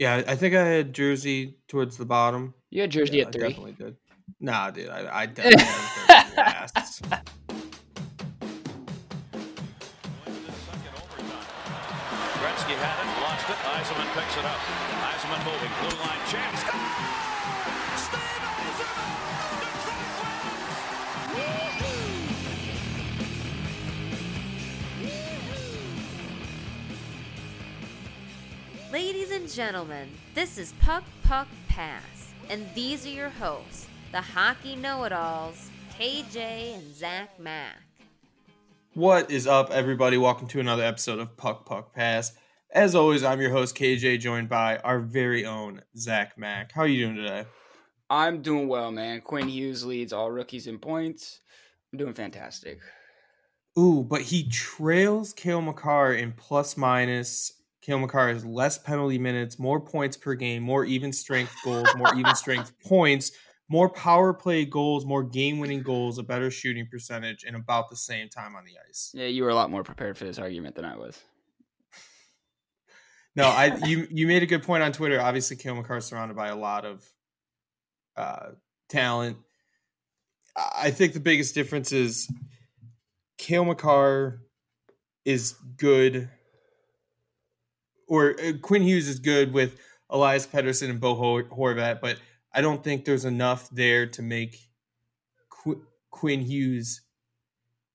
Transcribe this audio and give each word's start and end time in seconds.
Yeah, 0.00 0.22
I 0.26 0.34
think 0.34 0.54
I 0.54 0.64
had 0.64 0.94
Jersey 0.94 1.56
towards 1.68 1.98
the 1.98 2.06
bottom. 2.06 2.54
You 2.70 2.80
had 2.80 2.90
Jersey 2.90 3.18
Yeah, 3.18 3.24
at 3.24 3.28
I 3.28 3.32
three. 3.32 3.48
definitely 3.50 3.72
did. 3.72 3.96
Nah, 4.40 4.70
dude, 4.70 4.88
I, 4.88 5.20
I 5.22 5.26
definitely 5.36 5.62
had 5.66 6.36
last. 6.38 7.02
Into 7.04 7.20
the 10.40 10.52
second 10.56 10.94
overtime. 10.96 11.46
Gretzky 12.40 12.74
had 12.80 12.96
it, 12.96 13.08
lost 13.20 13.44
it. 13.50 13.60
Eisenman 13.60 14.08
picks 14.16 14.36
it 14.40 14.44
up. 14.48 14.60
Eisenman 15.04 15.44
moving, 15.44 15.72
blue 15.84 15.96
line 16.00 16.24
chance. 16.32 16.64
Ladies 28.92 29.30
and 29.30 29.48
gentlemen, 29.48 30.08
this 30.34 30.58
is 30.58 30.72
Puck 30.80 31.04
Puck 31.22 31.46
Pass, 31.68 32.32
and 32.48 32.66
these 32.74 33.06
are 33.06 33.10
your 33.10 33.28
hosts, 33.28 33.86
the 34.10 34.20
hockey 34.20 34.74
know 34.74 35.04
it 35.04 35.12
alls, 35.12 35.70
KJ 35.96 36.74
and 36.74 36.92
Zach 36.92 37.38
Mack. 37.38 37.76
What 38.94 39.30
is 39.30 39.46
up, 39.46 39.70
everybody? 39.70 40.16
Welcome 40.16 40.48
to 40.48 40.58
another 40.58 40.82
episode 40.82 41.20
of 41.20 41.36
Puck 41.36 41.66
Puck 41.66 41.94
Pass. 41.94 42.32
As 42.72 42.96
always, 42.96 43.22
I'm 43.22 43.40
your 43.40 43.52
host 43.52 43.76
KJ, 43.76 44.18
joined 44.18 44.48
by 44.48 44.78
our 44.78 44.98
very 44.98 45.46
own 45.46 45.82
Zach 45.96 46.36
Mack. 46.36 46.72
How 46.72 46.82
are 46.82 46.88
you 46.88 47.04
doing 47.06 47.16
today? 47.16 47.44
I'm 48.10 48.42
doing 48.42 48.66
well, 48.66 48.90
man. 48.90 49.20
Quinn 49.20 49.48
Hughes 49.48 49.84
leads 49.84 50.12
all 50.12 50.32
rookies 50.32 50.66
in 50.66 50.80
points. 50.80 51.38
I'm 51.92 51.98
doing 52.00 52.14
fantastic. 52.14 52.80
Ooh, 53.78 54.02
but 54.02 54.22
he 54.22 54.48
trails 54.48 55.32
Cale 55.32 55.62
Makar 55.62 56.14
in 56.14 56.32
plus 56.32 56.76
minus. 56.76 57.52
Cale 57.82 57.98
Makar 57.98 58.28
has 58.28 58.44
less 58.44 58.76
penalty 58.78 59.18
minutes, 59.18 59.58
more 59.58 59.80
points 59.80 60.16
per 60.16 60.34
game, 60.34 60.62
more 60.62 60.84
even 60.84 61.12
strength 61.12 61.54
goals, 61.64 61.88
more 61.96 62.14
even 62.14 62.34
strength 62.34 62.72
points, 62.84 63.32
more 63.68 63.88
power 63.88 64.34
play 64.34 64.64
goals, 64.64 65.06
more 65.06 65.22
game 65.22 65.58
winning 65.58 65.82
goals, 65.82 66.18
a 66.18 66.22
better 66.22 66.50
shooting 66.50 66.86
percentage, 66.90 67.44
and 67.44 67.56
about 67.56 67.88
the 67.88 67.96
same 67.96 68.28
time 68.28 68.54
on 68.54 68.64
the 68.64 68.72
ice. 68.88 69.12
Yeah, 69.14 69.26
you 69.26 69.44
were 69.44 69.48
a 69.48 69.54
lot 69.54 69.70
more 69.70 69.82
prepared 69.82 70.18
for 70.18 70.24
this 70.24 70.38
argument 70.38 70.74
than 70.74 70.84
I 70.84 70.96
was. 70.96 71.18
No, 73.36 73.44
I 73.44 73.76
you 73.86 74.08
you 74.10 74.26
made 74.26 74.42
a 74.42 74.46
good 74.46 74.64
point 74.64 74.82
on 74.82 74.90
Twitter. 74.90 75.20
Obviously, 75.20 75.56
Cale 75.56 75.76
Makar 75.76 75.98
is 75.98 76.04
surrounded 76.04 76.36
by 76.36 76.48
a 76.48 76.56
lot 76.56 76.84
of 76.84 77.08
uh, 78.16 78.48
talent. 78.88 79.36
I 80.56 80.90
think 80.90 81.12
the 81.12 81.20
biggest 81.20 81.54
difference 81.54 81.92
is 81.92 82.28
Cale 83.38 83.64
Makar 83.64 84.42
is 85.24 85.52
good, 85.76 86.28
or 88.10 88.34
uh, 88.40 88.52
Quinn 88.60 88.82
Hughes 88.82 89.08
is 89.08 89.20
good 89.20 89.54
with 89.54 89.78
Elias 90.10 90.46
Pettersson 90.46 90.90
and 90.90 91.00
Bo 91.00 91.14
Hor- 91.14 91.44
Horvat, 91.44 92.00
but 92.02 92.18
I 92.52 92.60
don't 92.60 92.82
think 92.82 93.04
there's 93.04 93.24
enough 93.24 93.70
there 93.70 94.06
to 94.08 94.22
make 94.22 94.58
Qu- 95.48 95.86
Quinn 96.10 96.40
Hughes 96.40 97.02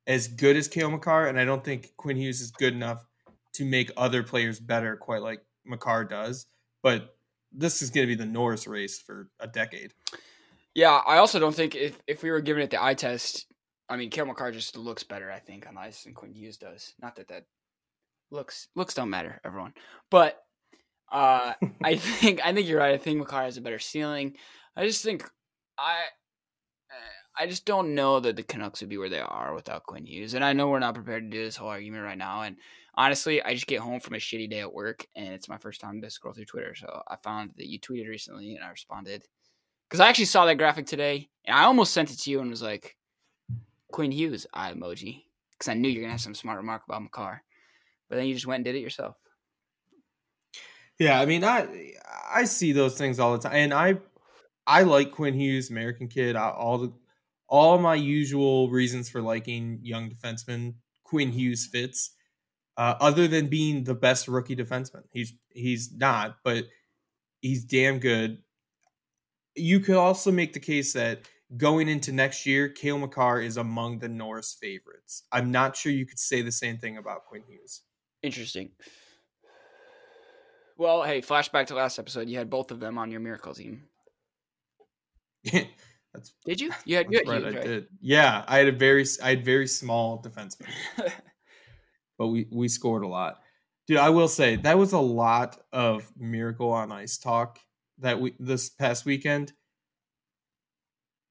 as 0.08 0.30
good 0.30 0.56
as 0.56 0.70
Cale 0.70 0.90
Makar, 0.90 1.28
and 1.28 1.38
I 1.38 1.44
don't 1.44 1.64
think 1.64 1.92
Quinn 1.98 2.16
Hughes 2.16 2.40
is 2.40 2.52
good 2.52 2.74
enough 2.74 3.06
to 3.54 3.66
make 3.66 3.92
other 3.98 4.24
players 4.24 4.60
better, 4.60 4.96
quite 4.96 5.22
like 5.22 5.42
Makar 5.66 6.06
does. 6.06 6.48
But 6.82 7.18
this 7.52 7.82
is 7.82 7.90
going 7.90 8.08
to 8.08 8.16
be 8.16 8.16
the 8.16 8.30
Norris 8.30 8.68
race 8.68 9.00
for 9.00 9.30
a 9.40 9.48
decade. 9.48 9.94
Yeah, 10.74 11.02
I 11.06 11.18
also 11.18 11.40
don't 11.40 11.56
think 11.56 11.76
if, 11.76 12.00
if 12.08 12.24
we 12.24 12.32
were 12.32 12.42
giving 12.42 12.64
it 12.64 12.70
the 12.70 12.82
eye 12.82 12.94
test, 12.94 13.48
I 13.90 13.98
mean, 13.98 14.10
Cale 14.10 14.26
Makar 14.26 14.52
just 14.52 14.78
looks 14.78 15.04
better, 15.04 15.30
I 15.30 15.40
think, 15.40 15.68
on 15.68 15.78
ice 15.78 16.04
than 16.04 16.14
Quinn 16.14 16.34
Hughes 16.34 16.58
does. 16.58 16.94
Not 17.02 17.18
that 17.18 17.28
that 17.28 17.46
looks 18.32 18.68
looks 18.76 18.94
don't 18.94 19.10
matter, 19.10 19.42
everyone. 19.44 19.74
But 20.10 20.42
uh, 21.12 21.54
I 21.84 21.96
think 21.96 22.46
I 22.46 22.54
think 22.54 22.68
you're 22.68 22.80
right. 22.80 22.94
I 22.94 22.98
think 22.98 23.20
Makar 23.20 23.44
has 23.44 23.58
a 23.58 23.62
better 23.62 23.80
ceiling. 23.80 24.36
I 24.76 24.86
just 24.86 25.04
think 25.04 25.30
I 25.78 26.06
I 27.38 27.48
just 27.48 27.66
don't 27.66 27.96
know 27.96 28.20
that 28.20 28.36
the 28.36 28.44
Canucks 28.44 28.82
would 28.82 28.90
be 28.90 28.98
where 28.98 29.10
they 29.10 29.20
are 29.20 29.54
without 29.54 29.84
Quinn 29.84 30.06
Hughes. 30.06 30.34
And 30.34 30.44
I 30.44 30.54
know 30.54 30.70
we're 30.70 30.80
not 30.80 30.96
prepared 30.96 31.24
to 31.24 31.38
do 31.38 31.44
this 31.44 31.58
whole 31.58 31.68
argument 31.68 32.04
right 32.04 32.18
now. 32.18 32.44
And 32.44 32.56
honestly, 32.96 33.44
I 33.44 33.54
just 33.54 33.68
get 33.68 33.82
home 33.82 34.00
from 34.00 34.14
a 34.14 34.18
shitty 34.18 34.50
day 34.50 34.62
at 34.62 34.74
work, 34.74 35.06
and 35.16 35.34
it's 35.34 35.50
my 35.50 35.58
first 35.58 35.82
time 35.82 36.02
to 36.02 36.10
scroll 36.10 36.34
through 36.34 36.46
Twitter. 36.46 36.76
So 36.76 37.02
I 37.08 37.18
found 37.18 37.52
that 37.58 37.68
you 37.68 37.80
tweeted 37.80 38.08
recently, 38.08 38.56
and 38.56 38.64
I 38.64 38.70
responded 38.70 39.28
because 39.90 40.00
I 40.00 40.08
actually 40.08 40.26
saw 40.26 40.46
that 40.46 40.58
graphic 40.58 40.86
today, 40.86 41.30
and 41.46 41.58
I 41.58 41.64
almost 41.64 41.94
sent 41.94 42.12
it 42.12 42.20
to 42.20 42.32
you 42.32 42.40
and 42.40 42.50
was 42.50 42.62
like, 42.62 42.96
Quinn 43.92 44.12
Hughes 44.12 44.48
eye 44.54 44.74
emoji 44.74 45.24
because 45.52 45.70
I 45.70 45.74
knew 45.74 45.90
you're 45.90 46.02
gonna 46.02 46.14
have 46.14 46.22
some 46.22 46.36
smart 46.36 46.58
remark 46.58 46.84
about 46.88 47.04
Makar, 47.04 47.44
but 48.10 48.16
then 48.16 48.26
you 48.26 48.34
just 48.34 48.48
went 48.48 48.58
and 48.58 48.66
did 48.66 48.76
it 48.76 48.82
yourself. 48.82 49.16
Yeah, 51.00 51.20
I 51.20 51.26
mean, 51.26 51.44
I 51.44 51.94
I 52.34 52.46
see 52.46 52.72
those 52.72 52.98
things 52.98 53.20
all 53.20 53.34
the 53.34 53.40
time, 53.40 53.56
and 53.56 53.74
I 53.74 53.98
I 54.66 54.84
like 54.84 55.12
Quinn 55.12 55.34
Hughes, 55.34 55.70
American 55.70 56.08
kid. 56.08 56.36
I, 56.36 56.50
all 56.50 56.78
the 56.78 56.94
all 57.48 57.78
my 57.78 57.96
usual 57.96 58.70
reasons 58.70 59.10
for 59.10 59.22
liking 59.22 59.80
young 59.84 60.10
defensemen, 60.10 60.76
Quinn 61.04 61.32
Hughes 61.32 61.68
fits. 61.68 62.12
Uh, 62.78 62.96
other 63.00 63.28
than 63.28 63.48
being 63.48 63.86
the 63.86 63.96
best 63.96 64.28
rookie 64.28 64.56
defenseman, 64.56 65.04
he's 65.12 65.34
he's 65.50 65.94
not, 65.94 66.38
but 66.44 66.66
he's 67.42 67.64
damn 67.64 68.00
good. 68.00 68.40
You 69.56 69.80
could 69.80 69.96
also 69.96 70.32
make 70.32 70.54
the 70.54 70.60
case 70.60 70.94
that 70.94 71.22
going 71.56 71.88
into 71.88 72.12
next 72.12 72.46
year, 72.46 72.68
Cale 72.68 72.98
Makar 72.98 73.42
is 73.42 73.58
among 73.58 74.00
the 74.00 74.10
Norris 74.10 74.58
favorites. 74.60 75.24
I'm 75.32 75.52
not 75.52 75.76
sure 75.76 75.92
you 75.92 76.06
could 76.06 76.20
say 76.20 76.42
the 76.42 76.52
same 76.52 76.78
thing 76.78 76.98
about 76.98 77.26
Quinn 77.26 77.44
Hughes. 77.48 77.84
Interesting. 78.24 78.72
Well, 80.78 81.04
hey, 81.04 81.22
flashback 81.22 81.68
to 81.68 81.76
last 81.76 82.00
episode. 82.00 82.28
You 82.28 82.38
had 82.38 82.50
both 82.50 82.72
of 82.72 82.80
them 82.80 82.98
on 82.98 83.12
your 83.12 83.22
miracle 83.22 83.54
team. 83.54 83.84
That's 86.16 86.34
Did 86.46 86.62
you? 86.62 86.72
You 86.86 86.98
had, 86.98 87.08
you 87.10 87.20
That's 87.20 87.30
right, 87.30 87.42
Hughes, 87.42 87.54
I 87.54 87.58
right? 87.58 87.66
did. 87.66 87.88
Yeah, 88.02 88.44
I 88.48 88.58
had 88.58 88.68
a 88.68 88.72
very 88.72 89.06
I 89.22 89.30
had 89.30 89.46
very 89.46 89.68
small 89.68 90.22
defenseman, 90.22 90.70
but 92.18 92.28
we 92.28 92.48
we 92.52 92.68
scored 92.68 93.04
a 93.04 93.08
lot. 93.08 93.42
Dude, 93.88 93.98
I 93.98 94.10
will 94.10 94.28
say 94.28 94.56
that 94.58 94.78
was 94.78 94.94
a 94.94 95.00
lot 95.00 95.60
of 95.72 96.10
miracle 96.18 96.72
on 96.72 96.92
ice 96.92 97.18
talk 97.18 97.60
that 98.00 98.20
we 98.20 98.34
this 98.40 98.70
past 98.70 99.06
weekend. 99.06 99.54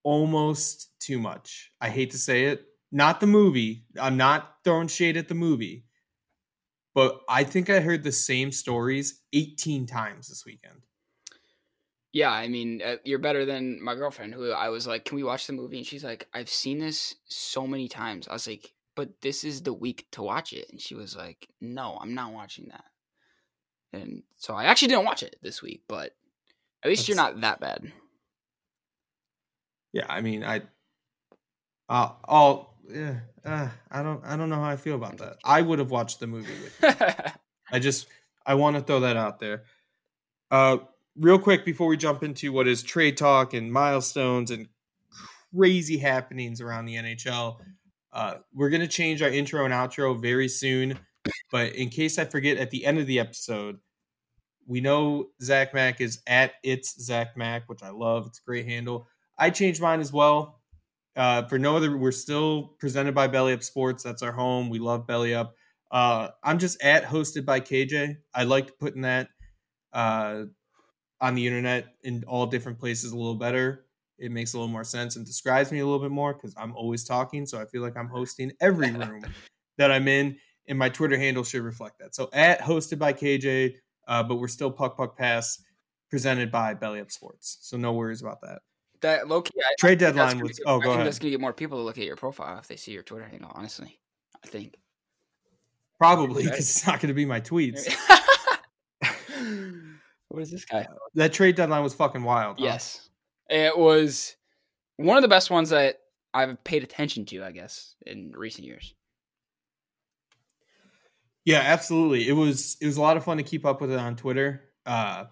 Almost 0.02 0.90
too 1.00 1.18
much. 1.18 1.72
I 1.80 1.88
hate 1.88 2.10
to 2.10 2.18
say 2.18 2.44
it. 2.44 2.66
Not 2.92 3.20
the 3.20 3.26
movie. 3.26 3.86
I'm 3.98 4.16
not 4.16 4.56
throwing 4.64 4.88
shade 4.88 5.16
at 5.16 5.28
the 5.28 5.34
movie. 5.34 5.86
But 6.94 7.20
I 7.28 7.44
think 7.44 7.68
I 7.70 7.80
heard 7.80 8.04
the 8.04 8.12
same 8.12 8.52
stories 8.52 9.22
18 9.32 9.86
times 9.86 10.28
this 10.28 10.44
weekend. 10.46 10.86
Yeah, 12.12 12.30
I 12.30 12.46
mean, 12.46 12.80
uh, 12.80 12.96
you're 13.04 13.18
better 13.18 13.44
than 13.44 13.82
my 13.82 13.96
girlfriend, 13.96 14.34
who 14.34 14.52
I 14.52 14.68
was 14.68 14.86
like, 14.86 15.04
"Can 15.04 15.16
we 15.16 15.24
watch 15.24 15.48
the 15.48 15.52
movie?" 15.52 15.78
And 15.78 15.86
she's 15.86 16.04
like, 16.04 16.28
"I've 16.32 16.48
seen 16.48 16.78
this 16.78 17.16
so 17.26 17.66
many 17.66 17.88
times." 17.88 18.28
I 18.28 18.32
was 18.34 18.46
like, 18.46 18.72
"But 18.94 19.20
this 19.20 19.42
is 19.42 19.62
the 19.62 19.72
week 19.72 20.06
to 20.12 20.22
watch 20.22 20.52
it," 20.52 20.68
and 20.70 20.80
she 20.80 20.94
was 20.94 21.16
like, 21.16 21.48
"No, 21.60 21.98
I'm 22.00 22.14
not 22.14 22.32
watching 22.32 22.68
that." 22.68 22.84
And 23.92 24.22
so 24.38 24.54
I 24.54 24.64
actually 24.64 24.88
didn't 24.88 25.06
watch 25.06 25.24
it 25.24 25.36
this 25.42 25.60
week, 25.60 25.82
but 25.88 26.14
at 26.84 26.88
least 26.88 27.08
you're 27.08 27.16
not 27.16 27.40
that 27.40 27.60
bad. 27.60 27.92
Yeah, 29.92 30.06
I 30.08 30.20
mean, 30.20 30.44
I, 30.44 30.62
uh, 31.88 32.12
all, 32.24 32.73
yeah, 32.88 33.20
uh, 33.44 33.68
I 33.90 34.02
don't, 34.02 34.24
I 34.24 34.36
don't 34.36 34.48
know 34.48 34.56
how 34.56 34.68
I 34.68 34.76
feel 34.76 34.94
about 34.94 35.18
that. 35.18 35.36
I 35.44 35.62
would 35.62 35.78
have 35.78 35.90
watched 35.90 36.20
the 36.20 36.26
movie 36.26 36.52
with 36.62 36.82
you. 36.82 37.06
I 37.72 37.78
just, 37.78 38.06
I 38.46 38.54
want 38.54 38.76
to 38.76 38.82
throw 38.82 39.00
that 39.00 39.16
out 39.16 39.40
there. 39.40 39.64
Uh, 40.50 40.78
real 41.16 41.38
quick 41.38 41.64
before 41.64 41.86
we 41.86 41.96
jump 41.96 42.22
into 42.22 42.52
what 42.52 42.68
is 42.68 42.82
trade 42.82 43.16
talk 43.16 43.54
and 43.54 43.72
milestones 43.72 44.50
and 44.50 44.68
crazy 45.54 45.98
happenings 45.98 46.60
around 46.60 46.86
the 46.86 46.96
NHL, 46.96 47.58
uh, 48.12 48.34
we're 48.52 48.70
gonna 48.70 48.86
change 48.86 49.22
our 49.22 49.28
intro 49.28 49.64
and 49.64 49.74
outro 49.74 50.20
very 50.20 50.48
soon. 50.48 50.98
But 51.50 51.74
in 51.74 51.88
case 51.88 52.18
I 52.18 52.24
forget 52.24 52.58
at 52.58 52.70
the 52.70 52.84
end 52.84 52.98
of 52.98 53.06
the 53.06 53.18
episode, 53.18 53.78
we 54.66 54.80
know 54.80 55.28
Zach 55.42 55.74
Mack 55.74 56.00
is 56.00 56.20
at 56.26 56.52
it's 56.62 57.02
Zach 57.02 57.36
Mack, 57.36 57.68
which 57.68 57.82
I 57.82 57.90
love. 57.90 58.26
It's 58.26 58.38
a 58.38 58.44
great 58.46 58.66
handle. 58.66 59.08
I 59.38 59.50
changed 59.50 59.80
mine 59.80 60.00
as 60.00 60.12
well. 60.12 60.60
Uh, 61.16 61.42
for 61.46 61.58
no 61.58 61.76
other, 61.76 61.96
we're 61.96 62.12
still 62.12 62.74
presented 62.78 63.14
by 63.14 63.26
Belly 63.26 63.52
Up 63.52 63.62
Sports. 63.62 64.02
That's 64.02 64.22
our 64.22 64.32
home. 64.32 64.68
We 64.68 64.78
love 64.78 65.06
Belly 65.06 65.34
Up. 65.34 65.54
Uh, 65.90 66.30
I'm 66.42 66.58
just 66.58 66.82
at 66.82 67.04
hosted 67.04 67.44
by 67.44 67.60
KJ. 67.60 68.16
I 68.34 68.44
like 68.44 68.78
putting 68.78 69.02
that 69.02 69.28
uh, 69.92 70.44
on 71.20 71.34
the 71.34 71.46
internet 71.46 71.94
in 72.02 72.24
all 72.26 72.46
different 72.46 72.80
places 72.80 73.12
a 73.12 73.16
little 73.16 73.36
better. 73.36 73.86
It 74.18 74.32
makes 74.32 74.54
a 74.54 74.58
little 74.58 74.72
more 74.72 74.84
sense 74.84 75.16
and 75.16 75.24
describes 75.24 75.70
me 75.70 75.80
a 75.80 75.84
little 75.84 76.00
bit 76.00 76.10
more 76.10 76.34
because 76.34 76.54
I'm 76.56 76.74
always 76.76 77.04
talking. 77.04 77.46
So 77.46 77.60
I 77.60 77.66
feel 77.66 77.82
like 77.82 77.96
I'm 77.96 78.08
hosting 78.08 78.52
every 78.60 78.90
room 78.92 79.24
that 79.78 79.92
I'm 79.92 80.08
in, 80.08 80.36
and 80.68 80.78
my 80.78 80.88
Twitter 80.88 81.16
handle 81.16 81.44
should 81.44 81.62
reflect 81.62 81.98
that. 82.00 82.14
So 82.14 82.28
at 82.32 82.60
hosted 82.60 82.98
by 82.98 83.12
KJ, 83.12 83.74
uh, 84.08 84.22
but 84.24 84.36
we're 84.36 84.48
still 84.48 84.70
Puck 84.70 84.96
Puck 84.96 85.16
Pass 85.16 85.62
presented 86.10 86.50
by 86.50 86.74
Belly 86.74 87.00
Up 87.00 87.10
Sports. 87.10 87.58
So 87.62 87.76
no 87.76 87.92
worries 87.92 88.20
about 88.20 88.40
that. 88.42 88.62
That 89.04 89.28
low 89.28 89.40
key, 89.42 89.52
I, 89.58 89.74
Trade 89.78 90.02
I 90.02 90.10
deadline 90.10 90.40
was. 90.40 90.58
get- 90.58 90.66
Oh, 90.66 90.76
I 90.76 90.78
go 90.78 90.82
think 90.82 90.94
ahead. 90.94 91.06
That's 91.06 91.18
gonna 91.18 91.30
get 91.30 91.40
more 91.40 91.52
people 91.52 91.78
to 91.78 91.84
look 91.84 91.98
at 91.98 92.04
your 92.04 92.16
profile 92.16 92.58
if 92.58 92.66
they 92.68 92.76
see 92.76 92.92
your 92.92 93.02
Twitter 93.02 93.26
handle. 93.28 93.50
Honestly, 93.54 93.98
I 94.44 94.48
think. 94.48 94.74
Probably 95.98 96.42
because 96.44 96.58
it's 96.60 96.86
not 96.86 97.00
to 97.00 97.12
be 97.14 97.24
my 97.24 97.40
tweets. 97.40 97.88
What 100.28 100.42
is 100.42 100.50
this 100.50 100.64
guy? 100.64 100.84
That 101.14 101.32
trade 101.32 101.54
deadline 101.54 101.84
was 101.84 101.94
fucking 101.94 102.24
wild. 102.24 102.58
huh? 102.58 102.64
Yes, 102.64 103.08
it 103.48 103.76
was 103.78 104.34
one 104.96 105.16
of 105.16 105.22
the 105.22 105.28
best 105.28 105.48
ones 105.48 105.70
that 105.70 106.00
I've 106.32 106.62
paid 106.64 106.82
attention 106.82 107.24
to. 107.26 107.44
I 107.44 107.52
guess 107.52 107.94
in 108.04 108.32
recent 108.34 108.66
years. 108.66 108.94
Yeah, 111.44 111.60
absolutely. 111.60 112.26
It 112.28 112.32
was 112.32 112.76
it 112.80 112.86
was 112.86 112.96
a 112.96 113.00
lot 113.02 113.16
of 113.16 113.22
fun 113.24 113.36
to 113.36 113.42
keep 113.44 113.64
up 113.64 113.80
with 113.80 113.92
it 113.92 113.98
on 113.98 114.16
Twitter. 114.16 114.62
Uh, 114.84 115.26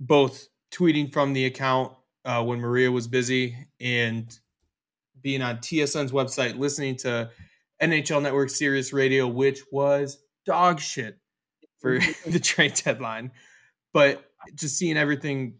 both 0.00 0.48
tweeting 0.72 1.12
from 1.12 1.32
the 1.34 1.44
account 1.44 1.92
uh, 2.26 2.42
when 2.42 2.60
Maria 2.60 2.90
was 2.90 3.06
busy 3.06 3.56
and 3.80 4.38
being 5.22 5.40
on 5.40 5.58
TSN's 5.58 6.12
website, 6.12 6.58
listening 6.58 6.96
to 6.96 7.30
NHL 7.80 8.20
Network 8.20 8.50
Sirius 8.50 8.92
Radio, 8.92 9.28
which 9.28 9.60
was 9.70 10.18
dog 10.44 10.80
shit 10.80 11.18
for 11.78 11.98
the 12.26 12.40
trade 12.40 12.74
deadline. 12.84 13.30
But 13.92 14.24
just 14.54 14.76
seeing 14.76 14.96
everything 14.96 15.54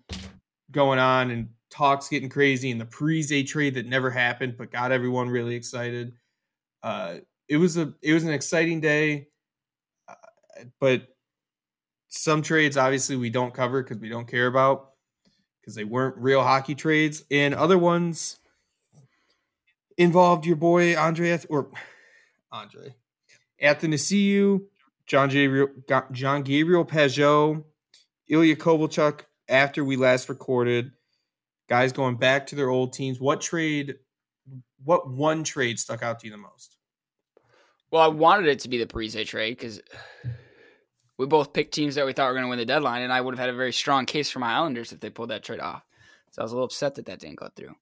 going 0.70 0.98
on 0.98 1.30
and 1.30 1.48
talks 1.70 2.08
getting 2.08 2.28
crazy 2.28 2.70
and 2.70 2.80
the 2.80 2.84
Parise 2.84 3.46
trade 3.46 3.74
that 3.74 3.86
never 3.86 4.10
happened 4.10 4.56
but 4.56 4.70
got 4.70 4.92
everyone 4.92 5.28
really 5.28 5.54
excited. 5.54 6.14
Uh, 6.82 7.16
it 7.48 7.56
was 7.56 7.76
a 7.76 7.94
it 8.02 8.12
was 8.12 8.24
an 8.24 8.32
exciting 8.32 8.80
day, 8.80 9.28
uh, 10.08 10.14
but 10.80 11.08
some 12.08 12.42
trades 12.42 12.76
obviously 12.76 13.16
we 13.16 13.30
don't 13.30 13.54
cover 13.54 13.82
because 13.82 13.98
we 13.98 14.08
don't 14.08 14.28
care 14.28 14.46
about 14.46 14.90
because 15.66 15.74
they 15.74 15.84
weren't 15.84 16.16
real 16.16 16.44
hockey 16.44 16.76
trades, 16.76 17.24
and 17.28 17.52
other 17.52 17.76
ones 17.76 18.38
involved 19.98 20.46
your 20.46 20.54
boy 20.54 20.96
Andre 20.96 21.40
or 21.48 21.70
Andre 22.52 22.94
Athanasiou, 23.60 24.60
John 25.06 25.28
Gabriel, 25.28 25.68
John 26.12 26.42
Gabriel 26.44 26.84
Pageau, 26.84 27.64
Ilya 28.28 28.56
Kovalchuk. 28.56 29.22
After 29.48 29.84
we 29.84 29.96
last 29.96 30.28
recorded, 30.28 30.92
guys 31.68 31.92
going 31.92 32.16
back 32.16 32.48
to 32.48 32.56
their 32.56 32.68
old 32.68 32.92
teams. 32.92 33.20
What 33.20 33.40
trade? 33.40 33.96
What 34.84 35.08
one 35.08 35.42
trade 35.42 35.80
stuck 35.80 36.02
out 36.02 36.20
to 36.20 36.26
you 36.26 36.32
the 36.32 36.38
most? 36.38 36.76
Well, 37.90 38.02
I 38.02 38.08
wanted 38.08 38.46
it 38.46 38.60
to 38.60 38.68
be 38.68 38.78
the 38.78 38.86
Parise 38.86 39.26
trade 39.26 39.56
because 39.56 39.80
we 41.18 41.26
both 41.26 41.52
picked 41.52 41.74
teams 41.74 41.94
that 41.94 42.06
we 42.06 42.12
thought 42.12 42.28
were 42.28 42.34
going 42.34 42.44
to 42.44 42.48
win 42.50 42.58
the 42.58 42.66
deadline, 42.66 43.02
and 43.02 43.12
I 43.12 43.20
would 43.20 43.34
have 43.34 43.38
had 43.38 43.48
a 43.48 43.56
very 43.56 43.72
strong 43.72 44.06
case 44.06 44.30
for 44.30 44.38
my 44.38 44.54
Islanders 44.54 44.92
if 44.92 45.00
they 45.00 45.10
pulled 45.10 45.30
that 45.30 45.42
trade 45.42 45.60
off. 45.60 45.82
So 46.30 46.42
I 46.42 46.44
was 46.44 46.52
a 46.52 46.54
little 46.54 46.66
upset 46.66 46.94
that 46.96 47.06
that 47.06 47.20
didn't 47.20 47.38
go 47.38 47.48
through. 47.56 47.74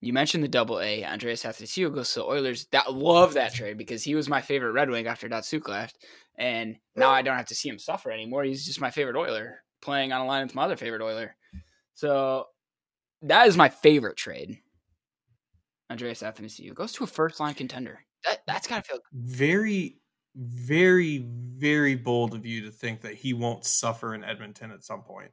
You 0.00 0.12
mentioned 0.12 0.42
the 0.42 0.48
double 0.48 0.80
A. 0.80 1.04
Andreas 1.04 1.44
Athanasiou 1.44 1.94
goes 1.94 2.12
to 2.12 2.20
the 2.20 2.26
Oilers. 2.26 2.66
That 2.72 2.92
love 2.92 3.34
that 3.34 3.54
trade 3.54 3.78
because 3.78 4.02
he 4.02 4.14
was 4.14 4.28
my 4.28 4.40
favorite 4.40 4.72
Red 4.72 4.90
Wing 4.90 5.06
after 5.06 5.28
Datsyuk 5.28 5.68
left, 5.68 6.04
and 6.36 6.76
now 6.96 7.10
I 7.10 7.22
don't 7.22 7.36
have 7.36 7.46
to 7.46 7.54
see 7.54 7.68
him 7.68 7.78
suffer 7.78 8.10
anymore. 8.10 8.44
He's 8.44 8.66
just 8.66 8.80
my 8.80 8.90
favorite 8.90 9.16
Oiler, 9.16 9.62
playing 9.80 10.12
on 10.12 10.20
a 10.20 10.26
line 10.26 10.44
with 10.44 10.54
my 10.54 10.64
other 10.64 10.76
favorite 10.76 11.02
Oiler. 11.02 11.36
So 11.94 12.46
that 13.22 13.46
is 13.46 13.56
my 13.56 13.68
favorite 13.68 14.16
trade. 14.16 14.58
Andreas 15.90 16.22
Athanasiou 16.22 16.74
goes 16.74 16.92
to 16.92 17.04
a 17.04 17.06
first 17.06 17.38
line 17.38 17.54
contender. 17.54 18.00
That 18.24 18.42
that's 18.46 18.66
gotta 18.66 18.82
feel 18.82 18.98
Very, 19.12 19.98
very, 20.34 21.18
very 21.56 21.94
bold 21.94 22.34
of 22.34 22.46
you 22.46 22.62
to 22.62 22.70
think 22.70 23.02
that 23.02 23.14
he 23.14 23.32
won't 23.32 23.64
suffer 23.64 24.14
in 24.14 24.24
Edmonton 24.24 24.70
at 24.70 24.84
some 24.84 25.02
point. 25.02 25.30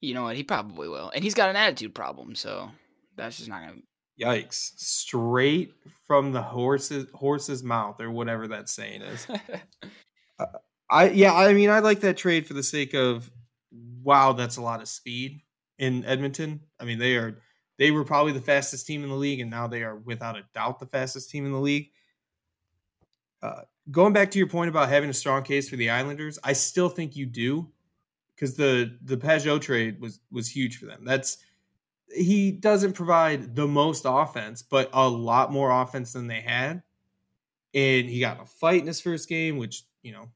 you 0.00 0.14
know 0.14 0.24
what, 0.24 0.36
he 0.36 0.42
probably 0.42 0.88
will. 0.88 1.10
And 1.14 1.22
he's 1.22 1.34
got 1.34 1.50
an 1.50 1.56
attitude 1.56 1.94
problem, 1.94 2.34
so 2.34 2.70
that's 3.16 3.36
just 3.38 3.48
not 3.48 3.60
gonna 3.60 3.82
Yikes! 4.20 4.72
Straight 4.76 5.74
from 6.06 6.32
the 6.32 6.42
horse's 6.42 7.06
horse's 7.14 7.62
mouth, 7.62 8.00
or 8.00 8.10
whatever 8.10 8.48
that 8.48 8.68
saying 8.68 9.02
is. 9.02 9.26
Uh, 10.38 10.46
I 10.88 11.10
yeah, 11.10 11.34
I 11.34 11.52
mean, 11.52 11.68
I 11.68 11.80
like 11.80 12.00
that 12.00 12.16
trade 12.16 12.46
for 12.46 12.54
the 12.54 12.62
sake 12.62 12.94
of 12.94 13.30
wow, 14.02 14.32
that's 14.32 14.56
a 14.56 14.62
lot 14.62 14.80
of 14.80 14.88
speed 14.88 15.42
in 15.78 16.06
Edmonton. 16.06 16.60
I 16.80 16.86
mean, 16.86 16.98
they 16.98 17.16
are 17.16 17.36
they 17.78 17.90
were 17.90 18.02
probably 18.02 18.32
the 18.32 18.40
fastest 18.40 18.86
team 18.86 19.02
in 19.02 19.10
the 19.10 19.14
league, 19.14 19.40
and 19.40 19.50
now 19.50 19.66
they 19.66 19.82
are 19.82 19.96
without 19.96 20.38
a 20.38 20.44
doubt 20.54 20.80
the 20.80 20.86
fastest 20.86 21.30
team 21.30 21.44
in 21.44 21.52
the 21.52 21.58
league. 21.58 21.90
Uh, 23.42 23.62
going 23.90 24.12
back 24.12 24.30
to 24.30 24.38
your 24.38 24.46
point 24.46 24.68
about 24.68 24.88
having 24.88 25.10
a 25.10 25.14
strong 25.14 25.42
case 25.42 25.68
for 25.68 25.76
the 25.76 25.90
Islanders, 25.90 26.38
I 26.44 26.52
still 26.52 26.88
think 26.88 27.16
you 27.16 27.26
do 27.26 27.68
because 28.34 28.56
the 28.56 28.96
the 29.02 29.16
Pageau 29.16 29.60
trade 29.60 30.00
was 30.00 30.20
was 30.30 30.48
huge 30.48 30.78
for 30.78 30.86
them. 30.86 31.04
That's 31.04 31.38
he 32.14 32.52
doesn't 32.52 32.92
provide 32.92 33.56
the 33.56 33.66
most 33.66 34.04
offense, 34.06 34.62
but 34.62 34.90
a 34.92 35.08
lot 35.08 35.52
more 35.52 35.70
offense 35.70 36.12
than 36.12 36.26
they 36.26 36.40
had. 36.40 36.82
And 37.74 38.08
he 38.08 38.20
got 38.20 38.42
a 38.42 38.46
fight 38.46 38.80
in 38.80 38.86
his 38.86 39.00
first 39.00 39.28
game, 39.28 39.56
which, 39.56 39.84
you 40.02 40.12
know, 40.12 40.28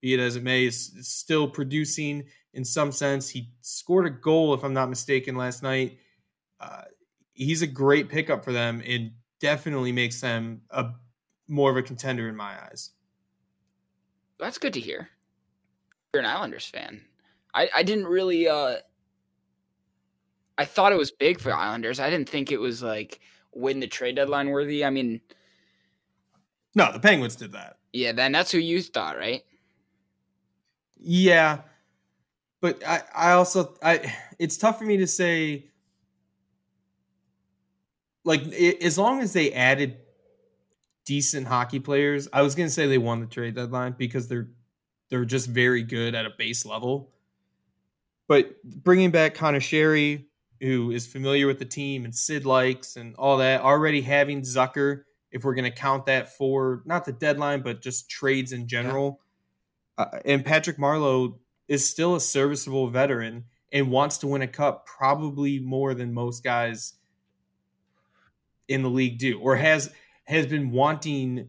be 0.00 0.14
it 0.14 0.20
as 0.20 0.36
it 0.36 0.42
may, 0.42 0.64
is, 0.64 0.92
is 0.96 1.08
still 1.08 1.46
producing 1.48 2.24
in 2.54 2.64
some 2.64 2.90
sense. 2.90 3.28
He 3.28 3.50
scored 3.60 4.06
a 4.06 4.10
goal, 4.10 4.54
if 4.54 4.64
I'm 4.64 4.72
not 4.72 4.88
mistaken, 4.88 5.36
last 5.36 5.62
night. 5.62 5.98
Uh, 6.60 6.82
he's 7.34 7.62
a 7.62 7.66
great 7.66 8.08
pickup 8.08 8.44
for 8.44 8.52
them 8.52 8.82
and 8.86 9.12
definitely 9.40 9.92
makes 9.92 10.20
them 10.20 10.62
a 10.70 10.92
more 11.52 11.70
of 11.70 11.76
a 11.76 11.82
contender 11.82 12.28
in 12.28 12.34
my 12.34 12.54
eyes. 12.64 12.90
That's 14.40 14.58
good 14.58 14.72
to 14.72 14.80
hear. 14.80 15.08
You're 16.12 16.22
an 16.22 16.28
Islanders 16.28 16.66
fan. 16.66 17.02
I, 17.54 17.68
I 17.74 17.82
didn't 17.82 18.06
really 18.06 18.48
uh 18.48 18.76
I 20.58 20.64
thought 20.64 20.92
it 20.92 20.98
was 20.98 21.10
big 21.10 21.40
for 21.40 21.52
Islanders. 21.54 22.00
I 22.00 22.10
didn't 22.10 22.28
think 22.28 22.50
it 22.50 22.60
was 22.60 22.82
like 22.82 23.20
win 23.52 23.80
the 23.80 23.86
trade 23.86 24.16
deadline 24.16 24.48
worthy. 24.50 24.84
I 24.84 24.90
mean, 24.90 25.20
No, 26.74 26.90
the 26.92 26.98
Penguins 27.00 27.36
did 27.36 27.52
that. 27.52 27.76
yeah, 27.92 28.12
then 28.12 28.32
that's 28.32 28.50
who 28.50 28.58
you 28.58 28.80
thought, 28.82 29.18
right? 29.18 29.42
Yeah, 30.96 31.62
but 32.60 32.82
I, 32.86 33.02
I 33.14 33.32
also 33.32 33.74
I 33.82 34.14
it's 34.38 34.56
tough 34.56 34.78
for 34.78 34.84
me 34.84 34.96
to 34.98 35.06
say 35.06 35.66
like 38.24 38.42
i 38.52 38.76
as 38.80 38.96
long 38.98 39.20
as 39.20 39.32
they 39.32 39.52
added 39.52 39.96
decent 41.04 41.46
hockey 41.46 41.80
players, 41.80 42.28
I 42.32 42.42
was 42.42 42.54
going 42.54 42.68
to 42.68 42.72
say 42.72 42.86
they 42.86 42.98
won 42.98 43.20
the 43.20 43.26
trade 43.26 43.54
deadline 43.54 43.94
because 43.96 44.28
they're 44.28 44.48
they're 45.10 45.24
just 45.24 45.48
very 45.48 45.82
good 45.82 46.14
at 46.14 46.24
a 46.24 46.30
base 46.30 46.64
level. 46.64 47.10
But 48.28 48.62
bringing 48.64 49.10
back 49.10 49.34
Conor 49.34 49.60
Sheary, 49.60 50.24
who 50.60 50.90
is 50.90 51.06
familiar 51.06 51.46
with 51.46 51.58
the 51.58 51.66
team 51.66 52.04
and 52.04 52.14
Sid 52.14 52.46
likes 52.46 52.96
and 52.96 53.14
all 53.16 53.36
that, 53.38 53.60
already 53.60 54.00
having 54.00 54.40
Zucker, 54.40 55.02
if 55.30 55.44
we're 55.44 55.54
going 55.54 55.70
to 55.70 55.76
count 55.76 56.06
that 56.06 56.34
for 56.34 56.82
not 56.86 57.04
the 57.04 57.12
deadline, 57.12 57.60
but 57.60 57.82
just 57.82 58.08
trades 58.08 58.52
in 58.52 58.68
general. 58.68 59.20
Uh, 59.98 60.06
and 60.24 60.44
Patrick 60.44 60.78
Marleau 60.78 61.38
is 61.68 61.86
still 61.86 62.14
a 62.14 62.20
serviceable 62.20 62.88
veteran 62.88 63.44
and 63.70 63.90
wants 63.90 64.18
to 64.18 64.26
win 64.26 64.42
a 64.42 64.46
cup 64.46 64.86
probably 64.86 65.58
more 65.58 65.94
than 65.94 66.14
most 66.14 66.42
guys 66.42 66.94
in 68.68 68.82
the 68.82 68.90
league 68.90 69.18
do 69.18 69.38
or 69.40 69.56
has 69.56 69.92
has 70.24 70.46
been 70.46 70.70
wanting 70.70 71.48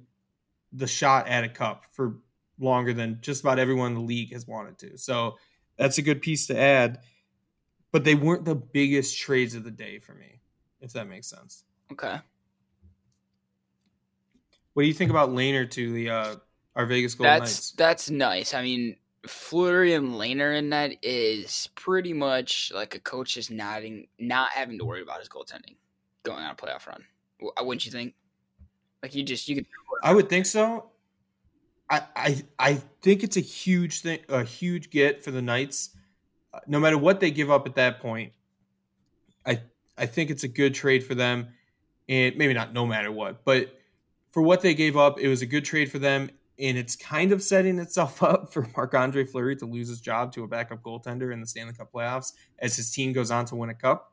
the 0.71 0.87
shot 0.87 1.27
at 1.27 1.43
a 1.43 1.49
cup 1.49 1.85
for 1.91 2.17
longer 2.59 2.93
than 2.93 3.19
just 3.21 3.41
about 3.41 3.59
everyone 3.59 3.91
in 3.91 3.93
the 3.95 4.01
league 4.01 4.33
has 4.33 4.47
wanted 4.47 4.77
to. 4.79 4.97
So 4.97 5.37
that's 5.77 5.97
a 5.97 6.01
good 6.01 6.21
piece 6.21 6.47
to 6.47 6.57
add. 6.57 6.99
But 7.91 8.03
they 8.03 8.15
weren't 8.15 8.45
the 8.45 8.55
biggest 8.55 9.19
trades 9.19 9.53
of 9.53 9.63
the 9.63 9.71
day 9.71 9.99
for 9.99 10.15
me, 10.15 10.39
if 10.81 10.93
that 10.93 11.07
makes 11.07 11.27
sense. 11.27 11.63
Okay. 11.91 12.17
What 14.73 14.81
do 14.81 14.87
you 14.87 14.93
think 14.95 15.11
about 15.11 15.29
Lehner 15.29 15.69
to 15.69 15.93
the 15.93 16.09
uh, 16.09 16.35
our 16.75 16.87
Vegas 16.87 17.13
Golden 17.13 17.39
That's 17.39 17.51
Knights? 17.51 17.71
that's 17.73 18.09
nice. 18.09 18.53
I 18.55 18.63
mean, 18.63 18.95
Fleury 19.27 19.93
and 19.93 20.15
Lehner 20.15 20.57
in 20.57 20.71
that 20.71 20.95
is 21.03 21.69
pretty 21.75 22.13
much 22.13 22.71
like 22.73 22.95
a 22.95 22.99
coach 22.99 23.35
just 23.35 23.51
nodding, 23.51 24.07
not 24.17 24.49
having 24.49 24.79
to 24.79 24.85
worry 24.85 25.03
about 25.03 25.19
his 25.19 25.29
goaltending 25.29 25.75
going 26.23 26.43
on 26.43 26.51
a 26.51 26.55
playoff 26.55 26.87
run. 26.87 27.03
Wouldn't 27.61 27.85
you 27.85 27.91
think? 27.91 28.15
Like 29.03 29.13
you 29.13 29.23
just 29.23 29.47
you 29.49 29.57
could. 29.57 29.65
I 30.01 30.13
would 30.13 30.29
think 30.29 30.45
so. 30.45 30.89
I, 31.89 32.01
I 32.15 32.43
I 32.57 32.73
think 33.01 33.23
it's 33.23 33.35
a 33.35 33.41
huge 33.41 33.99
thing, 33.99 34.19
a 34.29 34.43
huge 34.43 34.89
get 34.89 35.23
for 35.23 35.31
the 35.31 35.41
Knights. 35.41 35.89
No 36.67 36.79
matter 36.79 36.97
what 36.97 37.19
they 37.19 37.29
give 37.29 37.51
up 37.51 37.67
at 37.67 37.75
that 37.75 37.99
point, 37.99 38.31
I 39.45 39.61
I 39.97 40.05
think 40.05 40.29
it's 40.29 40.45
a 40.45 40.47
good 40.47 40.73
trade 40.73 41.03
for 41.03 41.15
them, 41.15 41.49
and 42.07 42.37
maybe 42.37 42.53
not 42.53 42.73
no 42.73 42.85
matter 42.85 43.11
what, 43.11 43.43
but 43.43 43.77
for 44.31 44.41
what 44.41 44.61
they 44.61 44.73
gave 44.73 44.95
up, 44.95 45.19
it 45.19 45.27
was 45.27 45.41
a 45.41 45.45
good 45.45 45.65
trade 45.65 45.91
for 45.91 45.99
them, 45.99 46.29
and 46.57 46.77
it's 46.77 46.95
kind 46.95 47.33
of 47.33 47.43
setting 47.43 47.79
itself 47.79 48.23
up 48.23 48.53
for 48.53 48.67
Marc 48.77 48.93
Andre 48.93 49.25
Fleury 49.25 49.57
to 49.57 49.65
lose 49.65 49.89
his 49.89 49.99
job 49.99 50.31
to 50.33 50.43
a 50.43 50.47
backup 50.47 50.81
goaltender 50.81 51.33
in 51.33 51.41
the 51.41 51.47
Stanley 51.47 51.73
Cup 51.73 51.91
playoffs 51.91 52.31
as 52.59 52.77
his 52.77 52.89
team 52.89 53.11
goes 53.11 53.31
on 53.31 53.43
to 53.45 53.55
win 53.57 53.69
a 53.69 53.75
cup, 53.75 54.12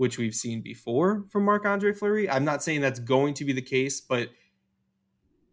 which 0.00 0.16
we've 0.16 0.34
seen 0.34 0.62
before 0.62 1.26
from 1.28 1.44
Marc 1.44 1.66
Andre 1.66 1.92
Fleury. 1.92 2.30
I'm 2.30 2.42
not 2.42 2.62
saying 2.62 2.80
that's 2.80 2.98
going 2.98 3.34
to 3.34 3.44
be 3.44 3.52
the 3.52 3.60
case, 3.60 4.00
but 4.00 4.30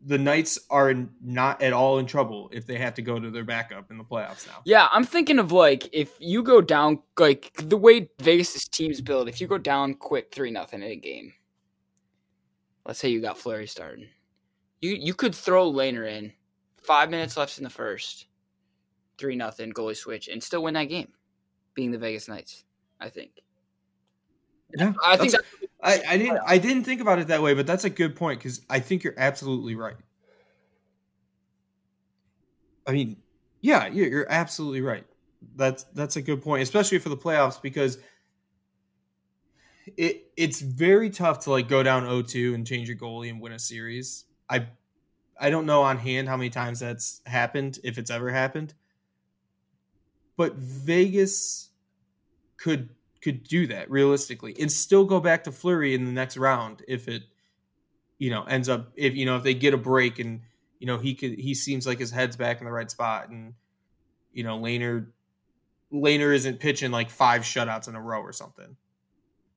the 0.05 0.17
Knights 0.17 0.57
are 0.69 0.93
not 1.21 1.61
at 1.61 1.73
all 1.73 1.99
in 1.99 2.05
trouble 2.05 2.49
if 2.53 2.65
they 2.65 2.77
have 2.77 2.93
to 2.93 3.01
go 3.01 3.19
to 3.19 3.29
their 3.29 3.43
backup 3.43 3.91
in 3.91 3.97
the 3.97 4.05
playoffs 4.05 4.47
now. 4.47 4.61
Yeah, 4.63 4.87
I'm 4.89 5.03
thinking 5.03 5.37
of 5.37 5.51
like 5.51 5.89
if 5.91 6.15
you 6.19 6.43
go 6.43 6.61
down 6.61 6.99
like 7.19 7.51
the 7.57 7.75
way 7.75 8.09
Vegas' 8.21 8.69
teams 8.69 9.01
build. 9.01 9.27
If 9.27 9.41
you 9.41 9.47
go 9.47 9.57
down 9.57 9.95
quick 9.95 10.33
three 10.33 10.49
nothing 10.49 10.81
in 10.81 10.91
a 10.91 10.95
game, 10.95 11.33
let's 12.85 12.99
say 12.99 13.09
you 13.09 13.19
got 13.19 13.37
Fleury 13.37 13.67
starting, 13.67 14.07
you 14.79 14.91
you 14.91 15.13
could 15.13 15.35
throw 15.35 15.69
Lehner 15.69 16.09
in. 16.09 16.31
Five 16.77 17.09
minutes 17.09 17.35
left 17.35 17.57
in 17.57 17.65
the 17.65 17.69
first. 17.69 18.27
three 19.17 19.35
nothing 19.35 19.73
goalie 19.73 19.97
switch 19.97 20.29
and 20.29 20.41
still 20.41 20.63
win 20.63 20.75
that 20.75 20.85
game, 20.85 21.09
being 21.73 21.91
the 21.91 21.97
Vegas 21.97 22.29
Knights. 22.29 22.63
I 23.01 23.09
think. 23.09 23.41
Yeah, 24.75 24.93
I 25.05 25.17
think 25.17 25.31
that's- 25.31 25.31
that's, 25.31 25.43
I, 26.09 26.13
I 26.13 26.17
didn't 26.17 26.39
I 26.45 26.57
didn't 26.57 26.83
think 26.83 27.01
about 27.01 27.19
it 27.19 27.27
that 27.27 27.41
way, 27.41 27.53
but 27.53 27.67
that's 27.67 27.83
a 27.85 27.89
good 27.89 28.15
point 28.15 28.39
because 28.39 28.61
I 28.69 28.79
think 28.79 29.03
you're 29.03 29.13
absolutely 29.17 29.75
right. 29.75 29.95
I 32.85 32.91
mean, 32.91 33.17
yeah, 33.61 33.87
you're, 33.87 34.07
you're 34.07 34.27
absolutely 34.29 34.81
right. 34.81 35.05
That's 35.55 35.83
that's 35.93 36.15
a 36.15 36.21
good 36.21 36.41
point, 36.41 36.63
especially 36.63 36.99
for 36.99 37.09
the 37.09 37.17
playoffs 37.17 37.61
because 37.61 37.99
it 39.95 40.31
it's 40.35 40.59
very 40.61 41.09
tough 41.09 41.39
to 41.39 41.51
like 41.51 41.67
go 41.67 41.81
down 41.83 42.03
0-2 42.03 42.53
and 42.53 42.67
change 42.67 42.87
your 42.89 42.97
goalie 42.97 43.29
and 43.29 43.39
win 43.39 43.53
a 43.53 43.59
series. 43.59 44.25
I 44.49 44.67
I 45.39 45.49
don't 45.49 45.65
know 45.65 45.83
on 45.83 45.97
hand 45.97 46.27
how 46.27 46.37
many 46.37 46.49
times 46.49 46.79
that's 46.79 47.21
happened, 47.25 47.79
if 47.83 47.97
it's 47.97 48.11
ever 48.11 48.31
happened. 48.31 48.73
But 50.37 50.55
Vegas 50.55 51.69
could 52.57 52.89
could 53.21 53.43
do 53.43 53.67
that 53.67 53.89
realistically 53.89 54.55
and 54.59 54.71
still 54.71 55.05
go 55.05 55.19
back 55.19 55.43
to 55.43 55.51
Fleury 55.51 55.93
in 55.93 56.05
the 56.05 56.11
next 56.11 56.37
round 56.37 56.83
if 56.87 57.07
it 57.07 57.23
you 58.17 58.29
know 58.29 58.43
ends 58.43 58.69
up 58.69 58.91
if 58.95 59.15
you 59.15 59.25
know 59.25 59.37
if 59.37 59.43
they 59.43 59.53
get 59.53 59.73
a 59.73 59.77
break 59.77 60.19
and 60.19 60.41
you 60.79 60.87
know 60.87 60.97
he 60.97 61.15
could 61.15 61.39
he 61.39 61.53
seems 61.53 61.87
like 61.87 61.99
his 61.99 62.11
head's 62.11 62.35
back 62.35 62.59
in 62.59 62.65
the 62.65 62.71
right 62.71 62.89
spot 62.89 63.29
and 63.29 63.53
you 64.31 64.43
know 64.43 64.59
Lehner 64.59 65.07
Lehner 65.91 66.33
isn't 66.33 66.59
pitching 66.59 66.91
like 66.91 67.09
five 67.09 67.41
shutouts 67.41 67.87
in 67.87 67.95
a 67.95 68.01
row 68.01 68.21
or 68.21 68.33
something. 68.33 68.75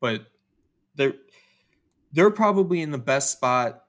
But 0.00 0.26
they're 0.94 1.14
they're 2.12 2.30
probably 2.30 2.80
in 2.80 2.90
the 2.90 2.98
best 2.98 3.32
spot. 3.32 3.84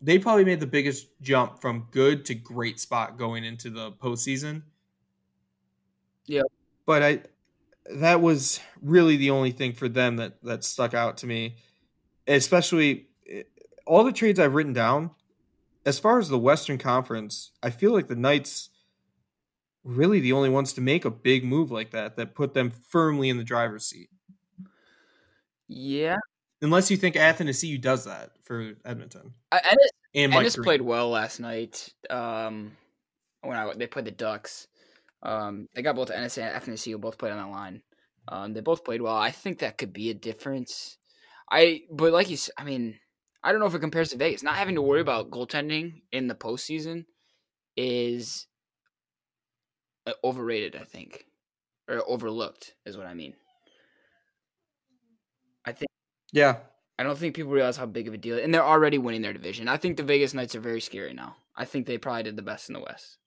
They 0.00 0.18
probably 0.18 0.44
made 0.44 0.60
the 0.60 0.66
biggest 0.66 1.06
jump 1.20 1.60
from 1.60 1.88
good 1.90 2.24
to 2.26 2.34
great 2.34 2.78
spot 2.80 3.16
going 3.16 3.44
into 3.44 3.70
the 3.70 3.92
postseason. 3.92 4.62
Yeah. 6.26 6.42
But 6.84 7.02
I 7.02 7.22
that 7.90 8.20
was 8.20 8.60
really 8.82 9.16
the 9.16 9.30
only 9.30 9.52
thing 9.52 9.72
for 9.72 9.88
them 9.88 10.16
that 10.16 10.42
that 10.42 10.64
stuck 10.64 10.94
out 10.94 11.18
to 11.18 11.26
me. 11.26 11.56
Especially 12.26 13.06
eh, 13.28 13.42
all 13.86 14.04
the 14.04 14.12
trades 14.12 14.40
I've 14.40 14.54
written 14.54 14.72
down, 14.72 15.10
as 15.84 15.98
far 15.98 16.18
as 16.18 16.28
the 16.28 16.38
Western 16.38 16.78
Conference, 16.78 17.52
I 17.62 17.70
feel 17.70 17.92
like 17.92 18.08
the 18.08 18.16
Knights 18.16 18.70
really 19.84 20.18
the 20.18 20.32
only 20.32 20.48
ones 20.48 20.72
to 20.72 20.80
make 20.80 21.04
a 21.04 21.10
big 21.10 21.44
move 21.44 21.70
like 21.70 21.92
that 21.92 22.16
that 22.16 22.34
put 22.34 22.54
them 22.54 22.70
firmly 22.88 23.28
in 23.28 23.38
the 23.38 23.44
driver's 23.44 23.86
seat. 23.86 24.10
yeah. 25.68 26.16
Unless 26.62 26.90
you 26.90 26.96
think 26.96 27.16
Athanasiou 27.16 27.78
does 27.80 28.06
that 28.06 28.30
for 28.42 28.72
Edmonton 28.84 29.34
Ennis, 29.52 29.90
and 30.14 30.30
Mike 30.30 30.40
Ennis 30.40 30.56
Green. 30.56 30.64
played 30.64 30.80
well 30.80 31.10
last 31.10 31.38
night. 31.38 31.92
Um, 32.08 32.72
when 33.42 33.58
I, 33.58 33.72
they 33.74 33.86
played 33.86 34.06
the 34.06 34.10
Ducks, 34.10 34.66
um, 35.22 35.68
they 35.74 35.82
got 35.82 35.96
both 35.96 36.10
Ennis 36.10 36.38
and 36.38 36.54
Athanasiou 36.54 37.00
both 37.00 37.18
played 37.18 37.32
on 37.32 37.38
that 37.38 37.54
line. 37.54 37.82
Um, 38.28 38.52
they 38.52 38.60
both 38.60 38.84
played 38.84 39.02
well. 39.02 39.16
I 39.16 39.30
think 39.30 39.58
that 39.58 39.78
could 39.78 39.92
be 39.92 40.10
a 40.10 40.14
difference. 40.14 40.98
I 41.50 41.82
but 41.90 42.12
like 42.12 42.28
you, 42.28 42.36
I 42.58 42.64
mean, 42.64 42.98
I 43.42 43.52
don't 43.52 43.60
know 43.60 43.66
if 43.66 43.74
it 43.74 43.80
compares 43.80 44.10
to 44.10 44.16
Vegas. 44.16 44.42
Not 44.42 44.56
having 44.56 44.74
to 44.74 44.82
worry 44.82 45.00
about 45.00 45.30
goaltending 45.30 46.02
in 46.12 46.26
the 46.26 46.34
postseason 46.34 47.04
is 47.76 48.46
uh, 50.06 50.12
overrated. 50.24 50.76
I 50.76 50.84
think, 50.84 51.24
or 51.88 52.02
overlooked 52.08 52.74
is 52.84 52.96
what 52.96 53.06
I 53.06 53.14
mean. 53.14 53.34
I 55.64 55.72
think. 55.72 55.88
Yeah, 56.32 56.56
I 56.98 57.04
don't 57.04 57.16
think 57.16 57.36
people 57.36 57.52
realize 57.52 57.76
how 57.76 57.86
big 57.86 58.08
of 58.08 58.14
a 58.14 58.18
deal, 58.18 58.38
and 58.38 58.52
they're 58.52 58.64
already 58.64 58.98
winning 58.98 59.22
their 59.22 59.32
division. 59.32 59.68
I 59.68 59.76
think 59.76 59.96
the 59.96 60.02
Vegas 60.02 60.34
Knights 60.34 60.56
are 60.56 60.60
very 60.60 60.80
scary 60.80 61.14
now. 61.14 61.36
I 61.56 61.64
think 61.64 61.86
they 61.86 61.96
probably 61.96 62.24
did 62.24 62.36
the 62.36 62.42
best 62.42 62.68
in 62.68 62.74
the 62.74 62.80
West 62.80 63.18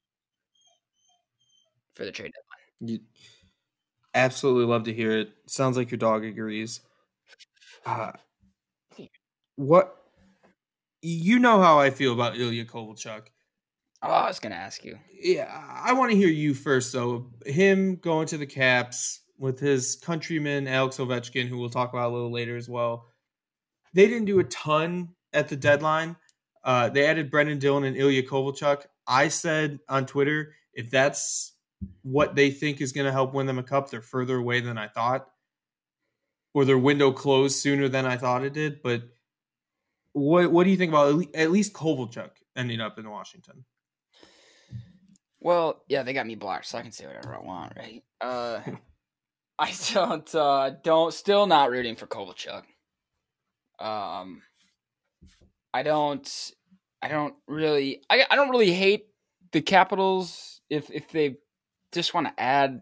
for 1.99 2.05
the 2.05 2.11
trade 2.13 2.31
deadline. 2.31 2.93
you 2.93 2.99
absolutely 4.15 4.63
love 4.63 4.85
to 4.85 4.93
hear 4.93 5.11
it. 5.11 5.33
Sounds 5.47 5.75
like 5.75 5.91
your 5.91 5.97
dog 5.97 6.23
agrees. 6.23 6.79
Uh, 7.85 8.13
what 9.57 9.97
you 11.01 11.39
know 11.39 11.61
how 11.61 11.77
I 11.77 11.89
feel 11.89 12.13
about 12.13 12.37
Ilya 12.37 12.65
Kovalchuk. 12.65 13.27
Oh, 14.01 14.09
I 14.09 14.27
was 14.27 14.39
gonna 14.39 14.55
ask 14.55 14.85
you. 14.85 14.97
Yeah, 15.11 15.49
I 15.83 15.91
want 15.91 16.11
to 16.11 16.17
hear 16.17 16.29
you 16.29 16.53
first, 16.53 16.93
though. 16.93 17.27
Him 17.45 17.97
going 17.97 18.27
to 18.27 18.37
the 18.37 18.45
Caps 18.45 19.19
with 19.37 19.59
his 19.59 19.97
countryman 19.97 20.67
Alex 20.67 20.97
Ovechkin, 20.97 21.47
who 21.47 21.57
we'll 21.57 21.69
talk 21.69 21.91
about 21.91 22.11
a 22.11 22.13
little 22.13 22.31
later 22.31 22.55
as 22.55 22.69
well. 22.69 23.07
They 23.93 24.07
didn't 24.07 24.25
do 24.25 24.39
a 24.39 24.45
ton 24.45 25.09
at 25.33 25.49
the 25.49 25.57
deadline. 25.57 26.15
Uh, 26.63 26.87
they 26.87 27.05
added 27.05 27.29
Brendan 27.29 27.59
Dillon 27.59 27.83
and 27.83 27.97
Ilya 27.97 28.23
Kovalchuk. 28.23 28.85
I 29.05 29.27
said 29.27 29.79
on 29.89 30.05
Twitter, 30.05 30.53
if 30.73 30.89
that's 30.89 31.53
what 32.01 32.35
they 32.35 32.51
think 32.51 32.81
is 32.81 32.91
going 32.91 33.05
to 33.05 33.11
help 33.11 33.33
win 33.33 33.47
them 33.47 33.59
a 33.59 33.63
cup, 33.63 33.89
they're 33.89 34.01
further 34.01 34.37
away 34.37 34.59
than 34.59 34.77
I 34.77 34.87
thought, 34.87 35.27
or 36.53 36.65
their 36.65 36.77
window 36.77 37.11
closed 37.11 37.57
sooner 37.59 37.87
than 37.87 38.05
I 38.05 38.17
thought 38.17 38.43
it 38.43 38.53
did. 38.53 38.81
But 38.81 39.03
what 40.13 40.51
what 40.51 40.63
do 40.63 40.69
you 40.69 40.77
think 40.77 40.89
about 40.89 41.23
at 41.35 41.51
least 41.51 41.73
Kovalchuk 41.73 42.31
ending 42.55 42.81
up 42.81 42.99
in 42.99 43.09
Washington? 43.09 43.65
Well, 45.41 45.83
yeah, 45.87 46.03
they 46.03 46.13
got 46.13 46.27
me 46.27 46.35
blocked, 46.35 46.65
so 46.65 46.77
I 46.77 46.81
can 46.81 46.91
say 46.91 47.07
whatever 47.07 47.35
I 47.35 47.39
want, 47.39 47.73
right? 47.77 48.03
Uh, 48.19 48.59
I 49.59 49.73
don't, 49.93 50.35
uh, 50.35 50.71
don't, 50.83 51.13
still 51.13 51.45
not 51.45 51.69
rooting 51.69 51.95
for 51.95 52.07
Kovalchuk. 52.07 52.63
Um, 53.79 54.41
I 55.73 55.83
don't, 55.83 56.51
I 57.01 57.07
don't 57.07 57.35
really, 57.47 58.01
I, 58.09 58.25
I 58.29 58.35
don't 58.35 58.49
really 58.49 58.71
hate 58.71 59.07
the 59.51 59.61
Capitals 59.61 60.61
if 60.69 60.91
if 60.91 61.09
they 61.11 61.37
just 61.93 62.13
want 62.13 62.27
to 62.27 62.41
add. 62.41 62.81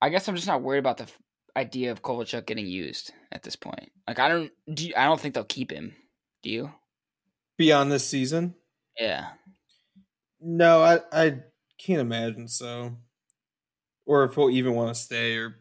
I 0.00 0.08
guess 0.08 0.28
I'm 0.28 0.34
just 0.34 0.48
not 0.48 0.62
worried 0.62 0.78
about 0.80 0.96
the 0.96 1.04
f- 1.04 1.18
idea 1.56 1.92
of 1.92 2.02
Kovalchuk 2.02 2.46
getting 2.46 2.66
used 2.66 3.12
at 3.30 3.42
this 3.42 3.54
point. 3.54 3.92
Like, 4.08 4.18
I 4.18 4.28
don't, 4.28 4.50
do 4.72 4.88
you, 4.88 4.94
I 4.96 5.04
don't 5.04 5.20
think 5.20 5.34
they'll 5.34 5.44
keep 5.44 5.70
him. 5.70 5.94
Do 6.42 6.50
you? 6.50 6.72
Beyond 7.56 7.92
this 7.92 8.06
season, 8.06 8.54
Yeah. 8.98 9.28
No, 10.40 10.82
I 10.82 10.98
I 11.12 11.38
can't 11.78 12.00
imagine 12.00 12.48
so. 12.48 12.96
Or 14.06 14.24
if 14.24 14.34
he'll 14.34 14.50
even 14.50 14.74
want 14.74 14.88
to 14.94 15.00
stay, 15.00 15.36
or 15.36 15.60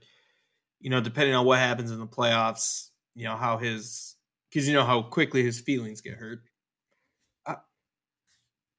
you 0.79 0.89
know, 0.89 1.01
depending 1.01 1.35
on 1.35 1.45
what 1.45 1.59
happens 1.59 1.91
in 1.91 1.99
the 1.99 2.07
playoffs, 2.07 2.89
you 3.13 3.25
know 3.25 3.35
how 3.35 3.57
his 3.57 4.15
because 4.49 4.67
you 4.67 4.73
know 4.73 4.83
how 4.83 5.03
quickly 5.03 5.43
his 5.43 5.59
feelings 5.61 6.01
get 6.01 6.15
hurt. 6.15 6.39
I, 7.45 7.57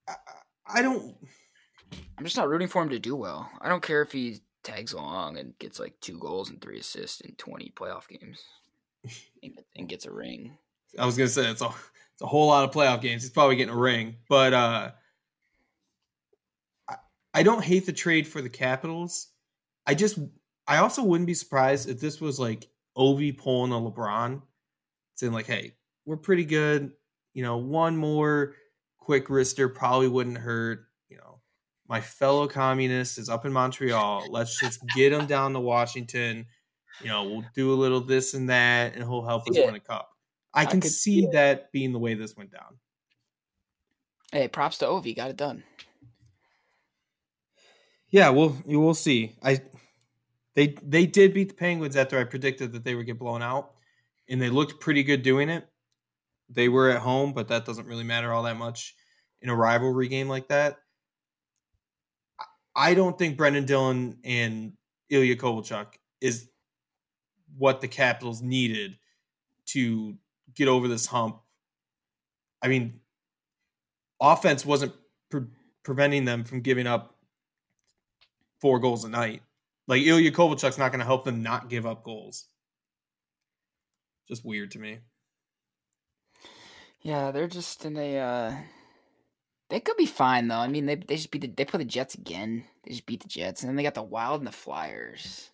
I, 0.09 0.15
I 0.67 0.83
don't. 0.83 1.15
I'm 2.17 2.25
just 2.25 2.37
not 2.37 2.49
rooting 2.49 2.69
for 2.69 2.83
him 2.83 2.91
to 2.91 2.99
do 2.99 3.17
well. 3.17 3.51
I 3.61 3.69
don't 3.69 3.83
care 3.83 4.03
if 4.03 4.13
he 4.13 4.41
tags 4.63 4.93
along 4.93 5.39
and 5.39 5.59
gets 5.59 5.81
like 5.81 5.99
two 6.01 6.19
goals 6.19 6.51
and 6.51 6.61
three 6.61 6.79
assists 6.79 7.21
in 7.21 7.35
20 7.35 7.73
playoff 7.75 8.09
games 8.09 8.43
and, 9.77 9.89
gets 9.89 10.07
a 10.07 10.13
ring. 10.13 10.57
I 10.99 11.07
was 11.07 11.17
gonna 11.17 11.29
say 11.29 11.51
it's 11.51 11.63
a 11.63 11.67
it's 12.13 12.23
a 12.23 12.27
whole 12.27 12.49
lot 12.49 12.65
of 12.65 12.75
playoff 12.75 13.01
games. 13.01 13.23
He's 13.23 13.31
probably 13.31 13.57
getting 13.57 13.75
a 13.75 13.79
ring, 13.79 14.17
but 14.29 14.53
uh, 14.53 14.91
I, 16.89 16.97
I 17.35 17.43
don't 17.43 17.65
hate 17.65 17.87
the 17.87 17.93
trade 17.93 18.27
for 18.27 18.43
the 18.43 18.51
Capitals. 18.51 19.29
I 19.87 19.95
just 19.95 20.19
I 20.67 20.79
also 20.79 21.03
wouldn't 21.03 21.27
be 21.27 21.35
surprised 21.35 21.89
if 21.89 21.99
this 21.99 22.21
was 22.21 22.39
like 22.39 22.69
Ovi 22.97 23.37
pulling 23.37 23.73
a 23.73 23.77
LeBron, 23.77 24.43
saying 25.15 25.33
like, 25.33 25.47
"Hey, 25.47 25.75
we're 26.05 26.19
pretty 26.19 26.45
good. 26.45 26.93
You 27.33 27.43
know, 27.43 27.57
one 27.57 27.97
more 27.97 28.55
quick 28.99 29.29
wrister 29.29 29.73
probably 29.75 30.09
wouldn't 30.09 30.39
hurt. 30.39 30.87
You 31.93 31.97
my 31.99 32.01
fellow 32.01 32.49
communist 32.49 33.19
is 33.19 33.29
up 33.29 33.45
in 33.45 33.53
Montreal. 33.53 34.27
Let's 34.31 34.59
just 34.59 34.81
get 34.97 35.13
him 35.13 35.27
down 35.27 35.53
to 35.53 35.61
Washington. 35.61 36.47
You 37.03 37.09
know, 37.09 37.25
we'll 37.25 37.45
do 37.55 37.73
a 37.73 37.75
little 37.75 38.01
this 38.01 38.33
and 38.33 38.49
that, 38.49 38.95
and 38.95 39.05
he'll 39.05 39.25
help 39.25 39.49
us 39.49 39.57
Yeah. 39.57 39.67
win 39.67 39.75
a 39.75 39.81
cup." 39.81 40.11
I 40.55 40.63
I 40.63 40.65
can 40.67 40.81
see 40.81 41.23
see 41.23 41.27
that 41.33 41.71
being 41.71 41.93
the 41.93 41.99
way 41.99 42.15
this 42.15 42.35
went 42.35 42.51
down. 42.51 42.79
Hey, 44.33 44.49
props 44.49 44.79
to 44.79 44.87
Ovi. 44.87 45.15
Got 45.15 45.31
it 45.31 45.37
done. 45.37 45.65
Yeah, 48.09 48.31
we'll 48.31 48.57
we'll 48.65 48.95
see. 48.95 49.37
I 49.43 49.61
they 50.55 50.69
they 50.83 51.07
did 51.07 51.35
beat 51.35 51.49
the 51.51 51.55
Penguins 51.55 51.97
after 51.97 52.19
I 52.19 52.25
predicted 52.25 52.73
that 52.73 52.85
they 52.85 52.95
would 52.95 53.07
get 53.07 53.19
blown 53.19 53.43
out, 53.43 53.75
and 54.29 54.41
they 54.41 54.49
looked 54.49 54.81
pretty 54.81 55.03
good 55.03 55.23
doing 55.23 55.51
it. 55.51 55.69
They 56.49 56.71
were 56.71 56.91
at 56.91 57.01
home, 57.01 57.35
but 57.35 57.49
that 57.49 57.67
doesn't 57.67 57.87
really 57.87 58.05
matter 58.05 58.33
all 58.33 58.45
that 58.45 58.57
much 58.57 58.95
in 59.43 59.51
a 59.51 59.55
rivalry 59.55 60.09
game 60.09 60.29
like 60.29 60.49
that. 60.49 60.79
I- 62.75 62.95
don't 62.95 63.19
think 63.19 63.37
Brendan 63.37 63.65
Dillon 63.65 64.19
and 64.25 64.73
Ilya 65.11 65.37
Kovalchuk 65.37 65.87
is 66.21 66.49
what 67.57 67.81
the 67.81 67.89
Capitals 67.89 68.41
needed 68.43 68.99
to 69.67 70.17
get 70.55 70.69
over 70.69 70.89
this 70.89 71.07
hump. 71.07 71.41
I 72.63 72.69
mean, 72.69 73.01
offense 74.21 74.65
wasn't 74.65 74.95
pre- 75.31 75.47
preventing 75.83 76.25
them 76.25 76.45
from 76.45 76.61
giving 76.61 76.87
up 76.87 77.19
four 78.61 78.79
goals 78.79 79.05
a 79.05 79.09
night. 79.09 79.43
Like 79.89 80.03
Ilya 80.03 80.31
Kovalchuk's 80.33 80.79
not 80.79 80.93
going 80.93 81.01
to 81.01 81.05
help 81.07 81.25
them 81.25 81.43
not 81.43 81.69
give 81.69 81.85
up 81.85 82.05
goals. 82.05 82.47
Just 84.29 84.45
weird 84.45 84.71
to 84.73 84.79
me. 84.79 84.99
Yeah, 87.01 87.33
they're 87.33 87.49
just 87.49 87.85
in 87.85 87.97
a. 87.97 88.19
Uh, 88.19 88.55
They 89.73 89.81
could 89.81 89.97
be 89.97 90.05
fine 90.05 90.49
though. 90.49 90.57
I 90.57 90.69
mean, 90.69 90.85
they 90.85 90.97
they 90.97 91.17
just 91.17 91.31
beat 91.31 91.41
the, 91.41 91.47
they 91.49 91.65
play 91.65 91.79
the 91.79 91.87
Jets 91.87 92.15
again. 92.15 92.65
They 92.85 92.91
just 92.91 93.07
beat 93.07 93.23
the 93.23 93.29
Jets, 93.29 93.63
and 93.63 93.71
then 93.71 93.77
they 93.77 93.83
got 93.83 93.95
the 93.95 94.03
Wild 94.03 94.43
and 94.43 94.47
the 94.47 94.53
Flyers. 94.53 95.51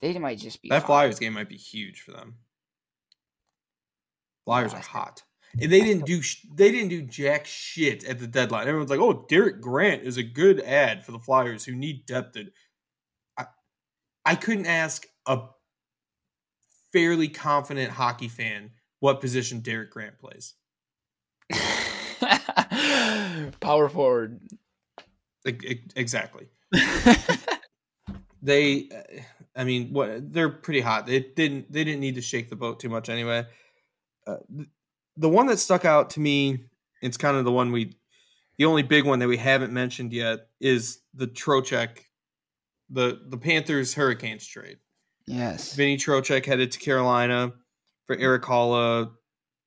They 0.00 0.18
might 0.18 0.38
just 0.38 0.62
be 0.62 0.70
That 0.70 0.80
fine. 0.80 0.86
Flyers 0.86 1.18
game 1.18 1.34
might 1.34 1.50
be 1.50 1.58
huge 1.58 2.00
for 2.00 2.12
them. 2.12 2.36
Flyers 4.46 4.72
oh, 4.72 4.78
are 4.78 4.80
hot. 4.80 5.22
And 5.60 5.70
they 5.70 5.82
didn't 5.82 6.06
do 6.06 6.22
sh- 6.22 6.46
they 6.50 6.72
didn't 6.72 6.88
do 6.88 7.02
jack 7.02 7.44
shit 7.44 8.04
at 8.04 8.18
the 8.18 8.26
deadline. 8.26 8.66
Everyone's 8.66 8.88
like, 8.88 9.00
"Oh, 9.00 9.26
Derek 9.28 9.60
Grant 9.60 10.04
is 10.04 10.16
a 10.16 10.22
good 10.22 10.58
ad 10.60 11.04
for 11.04 11.12
the 11.12 11.18
Flyers 11.18 11.66
who 11.66 11.74
need 11.74 12.06
depth." 12.06 12.38
at-" 12.38 12.46
I 13.36 13.44
I 14.24 14.34
couldn't 14.34 14.64
ask 14.64 15.06
a 15.26 15.42
fairly 16.90 17.28
confident 17.28 17.90
hockey 17.90 18.28
fan 18.28 18.70
what 18.98 19.20
position 19.20 19.60
Derek 19.60 19.90
Grant 19.90 20.18
plays. 20.18 20.54
Power 23.60 23.88
forward. 23.88 24.40
Exactly. 25.44 26.48
They, 28.42 28.88
uh, 28.92 29.20
I 29.54 29.64
mean, 29.64 29.92
what 29.92 30.32
they're 30.32 30.48
pretty 30.48 30.80
hot. 30.80 31.06
They 31.06 31.20
didn't 31.20 31.70
they 31.72 31.84
didn't 31.84 32.00
need 32.00 32.16
to 32.16 32.20
shake 32.20 32.50
the 32.50 32.56
boat 32.56 32.80
too 32.80 32.88
much 32.88 33.08
anyway. 33.08 33.46
Uh, 34.26 34.38
the 35.16 35.28
one 35.28 35.46
that 35.46 35.58
stuck 35.58 35.84
out 35.84 36.10
to 36.10 36.20
me, 36.20 36.64
it's 37.02 37.16
kind 37.16 37.36
of 37.36 37.44
the 37.44 37.52
one 37.52 37.70
we, 37.70 37.94
the 38.58 38.64
only 38.64 38.82
big 38.82 39.04
one 39.06 39.20
that 39.20 39.28
we 39.28 39.36
haven't 39.36 39.72
mentioned 39.72 40.12
yet 40.12 40.48
is 40.60 41.02
the 41.14 41.28
Trocheck, 41.28 41.98
the 42.90 43.20
the 43.28 43.36
Panthers 43.36 43.94
Hurricanes 43.94 44.44
trade. 44.46 44.78
yes. 45.26 45.74
Vinny 45.74 45.96
Trocheck 45.96 46.44
headed 46.44 46.72
to 46.72 46.80
Carolina 46.80 47.52
for 48.06 48.16
Eric 48.16 48.42
Haula, 48.42 49.12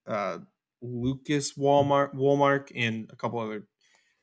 uh, 0.05 0.39
Lucas 0.87 1.57
Walmart, 1.57 2.13
Wallmark, 2.13 2.71
and 2.75 3.09
a 3.11 3.15
couple 3.15 3.39
other 3.39 3.67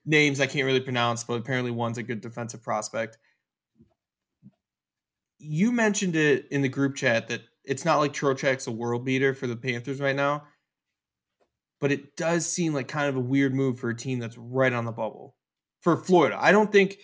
names 0.05 0.41
I 0.41 0.47
can't 0.47 0.67
really 0.67 0.81
pronounce, 0.81 1.25
but 1.25 1.35
apparently 1.35 1.71
one's 1.71 1.99
a 1.99 2.03
good 2.03 2.21
defensive 2.21 2.63
prospect. 2.63 3.19
You 5.39 5.73
mentioned 5.73 6.17
it 6.17 6.47
in 6.51 6.63
the 6.63 6.69
group 6.69 6.95
chat 6.97 7.29
that 7.29 7.43
it's 7.65 7.85
not 7.85 7.99
like 7.99 8.13
Trocheck's 8.13 8.67
a 8.67 8.73
world 8.73 9.05
beater 9.05 9.35
for 9.35 9.47
the 9.47 9.57
Panthers 9.57 10.01
right 10.01 10.17
now, 10.17 10.45
but 11.81 11.93
it 11.93 12.17
does 12.17 12.47
seem 12.47 12.75
like 12.75 12.89
kind 12.89 13.09
of 13.09 13.17
a 13.17 13.21
weird 13.21 13.55
move 13.55 13.79
for 13.79 13.91
a 13.91 13.97
team 13.97 14.19
that's 14.19 14.39
right 14.39 14.73
on 14.73 14.85
the 14.85 14.93
bubble 14.93 15.37
for 15.81 15.97
Florida. 15.97 16.39
I 16.41 16.53
don't 16.53 16.73
think. 16.73 16.99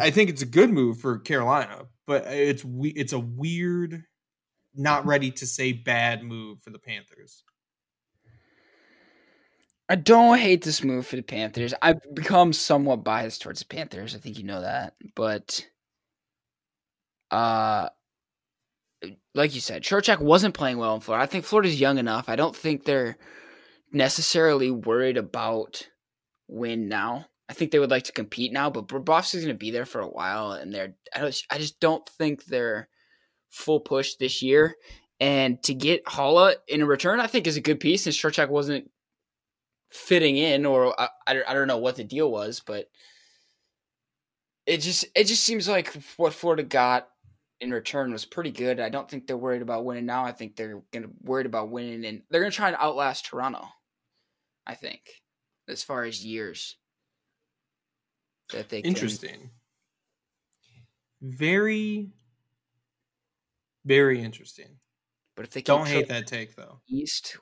I 0.00 0.10
think 0.10 0.30
it's 0.30 0.42
a 0.42 0.46
good 0.46 0.70
move 0.70 0.98
for 0.98 1.18
Carolina, 1.18 1.84
but 2.06 2.26
it's 2.26 2.64
it's 2.66 3.12
a 3.12 3.20
weird, 3.20 4.02
not 4.74 5.06
ready 5.06 5.30
to 5.32 5.46
say 5.46 5.72
bad 5.72 6.24
move 6.24 6.60
for 6.60 6.70
the 6.70 6.78
Panthers. 6.78 7.44
I 9.88 9.94
don't 9.94 10.38
hate 10.38 10.62
this 10.62 10.82
move 10.82 11.06
for 11.06 11.16
the 11.16 11.22
Panthers. 11.22 11.72
I've 11.80 12.00
become 12.14 12.52
somewhat 12.52 13.04
biased 13.04 13.42
towards 13.42 13.60
the 13.60 13.66
Panthers. 13.66 14.14
I 14.14 14.18
think 14.18 14.38
you 14.38 14.44
know 14.44 14.60
that. 14.60 14.94
But 15.14 15.66
uh 17.30 17.88
like 19.34 19.54
you 19.54 19.60
said, 19.60 19.82
Trocheck 19.82 20.20
wasn't 20.20 20.54
playing 20.54 20.78
well 20.78 20.94
in 20.94 21.00
Florida. 21.00 21.22
I 21.22 21.26
think 21.26 21.44
Florida's 21.44 21.80
young 21.80 21.98
enough. 21.98 22.28
I 22.28 22.36
don't 22.36 22.56
think 22.56 22.84
they're 22.84 23.18
necessarily 23.92 24.70
worried 24.70 25.16
about 25.16 25.86
win 26.48 26.88
now. 26.88 27.26
I 27.48 27.52
think 27.52 27.70
they 27.70 27.78
would 27.78 27.90
like 27.90 28.04
to 28.04 28.12
compete 28.12 28.52
now, 28.52 28.70
but 28.70 28.88
Bobrovsky's 28.88 29.44
going 29.44 29.48
to 29.48 29.54
be 29.54 29.70
there 29.70 29.86
for 29.86 30.00
a 30.00 30.08
while, 30.08 30.52
and 30.52 30.72
they're 30.72 30.94
I, 31.14 31.20
don't, 31.20 31.42
I 31.50 31.58
just 31.58 31.78
don't 31.78 32.06
think 32.08 32.44
they're 32.44 32.88
full 33.50 33.80
push 33.80 34.14
this 34.14 34.42
year. 34.42 34.74
And 35.20 35.62
to 35.62 35.74
get 35.74 36.04
Haula 36.06 36.56
in 36.66 36.84
return, 36.84 37.20
I 37.20 37.26
think 37.26 37.46
is 37.46 37.56
a 37.56 37.62
good 37.62 37.80
piece. 37.80 38.04
Since 38.04 38.20
Trocheck 38.20 38.48
wasn't 38.48 38.90
fitting 39.90 40.36
in, 40.36 40.66
or 40.66 40.98
uh, 41.00 41.08
I, 41.26 41.42
I, 41.46 41.54
don't- 41.54 41.68
know 41.68 41.78
what 41.78 41.96
the 41.96 42.04
deal 42.04 42.30
was, 42.30 42.60
but 42.60 42.88
it 44.66 44.78
just 44.78 45.04
it 45.14 45.24
just 45.24 45.44
seems 45.44 45.68
like 45.68 45.94
what 46.16 46.32
Florida 46.34 46.62
got 46.62 47.08
in 47.60 47.70
return 47.70 48.12
was 48.12 48.24
pretty 48.24 48.50
good. 48.50 48.80
I 48.80 48.88
don't 48.88 49.08
think 49.08 49.26
they're 49.26 49.36
worried 49.36 49.62
about 49.62 49.84
winning 49.84 50.06
now. 50.06 50.24
I 50.24 50.32
think 50.32 50.56
they're 50.56 50.82
gonna 50.92 51.08
worried 51.22 51.46
about 51.46 51.70
winning, 51.70 52.04
and 52.04 52.22
they're 52.30 52.40
gonna 52.40 52.50
try 52.50 52.68
and 52.68 52.76
outlast 52.80 53.26
Toronto. 53.26 53.66
I 54.66 54.74
think, 54.74 55.00
as 55.68 55.82
far 55.84 56.02
as 56.04 56.24
years 56.24 56.76
that 58.52 58.68
they 58.68 58.82
can- 58.82 58.88
Interesting. 58.90 59.50
Very, 61.22 62.10
very 63.84 64.20
interesting. 64.20 64.78
but 65.36 65.44
if 65.46 65.50
they 65.52 65.62
Don't 65.62 65.86
hate 65.86 66.08
that 66.08 66.26
take 66.26 66.54
though. 66.56 66.80
East, 66.88 67.36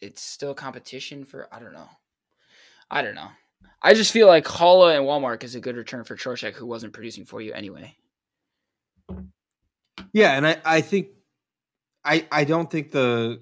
it's 0.00 0.22
still 0.22 0.54
competition 0.54 1.24
for 1.24 1.52
I 1.52 1.58
don't 1.58 1.72
know. 1.72 1.88
I 2.90 3.02
don't 3.02 3.14
know. 3.14 3.28
I 3.82 3.94
just 3.94 4.12
feel 4.12 4.26
like 4.26 4.44
Haula 4.44 4.96
and 4.96 5.04
Walmart 5.04 5.44
is 5.44 5.54
a 5.54 5.60
good 5.60 5.76
return 5.76 6.04
for 6.04 6.16
Trocheck, 6.16 6.54
who 6.54 6.66
wasn't 6.66 6.92
producing 6.92 7.24
for 7.24 7.40
you 7.40 7.52
anyway. 7.52 7.94
Yeah, 10.12 10.36
and 10.36 10.46
I, 10.46 10.56
I 10.64 10.80
think 10.80 11.08
I 12.04 12.26
I 12.30 12.44
don't 12.44 12.70
think 12.70 12.90
the 12.90 13.40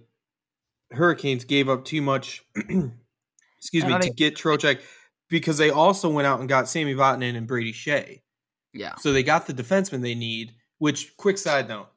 Hurricanes 0.91 1.45
gave 1.45 1.69
up 1.69 1.85
too 1.85 2.03
much 2.03 2.45
excuse 3.59 3.85
me 3.85 3.99
to 3.99 4.11
get 4.11 4.37
Trocheck 4.37 4.81
because 5.29 5.59
they 5.59 5.71
also 5.71 6.09
went 6.09 6.27
out 6.27 6.41
and 6.41 6.49
got 6.49 6.69
Sammy 6.69 6.95
Vatanen 6.95 7.37
and 7.37 7.47
Brady 7.47 7.73
Skjei. 7.73 8.21
Yeah. 8.73 8.95
So 8.97 9.13
they 9.13 9.23
got 9.23 9.47
the 9.47 9.55
defenseman 9.55 10.03
they 10.03 10.15
need, 10.15 10.53
which 10.79 11.17
quick 11.17 11.39
side 11.39 11.69
note. 11.69 11.89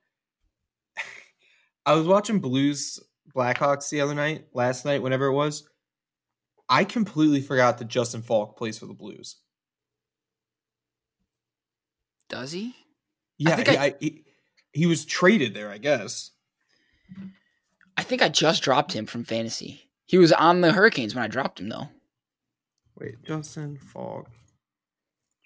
I 1.86 1.94
was 1.94 2.08
watching 2.08 2.40
Blues 2.40 3.00
Blackhawks 3.36 3.90
the 3.90 4.02
other 4.02 4.16
night, 4.16 4.46
last 4.54 4.86
night, 4.86 5.02
whenever 5.02 5.26
it 5.28 5.34
was. 5.34 5.68
I 6.68 6.84
completely 6.84 7.42
forgot 7.42 7.78
that 7.80 7.88
Justin 7.88 8.22
Faulk 8.22 8.58
plays 8.58 8.78
for 8.78 8.86
the 8.86 8.94
Blues. 8.94 9.38
Does 12.30 12.52
he? 12.52 12.76
Yeah, 13.38 13.56
think 13.56 13.68
he, 13.70 13.78
I- 13.78 13.86
I- 13.86 13.96
he, 14.00 14.24
he 14.72 14.86
was 14.86 15.06
traded 15.06 15.54
there, 15.54 15.72
I 15.72 15.78
guess. 15.78 16.32
I 17.98 18.04
think 18.04 18.22
I 18.22 18.30
just 18.30 18.62
dropped 18.64 18.94
him 18.94 19.06
from 19.06 19.24
fantasy. 19.24 19.90
He 20.06 20.18
was 20.18 20.32
on 20.32 20.62
the 20.62 20.72
Hurricanes 20.72 21.16
when 21.16 21.24
I 21.24 21.28
dropped 21.28 21.60
him, 21.60 21.70
though. 21.70 21.90
Wait, 22.98 23.16
Justin 23.26 23.78
Faulk 23.78 24.28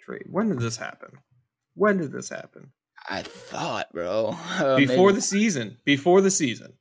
trade. 0.02 0.24
When 0.30 0.50
did 0.50 0.60
this 0.60 0.78
happen? 0.78 1.10
When 1.76 1.98
did 1.98 2.12
this 2.12 2.30
happen? 2.30 2.72
I 3.10 3.22
thought, 3.22 3.92
bro. 3.94 4.36
Uh, 4.60 4.76
Before 4.78 5.08
maybe- 5.08 5.16
the 5.16 5.22
season. 5.22 5.78
Before 5.86 6.22
the 6.22 6.32
season. 6.32 6.74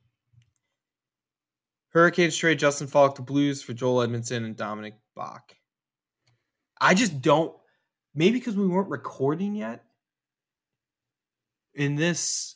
Hurricanes 1.93 2.35
trade 2.35 2.59
Justin 2.59 2.87
Faulk 2.87 3.15
to 3.15 3.21
Blues 3.21 3.61
for 3.61 3.73
Joel 3.73 4.07
Edmundson 4.07 4.45
and 4.45 4.57
Dominic 4.57 4.95
Bokk. 5.17 5.55
I 6.81 6.93
just 6.93 7.21
don't. 7.21 7.55
Maybe 8.15 8.39
because 8.39 8.55
we 8.55 8.67
weren't 8.67 8.89
recording 8.89 9.55
yet. 9.55 9.83
In 11.75 11.95
this, 11.95 12.55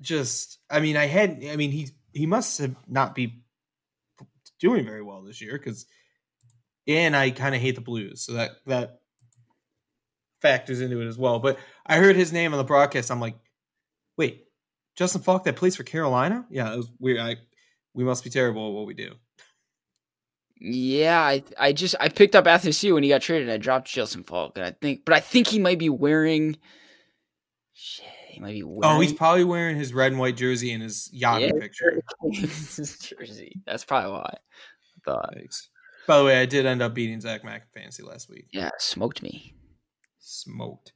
just 0.00 0.58
I 0.70 0.80
mean, 0.80 0.96
I 0.96 1.06
had. 1.06 1.42
I 1.44 1.56
mean, 1.56 1.70
he 1.70 1.90
he 2.12 2.26
must 2.26 2.58
have 2.58 2.74
not 2.86 3.14
be 3.14 3.42
doing 4.58 4.84
very 4.84 5.02
well 5.02 5.22
this 5.22 5.40
year 5.40 5.52
because, 5.52 5.86
and 6.86 7.14
I 7.14 7.30
kind 7.30 7.54
of 7.54 7.60
hate 7.60 7.74
the 7.74 7.80
Blues, 7.80 8.22
so 8.22 8.32
that 8.34 8.50
that 8.66 9.00
factors 10.40 10.80
into 10.80 11.00
it 11.00 11.06
as 11.06 11.18
well. 11.18 11.38
But 11.38 11.58
I 11.86 11.96
heard 11.96 12.16
his 12.16 12.32
name 12.32 12.52
on 12.52 12.58
the 12.58 12.64
broadcast. 12.64 13.10
I'm 13.10 13.20
like, 13.20 13.36
wait, 14.16 14.46
Justin 14.96 15.22
Faulk 15.22 15.44
that 15.44 15.56
plays 15.56 15.76
for 15.76 15.84
Carolina? 15.84 16.46
Yeah, 16.50 16.72
it 16.72 16.76
was 16.76 16.90
weird. 16.98 17.18
I 17.18 17.36
we 17.98 18.04
must 18.04 18.22
be 18.22 18.30
terrible 18.30 18.68
at 18.68 18.74
what 18.74 18.86
we 18.86 18.94
do. 18.94 19.12
Yeah, 20.60 21.20
I 21.20 21.42
I 21.58 21.72
just 21.72 21.96
I 21.98 22.08
picked 22.08 22.36
up 22.36 22.44
Athanasiou 22.44 22.94
when 22.94 23.02
he 23.02 23.08
got 23.08 23.22
traded. 23.22 23.50
I 23.50 23.56
dropped 23.56 23.88
Justin 23.88 24.22
Faulk, 24.22 24.56
and 24.56 24.64
I 24.64 24.70
think, 24.70 25.04
but 25.04 25.14
I 25.14 25.20
think 25.20 25.48
he 25.48 25.58
might 25.58 25.80
be 25.80 25.88
wearing. 25.90 26.56
Shit, 27.72 28.06
he 28.28 28.40
might 28.40 28.52
be 28.52 28.62
wearing. 28.62 28.96
Oh, 28.96 29.00
he's 29.00 29.12
probably 29.12 29.42
wearing 29.44 29.76
his 29.76 29.92
red 29.92 30.12
and 30.12 30.20
white 30.20 30.36
jersey 30.36 30.70
in 30.72 30.80
his 30.80 31.10
Yahoo 31.12 31.46
Yeah. 31.46 31.52
picture. 31.60 32.00
his 32.32 32.98
jersey. 32.98 33.60
That's 33.66 33.84
probably 33.84 34.12
why. 34.12 34.34
I 34.34 35.00
thought. 35.04 35.34
Thanks. 35.34 35.68
By 36.06 36.18
the 36.18 36.24
way, 36.24 36.40
I 36.40 36.46
did 36.46 36.66
end 36.66 36.82
up 36.82 36.94
beating 36.94 37.20
Zach 37.20 37.44
Mack 37.44 37.62
in 37.74 37.80
fantasy 37.82 38.02
last 38.04 38.30
week. 38.30 38.46
Yeah, 38.52 38.70
smoked 38.78 39.22
me. 39.22 39.54
Smoked. 40.20 40.92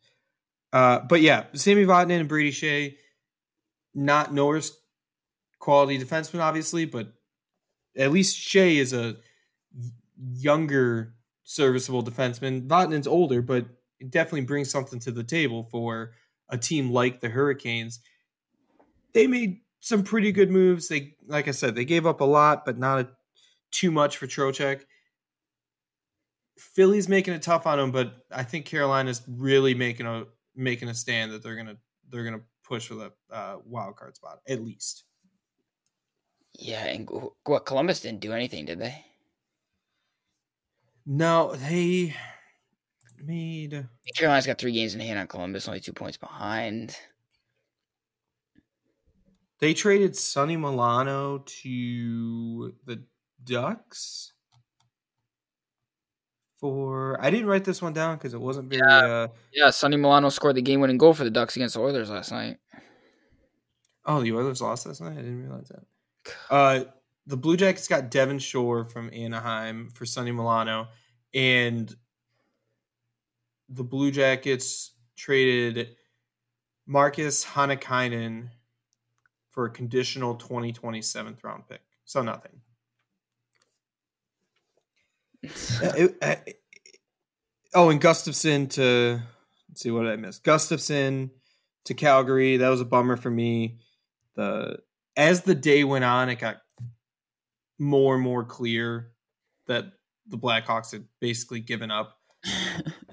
Uh, 0.73 1.01
but 1.01 1.21
yeah, 1.21 1.45
Sammy 1.53 1.85
Vatanen 1.85 2.21
and 2.21 2.29
Brady 2.29 2.51
Skjei, 2.53 2.95
not 3.95 4.33
Norris 4.33 4.73
quality 5.63 5.97
defenseman, 5.97 6.41
obviously, 6.41 6.85
but 6.85 7.13
at 7.97 8.11
least 8.11 8.37
Skjei 8.37 8.79
is 8.79 8.93
a 8.93 9.17
younger, 10.35 11.15
serviceable 11.45 12.03
defenseman. 12.03 12.67
Vatanen's 12.67 13.07
older, 13.07 13.41
but 13.41 13.67
it 14.01 14.11
definitely 14.11 14.41
brings 14.41 14.69
something 14.69 14.99
to 14.99 15.13
the 15.13 15.23
table 15.23 15.69
for 15.71 16.15
a 16.49 16.59
team 16.59 16.91
like 16.91 17.21
the 17.21 17.29
Hurricanes. 17.29 18.01
They 19.15 19.29
made 19.29 19.61
some 19.79 20.03
pretty 20.03 20.33
good 20.33 20.51
moves. 20.51 20.89
They, 20.89 21.15
like 21.29 21.47
I 21.47 21.53
said, 21.53 21.77
they 21.77 21.85
gave 21.85 22.07
up 22.07 22.21
a 22.21 22.25
lot, 22.25 22.65
but 22.65 22.77
not 22.77 22.99
a, 22.99 23.09
too 23.71 23.93
much 23.93 24.17
for 24.17 24.27
Trocheck. 24.27 24.81
Philly's 26.59 27.09
making 27.09 27.35
it 27.35 27.43
tough 27.43 27.69
on 27.69 27.79
them, 27.79 27.93
but 27.93 28.15
I 28.33 28.43
think 28.43 28.67
Carolina's 28.67 29.23
really 29.29 29.75
making 29.75 30.07
a 30.07 30.25
making 30.57 30.89
a 30.89 30.95
stand 30.95 31.31
that 31.33 31.43
they're 31.43 31.57
gonna 31.57 31.77
they're 32.11 32.25
gonna 32.25 32.43
push 32.65 32.89
for 32.89 32.95
the 32.95 33.13
uh, 33.31 33.59
wild 33.65 33.95
card 33.97 34.17
spot 34.17 34.41
at 34.49 34.61
least. 34.61 35.05
Yeah, 36.55 36.85
and 36.87 37.09
what 37.45 37.67
Columbus 37.67 38.01
didn't 38.01 38.21
do 38.21 38.33
anything, 38.33 38.67
did 38.67 38.79
they? 38.79 39.05
No, 41.07 41.55
they 41.57 42.15
made. 43.19 43.89
Carolina's 44.17 44.47
got 44.47 44.59
three 44.59 44.73
games 44.73 44.95
in 44.95 45.01
hand 45.01 45.19
on 45.19 45.27
Columbus, 45.27 45.67
only 45.67 45.81
two 45.81 45.93
points 45.93 46.17
behind. 46.17 46.97
They 49.59 49.75
traded 49.75 50.17
Sonny 50.17 50.57
Milano 50.57 51.39
to 51.39 52.75
the 52.85 53.05
Ducks 53.45 54.33
for. 56.59 57.17
I 57.21 57.31
didn't 57.31 57.47
write 57.47 57.65
this 57.65 57.81
one 57.83 57.93
down 57.93 58.17
because 58.17 58.35
it 58.35 58.41
wasn't 58.41 58.69
very. 58.71 58.83
Yeah. 58.87 58.99
Uh, 58.99 59.29
Yeah, 59.53 59.71
Sonny 59.71 59.97
Milano 59.97 60.29
scored 60.29 60.57
the 60.57 60.63
game-winning 60.63 60.99
goal 60.99 61.15
for 61.15 61.25
the 61.25 61.31
Ducks 61.31 61.57
against 61.57 61.75
the 61.75 61.81
Oilers 61.81 62.11
last 62.11 62.31
night. 62.33 62.59
oh, 64.05 64.21
the 64.21 64.33
Oilers 64.33 64.61
lost 64.61 64.87
last 64.87 65.01
night. 65.01 65.13
I 65.13 65.17
didn't 65.23 65.43
realize 65.43 65.69
that. 65.69 65.85
Uh, 66.51 66.85
the 67.27 67.37
Blue 67.37 67.57
Jackets 67.57 67.89
got 67.89 68.11
Devin 68.11 68.39
Shore 68.39 68.85
from 68.85 69.11
Anaheim 69.13 69.91
for 69.91 70.05
Sonny 70.07 70.33
Milano, 70.33 70.89
and 71.35 71.95
the 73.69 73.85
Blue 73.85 74.11
Jackets 74.11 74.93
traded 75.17 75.97
Marcus 76.87 77.45
Hannikainen 77.45 78.49
for 79.51 79.67
a 79.67 79.71
conditional 79.71 80.35
2020 80.35 81.01
seventh 81.03 81.45
round 81.45 81.69
pick. 81.69 81.81
So 82.05 82.23
nothing. 82.23 82.61
Uh, 85.45 85.49
it- 85.97 86.17
uh, 86.21 86.37
oh, 87.75 87.91
and 87.91 88.01
Gustafsson 88.01 88.71
to 88.71 89.21
let's 89.69 89.81
see 89.83 89.91
what 89.91 90.03
did 90.03 90.13
I 90.13 90.17
missed. 90.17 90.45
Gustafsson 90.45 91.31
to 91.85 91.95
Calgary. 91.95 92.59
That 92.59 92.69
was 92.69 92.81
a 92.81 92.85
bummer 92.87 93.17
for 93.17 93.31
me. 93.31 93.79
The 94.35 94.79
as 95.17 95.43
the 95.43 95.55
day 95.55 95.85
went 95.85 96.05
on, 96.05 96.29
it 96.29 96.39
got 96.39 96.59
more 97.79 98.15
and 98.15 98.23
more 98.23 98.45
clear 98.45 99.13
that 99.67 99.93
the 100.27 100.39
Blackhawks 100.39 100.93
had 100.93 101.05
basically 101.21 101.61
given 101.61 101.91
up. 101.91 102.19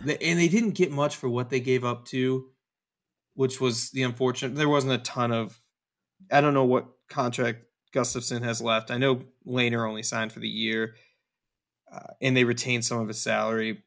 And 0.01 0.39
they 0.39 0.47
didn't 0.47 0.75
get 0.75 0.93
much 0.93 1.17
for 1.17 1.27
what 1.27 1.49
they 1.49 1.59
gave 1.59 1.83
up 1.83 2.05
to, 2.05 2.45
which 3.33 3.59
was 3.59 3.91
the 3.91 4.03
unfortunate. 4.03 4.55
There 4.55 4.69
wasn't 4.69 4.93
a 4.93 4.97
ton 4.99 5.33
of. 5.33 5.59
I 6.31 6.39
don't 6.39 6.53
know 6.53 6.63
what 6.63 6.87
contract 7.09 7.65
Gustafsson 7.93 8.41
has 8.43 8.61
left. 8.61 8.91
I 8.91 8.97
know 8.97 9.23
Lehner 9.45 9.85
only 9.85 10.03
signed 10.03 10.31
for 10.31 10.39
the 10.39 10.47
year, 10.47 10.95
uh, 11.93 12.13
and 12.21 12.35
they 12.35 12.45
retained 12.45 12.85
some 12.85 12.99
of 13.01 13.09
his 13.09 13.21
salary. 13.21 13.83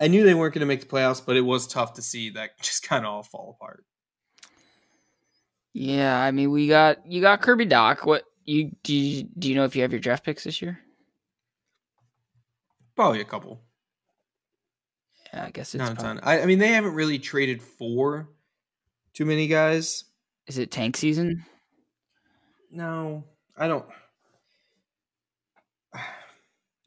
I 0.00 0.08
knew 0.08 0.24
they 0.24 0.34
weren't 0.34 0.54
going 0.54 0.60
to 0.60 0.66
make 0.66 0.80
the 0.80 0.86
playoffs, 0.86 1.24
but 1.24 1.36
it 1.36 1.42
was 1.42 1.68
tough 1.68 1.94
to 1.94 2.02
see 2.02 2.30
that 2.30 2.58
just 2.62 2.82
kind 2.82 3.04
of 3.04 3.12
all 3.12 3.22
fall 3.22 3.56
apart. 3.60 3.84
Yeah, 5.72 6.18
I 6.20 6.30
mean, 6.32 6.50
we 6.50 6.66
got 6.68 7.06
you 7.06 7.20
got 7.20 7.42
Kirby 7.42 7.66
Dach. 7.66 8.04
What 8.04 8.24
you 8.44 8.72
do? 8.82 8.92
You, 8.94 9.28
do 9.38 9.48
you 9.48 9.54
know 9.54 9.64
if 9.64 9.76
you 9.76 9.82
have 9.82 9.92
your 9.92 10.00
draft 10.00 10.24
picks 10.24 10.44
this 10.44 10.60
year? 10.60 10.80
Probably 12.96 13.20
a 13.20 13.24
couple, 13.24 13.62
Yeah, 15.32 15.44
I 15.46 15.50
guess 15.50 15.74
it's 15.74 15.80
not 15.80 15.92
a 15.92 15.94
probably- 15.94 16.20
ton. 16.20 16.28
I, 16.28 16.42
I 16.42 16.46
mean, 16.46 16.58
they 16.58 16.68
haven't 16.68 16.92
really 16.94 17.18
traded 17.18 17.62
for 17.62 18.28
too 19.14 19.24
many 19.24 19.46
guys. 19.46 20.04
Is 20.46 20.58
it 20.58 20.70
tank 20.70 20.96
season? 20.96 21.44
No, 22.70 23.24
I 23.56 23.68
don't. 23.68 23.86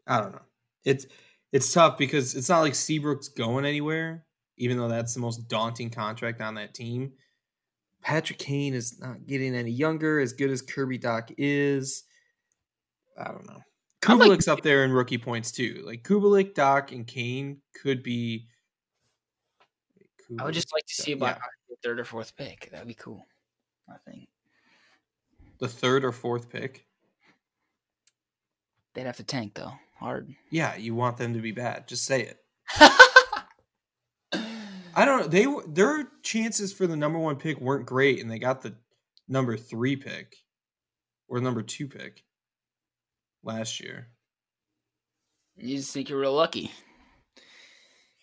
I 0.06 0.20
don't 0.20 0.34
know. 0.34 0.42
It's 0.84 1.06
it's 1.52 1.72
tough 1.72 1.98
because 1.98 2.36
it's 2.36 2.50
not 2.50 2.60
like 2.62 2.76
Seabrook's 2.76 3.30
going 3.30 3.66
anywhere, 3.66 4.26
even 4.58 4.78
though 4.78 4.90
that's 4.90 5.14
the 5.14 5.20
most 5.22 5.48
daunting 5.48 5.90
contract 5.90 6.42
on 6.42 6.56
that 6.56 6.74
team. 6.74 7.14
Patrick 8.04 8.38
Kane 8.38 8.74
is 8.74 9.00
not 9.00 9.26
getting 9.26 9.56
any 9.56 9.72
younger, 9.72 10.20
as 10.20 10.34
good 10.34 10.50
as 10.50 10.62
Kirby 10.62 11.00
Dach 11.00 11.34
is. 11.38 12.04
I 13.18 13.26
don't 13.26 13.48
know. 13.48 13.62
I 14.06 14.14
like- 14.16 14.48
up 14.48 14.62
there 14.62 14.84
in 14.84 14.92
rookie 14.92 15.18
points 15.18 15.52
too. 15.52 15.82
Like 15.86 16.04
Kubalik, 16.04 16.54
Dach, 16.54 16.92
and 16.92 17.08
Kane 17.08 17.62
could 17.82 18.04
be. 18.04 18.48
I 20.38 20.46
would 20.46 20.54
just 20.54 20.74
like 20.74 20.86
to 20.88 20.94
see 20.96 21.14
about 21.14 21.38
Yeah. 21.38 21.76
Third 21.84 22.00
or 22.00 22.06
fourth 22.06 22.36
pick. 22.38 22.70
That'd 22.72 22.88
be 22.88 22.94
cool. 22.94 23.26
I 23.90 23.96
think 24.10 24.30
the 25.60 25.68
third 25.68 26.06
or 26.06 26.14
fourth 26.14 26.50
pick. 26.50 26.86
they'd 28.94 29.06
have 29.06 29.18
to 29.18 29.24
tank 29.24 29.54
though, 29.56 29.74
hard. 30.00 30.34
Yeah, 30.50 30.76
you 30.78 30.96
want 30.96 31.18
them 31.18 31.34
to 31.34 31.40
be 31.42 31.52
bad. 31.52 31.88
Just 31.88 32.06
say 32.06 32.22
it. 32.22 32.38
I 35.04 35.06
don't 35.06 35.20
know. 35.20 35.28
They 35.28 35.48
were 35.48 35.66
their 35.68 36.08
chances 36.22 36.72
for 36.72 36.88
the 36.88 36.96
number 36.96 37.20
one 37.20 37.36
pick 37.36 37.60
weren't 37.60 37.86
great, 37.86 38.22
and 38.22 38.32
they 38.32 38.40
got 38.40 38.62
the 38.62 38.74
number 39.28 39.58
three 39.58 39.98
pick 39.98 40.38
or 41.28 41.42
number 41.42 41.62
two 41.62 41.90
pick 41.90 42.24
last 43.44 43.82
year. 43.82 44.08
you 45.58 45.76
just 45.76 45.92
think 45.92 46.08
you're 46.08 46.22
real 46.22 46.32
lucky. 46.32 46.72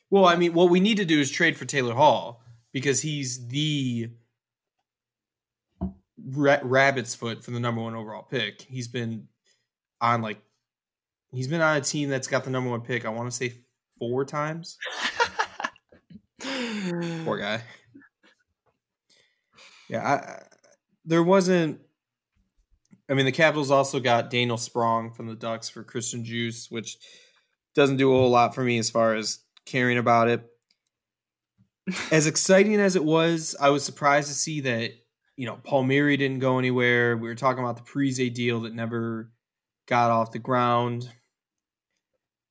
Well, 0.08 0.24
I 0.24 0.36
mean, 0.36 0.54
what 0.54 0.70
we 0.70 0.80
need 0.80 0.96
to 0.96 1.04
do 1.04 1.20
is 1.20 1.30
trade 1.30 1.58
for 1.58 1.66
Taylor 1.66 1.92
Hall 1.92 2.42
because 2.72 3.02
he's 3.02 3.46
the 3.48 4.08
ra- 6.32 6.60
rabbit's 6.62 7.14
foot 7.14 7.44
for 7.44 7.50
the 7.50 7.60
number 7.60 7.82
one 7.82 7.94
overall 7.94 8.22
pick. 8.22 8.62
He's 8.62 8.88
been 8.88 9.28
on 10.00 10.22
like 10.22 10.40
he's 11.30 11.46
been 11.46 11.60
on 11.60 11.76
a 11.76 11.82
team 11.82 12.08
that's 12.08 12.26
got 12.26 12.44
the 12.44 12.50
number 12.50 12.70
one 12.70 12.80
pick. 12.80 13.04
I 13.04 13.10
want 13.10 13.30
to 13.30 13.36
say 13.36 13.52
four 13.98 14.24
times. 14.24 14.78
Poor 17.24 17.38
guy. 17.38 17.62
Yeah, 19.88 20.06
I, 20.06 20.42
there 21.04 21.22
wasn't. 21.22 21.80
I 23.08 23.14
mean, 23.14 23.26
the 23.26 23.32
Capitals 23.32 23.72
also 23.72 23.98
got 23.98 24.30
Daniel 24.30 24.56
Sprong 24.56 25.12
from 25.12 25.26
the 25.26 25.34
Ducks 25.34 25.68
for 25.68 25.82
Christian 25.82 26.24
Djoos, 26.24 26.70
which 26.70 26.96
doesn't 27.74 27.96
do 27.96 28.12
a 28.12 28.16
whole 28.16 28.30
lot 28.30 28.54
for 28.54 28.62
me 28.62 28.78
as 28.78 28.88
far 28.88 29.16
as 29.16 29.40
caring 29.66 29.98
about 29.98 30.28
it. 30.28 30.46
As 32.12 32.28
exciting 32.28 32.78
as 32.78 32.94
it 32.94 33.04
was, 33.04 33.56
I 33.60 33.70
was 33.70 33.82
surprised 33.82 34.28
to 34.28 34.34
see 34.34 34.60
that 34.60 34.92
you 35.36 35.46
know 35.46 35.56
Palmieri 35.56 36.16
didn't 36.16 36.38
go 36.38 36.58
anywhere. 36.58 37.16
We 37.16 37.26
were 37.26 37.34
talking 37.34 37.64
about 37.64 37.76
the 37.76 37.82
Parise 37.82 38.32
deal 38.32 38.60
that 38.60 38.74
never 38.74 39.32
got 39.86 40.10
off 40.10 40.30
the 40.30 40.38
ground. 40.38 41.10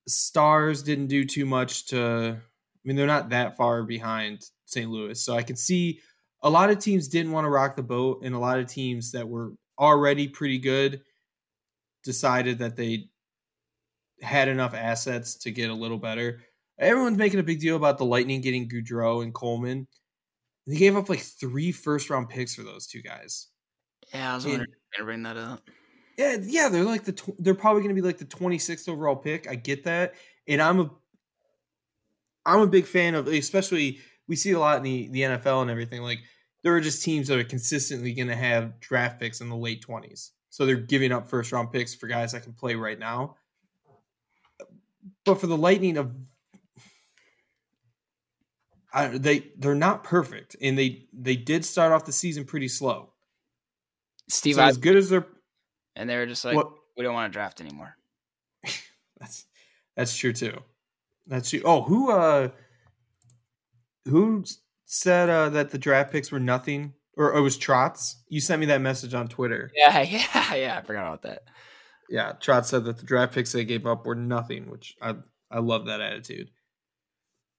Stars 0.07 0.83
didn't 0.83 1.07
do 1.07 1.23
too 1.23 1.45
much 1.45 1.87
to. 1.87 2.41
I 2.83 2.87
mean, 2.87 2.95
they're 2.95 3.07
not 3.07 3.29
that 3.29 3.57
far 3.57 3.83
behind 3.83 4.41
St. 4.65 4.89
Louis, 4.89 5.21
so 5.21 5.35
I 5.35 5.43
can 5.43 5.55
see 5.55 5.99
a 6.41 6.49
lot 6.49 6.69
of 6.69 6.79
teams 6.79 7.07
didn't 7.07 7.31
want 7.31 7.45
to 7.45 7.49
rock 7.49 7.75
the 7.75 7.83
boat, 7.83 8.21
and 8.23 8.33
a 8.33 8.39
lot 8.39 8.59
of 8.59 8.67
teams 8.67 9.11
that 9.11 9.27
were 9.27 9.53
already 9.77 10.27
pretty 10.27 10.59
good 10.59 11.01
decided 12.03 12.59
that 12.59 12.75
they 12.75 13.09
had 14.21 14.47
enough 14.47 14.73
assets 14.73 15.35
to 15.39 15.51
get 15.51 15.69
a 15.69 15.73
little 15.73 15.97
better. 15.97 16.41
Everyone's 16.77 17.17
making 17.17 17.39
a 17.39 17.43
big 17.43 17.59
deal 17.59 17.75
about 17.75 17.97
the 17.97 18.05
Lightning 18.05 18.41
getting 18.41 18.69
Goodrow 18.69 19.23
and 19.23 19.33
Coleman. 19.33 19.87
They 20.65 20.77
gave 20.77 20.95
up 20.95 21.09
like 21.09 21.19
three 21.19 21.71
first 21.71 22.09
round 22.09 22.29
picks 22.29 22.55
for 22.55 22.63
those 22.63 22.87
two 22.87 23.01
guys. 23.01 23.47
Yeah, 24.13 24.31
I 24.31 24.35
was 24.35 24.45
wondering 24.45 24.69
if 24.71 24.97
gonna 24.97 25.05
bring 25.05 25.23
that 25.23 25.37
up. 25.37 25.69
Yeah, 26.17 26.37
yeah, 26.41 26.69
they're 26.69 26.83
like 26.83 27.05
the 27.05 27.13
tw- 27.13 27.35
they're 27.39 27.55
probably 27.55 27.81
going 27.81 27.95
to 27.95 28.01
be 28.01 28.05
like 28.05 28.17
the 28.17 28.25
26th 28.25 28.89
overall 28.89 29.15
pick. 29.15 29.47
I 29.47 29.55
get 29.55 29.85
that, 29.85 30.15
and 30.47 30.61
I'm 30.61 30.79
a 30.79 30.89
I'm 32.49 32.61
a 32.61 32.67
big 32.67 32.85
fan 32.85 33.15
of, 33.15 33.27
especially 33.27 33.99
we 34.27 34.35
see 34.35 34.51
a 34.51 34.59
lot 34.59 34.77
in 34.77 34.83
the 34.83 35.07
the 35.09 35.21
NFL 35.21 35.61
and 35.61 35.71
everything. 35.71 36.01
Like 36.01 36.19
there 36.63 36.75
are 36.75 36.81
just 36.81 37.03
teams 37.03 37.27
that 37.27 37.39
are 37.39 37.43
consistently 37.43 38.13
going 38.13 38.27
to 38.27 38.35
have 38.35 38.79
draft 38.79 39.19
picks 39.19 39.41
in 39.41 39.49
the 39.49 39.55
late 39.55 39.85
20s, 39.85 40.31
so 40.49 40.65
they're 40.65 40.75
giving 40.75 41.11
up 41.11 41.27
first 41.27 41.51
round 41.51 41.71
picks 41.71 41.95
for 41.95 42.07
guys 42.07 42.31
that 42.31 42.43
can 42.43 42.53
play 42.53 42.75
right 42.75 42.99
now. 42.99 43.35
But 45.25 45.35
for 45.35 45.47
the 45.47 45.57
Lightning 45.57 45.97
of 45.97 46.11
I, 48.91 49.07
they 49.09 49.51
they're 49.57 49.75
not 49.75 50.03
perfect, 50.03 50.55
and 50.61 50.77
they 50.77 51.05
they 51.13 51.35
did 51.35 51.63
start 51.63 51.91
off 51.91 52.05
the 52.05 52.11
season 52.11 52.45
pretty 52.45 52.67
slow. 52.67 53.11
Steve, 54.27 54.55
so 54.55 54.63
as 54.63 54.77
good 54.77 54.95
as 54.95 55.09
they're 55.09 55.25
and 55.95 56.09
they 56.09 56.15
were 56.15 56.25
just 56.25 56.45
like, 56.45 56.55
what 56.55 56.71
we 56.97 57.03
don't 57.03 57.13
want 57.13 57.31
to 57.31 57.35
draft 57.35 57.61
anymore. 57.61 57.95
That's 59.19 59.45
that's 59.95 60.15
true 60.15 60.31
too. 60.31 60.57
That's 61.27 61.51
you. 61.53 61.61
Oh, 61.65 61.83
who 61.83 62.11
uh 62.11 62.49
who 64.05 64.43
said 64.85 65.29
uh 65.29 65.49
that 65.49 65.71
the 65.71 65.77
draft 65.77 66.11
picks 66.11 66.31
were 66.31 66.39
nothing? 66.39 66.93
Or 67.17 67.35
it 67.35 67.41
was 67.41 67.57
Trotz? 67.57 68.15
You 68.29 68.39
sent 68.39 68.61
me 68.61 68.67
that 68.67 68.81
message 68.81 69.13
on 69.13 69.27
Twitter. 69.27 69.71
Yeah, 69.75 70.01
yeah, 70.01 70.55
yeah. 70.55 70.77
I 70.77 70.85
forgot 70.85 71.07
about 71.07 71.23
that. 71.23 71.43
Yeah, 72.09 72.33
Trotz 72.39 72.65
said 72.65 72.85
that 72.85 72.97
the 72.97 73.05
draft 73.05 73.33
picks 73.33 73.51
they 73.51 73.65
gave 73.65 73.85
up 73.85 74.05
were 74.05 74.15
nothing, 74.15 74.69
which 74.69 74.95
I 75.01 75.15
I 75.51 75.59
love 75.59 75.85
that 75.85 76.01
attitude. 76.01 76.49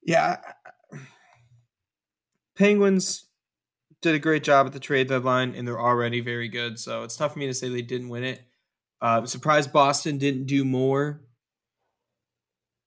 Yeah. 0.02 0.38
Penguins 2.56 3.26
did 4.02 4.14
a 4.14 4.18
great 4.18 4.44
job 4.44 4.66
at 4.66 4.72
the 4.72 4.80
trade 4.80 5.08
deadline 5.08 5.54
and 5.54 5.66
they're 5.66 5.80
already 5.80 6.20
very 6.20 6.48
good, 6.48 6.78
so 6.78 7.04
it's 7.04 7.16
tough 7.16 7.34
for 7.34 7.38
me 7.38 7.46
to 7.46 7.54
say 7.54 7.68
they 7.68 7.82
didn't 7.82 8.08
win 8.08 8.24
it. 8.24 8.40
Uh, 9.02 9.18
I'm 9.18 9.26
surprised 9.26 9.72
Boston 9.72 10.18
didn't 10.18 10.46
do 10.46 10.64
more. 10.64 11.22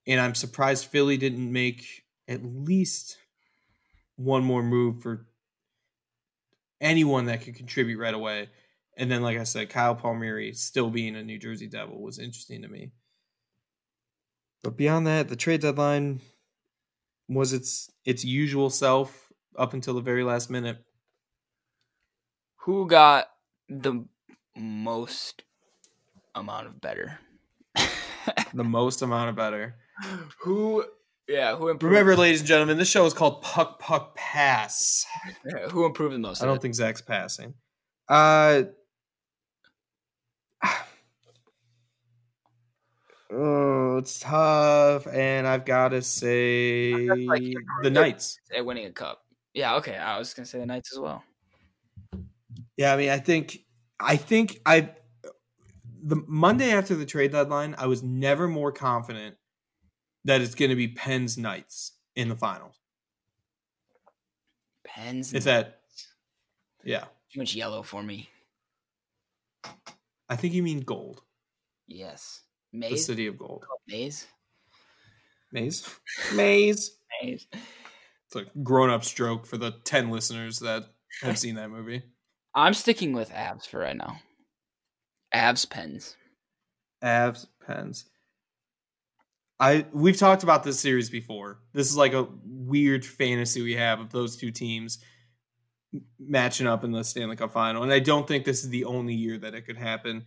And 0.06 0.20
I'm 0.20 0.36
surprised 0.36 0.86
Philly 0.86 1.18
didn't 1.18 1.52
make 1.52 2.04
at 2.28 2.44
least 2.44 3.18
one 4.16 4.44
more 4.44 4.64
move 4.64 5.02
for 5.02 5.26
anyone 6.82 7.26
that 7.26 7.42
could 7.42 7.56
contribute 7.56 8.00
right 8.00 8.14
away. 8.14 8.50
And 8.98 9.10
then, 9.10 9.24
like 9.24 9.38
I 9.38 9.44
said, 9.44 9.70
Kyle 9.70 9.96
Palmieri 9.96 10.54
still 10.54 10.90
being 10.90 11.16
a 11.16 11.24
New 11.24 11.40
Jersey 11.40 11.68
Devil 11.68 12.02
was 12.02 12.20
interesting 12.20 12.62
to 12.62 12.68
me. 12.68 12.92
But 14.64 14.78
beyond 14.78 15.08
that, 15.08 15.30
the 15.30 15.36
trade 15.36 15.62
deadline 15.62 16.22
was 17.28 17.54
its 17.54 17.90
its 18.06 18.24
usual 18.24 18.70
self 18.70 19.32
up 19.58 19.74
until 19.74 19.94
the 19.94 20.02
very 20.02 20.24
last 20.24 20.50
minute. 20.50 20.78
Who 22.58 22.88
got 22.88 23.28
the 23.68 24.06
most 24.56 25.44
amount 26.36 26.68
of 26.68 26.80
better? 26.82 27.20
The 28.54 28.64
most 28.64 29.02
amount 29.02 29.30
of 29.30 29.36
better. 29.36 29.76
Who? 30.40 30.86
Yeah, 31.28 31.56
who 31.56 31.70
improved? 31.70 31.92
Remember, 31.92 32.16
ladies 32.18 32.42
and 32.42 32.48
gentlemen, 32.48 32.78
this 32.78 32.90
show 32.90 33.06
is 33.06 33.14
called 33.14 33.42
Puck 33.42 33.80
Puck 33.80 34.16
Pass. 34.16 35.06
yeah, 35.46 35.70
who 35.70 35.86
improved 35.86 36.14
the 36.14 36.20
most? 36.20 36.44
I 36.44 36.46
don't 36.46 36.58
it? 36.58 36.62
think 36.62 36.76
Zach's 36.76 37.02
passing. 37.02 37.54
Uh, 38.10 38.64
oh, 43.32 43.98
it's 43.98 44.20
tough, 44.20 45.08
and 45.08 45.48
I've 45.48 45.66
got 45.66 45.90
to 45.90 46.02
say 46.02 47.08
like 47.26 47.54
the. 47.84 47.90
Knights. 47.90 48.40
at 48.56 48.66
winning 48.66 48.86
a 48.86 48.92
cup. 48.92 49.22
Yeah, 49.54 49.76
okay. 49.76 49.96
I 49.96 50.20
was 50.20 50.34
gonna 50.34 50.46
say 50.46 50.60
the 50.60 50.66
Knights 50.66 50.92
as 50.94 51.00
well. 51.00 51.24
Yeah, 52.76 52.94
I 52.94 52.98
mean, 52.98 53.10
I 53.10 53.20
think, 53.20 53.60
I 54.00 54.18
think 54.18 54.60
I, 54.66 54.90
the 56.02 56.22
Monday 56.28 56.72
after 56.72 56.96
the 56.96 57.06
trade 57.06 57.32
deadline, 57.32 57.76
I 57.78 57.86
was 57.86 58.02
never 58.02 58.48
more 58.48 58.72
confident 58.72 59.36
that 60.26 60.42
it's 60.42 60.56
going 60.56 60.70
to 60.70 60.76
be 60.76 60.88
Penn's 60.90 61.38
Knights 61.38 61.94
in 62.16 62.30
the 62.30 62.36
finals. 62.36 62.80
Pens. 64.86 65.34
It's 65.34 65.46
that, 65.46 65.80
yeah. 66.84 67.06
too 67.32 67.40
much 67.40 67.56
yellow 67.56 67.84
for 67.84 68.02
me. 68.04 68.30
I 70.30 70.36
think 70.36 70.54
you 70.54 70.64
mean 70.64 70.82
gold, 70.82 71.22
Yes. 71.88 72.42
Maze. 72.72 72.92
the 72.92 72.98
city 72.98 73.28
of 73.28 73.38
gold. 73.38 73.64
Maze. 73.88 74.26
Maze, 75.52 75.88
maze. 76.36 76.98
Maze. 77.22 77.46
It's 77.54 78.36
a 78.36 78.46
grown-up 78.64 79.04
stroke 79.04 79.46
for 79.46 79.58
the 79.58 79.72
ten 79.84 80.10
listeners 80.10 80.60
that 80.60 80.86
have 81.22 81.38
seen 81.38 81.56
that 81.56 81.70
movie. 81.70 82.02
I'm 82.56 82.74
sticking 82.74 83.14
with 83.14 83.32
abs 83.32 83.66
for 83.66 83.80
right 83.80 83.96
now. 83.96 84.18
Abs 85.32 85.66
pens. 85.66 86.16
Avs, 87.04 87.48
Pens. 87.66 88.06
I 89.64 89.86
we've 89.94 90.18
talked 90.18 90.44
about 90.44 90.66
this 90.66 90.78
series 90.78 91.10
before. 91.10 91.60
This 91.72 91.90
is 91.90 91.96
like 91.96 92.12
a 92.12 92.28
weird 92.44 93.06
fantasy 93.06 93.62
we 93.62 93.76
have 93.76 94.02
of 94.02 94.12
those 94.12 94.36
two 94.36 94.52
teams 94.52 94.98
matching 96.20 96.68
up 96.68 96.84
in 96.84 96.92
the 96.92 97.02
Stanley 97.02 97.38
Cup 97.38 97.54
final, 97.54 97.84
and 97.84 97.94
I 97.94 98.00
don't 98.00 98.28
think 98.28 98.44
this 98.44 98.66
is 98.66 98.70
the 98.70 98.84
only 98.84 99.14
year 99.14 99.38
that 99.38 99.54
it 99.54 99.62
could 99.62 99.78
happen. 99.78 100.26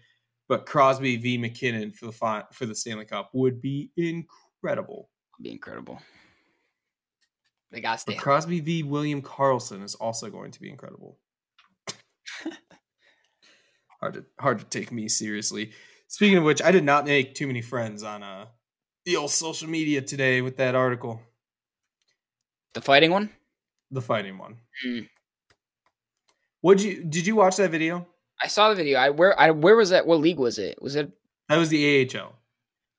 But 0.49 0.65
Crosby 0.65 1.19
v 1.19 1.37
MacKinnon 1.37 1.91
for 1.91 2.07
the 2.07 2.13
fi- 2.13 2.45
for 2.51 2.65
the 2.65 2.75
Stanley 2.75 3.05
Cup 3.05 3.29
would 3.35 3.61
be 3.61 3.91
incredible. 3.99 5.11
Would 5.39 5.45
be 5.45 5.51
incredible. 5.51 6.01
They 7.71 7.83
got 7.83 7.99
to 7.99 8.07
But. 8.07 8.17
Crosby 8.17 8.61
v 8.61 8.85
William 8.85 9.21
Karlsson 9.21 9.85
is 9.85 9.97
also 9.97 10.31
going 10.31 10.53
to 10.53 10.61
be 10.63 10.71
incredible. 10.71 11.19
hard 14.01 14.15
to 14.15 14.25
hard 14.41 14.61
to 14.61 14.65
take 14.65 14.91
me 14.93 15.11
seriously. 15.11 15.73
Speaking 16.09 16.39
of 16.39 16.45
which, 16.45 16.63
I 16.63 16.71
did 16.71 16.85
not 16.85 17.05
make 17.05 17.35
too 17.35 17.47
many 17.47 17.61
friends 17.61 18.03
on 18.03 18.23
uh 18.23 18.47
the 19.07 19.17
old 19.17 19.31
social 19.31 19.69
media 19.69 20.03
today 20.03 20.43
with 20.43 20.57
that 20.59 20.75
article, 20.75 21.23
the 22.75 22.81
fighting 22.83 23.11
one. 23.11 23.31
the 23.91 24.03
fighting 24.03 24.37
one. 24.37 24.59
Hmm. 24.85 24.99
Would 26.63 26.83
you 26.83 27.05
did 27.05 27.27
you 27.27 27.37
watch 27.37 27.57
that 27.57 27.71
video? 27.71 28.07
I 28.43 28.49
saw 28.49 28.69
the 28.69 28.75
video. 28.75 28.99
I 28.99 29.11
where 29.11 29.39
I 29.39 29.51
where 29.53 29.77
was 29.77 29.91
that? 29.91 30.07
What 30.07 30.21
league 30.21 30.39
was 30.39 30.59
it? 30.59 30.83
Was 30.83 30.97
it? 30.97 31.11
That 31.49 31.57
was 31.57 31.69
the 31.71 32.11
AHL. 32.15 32.35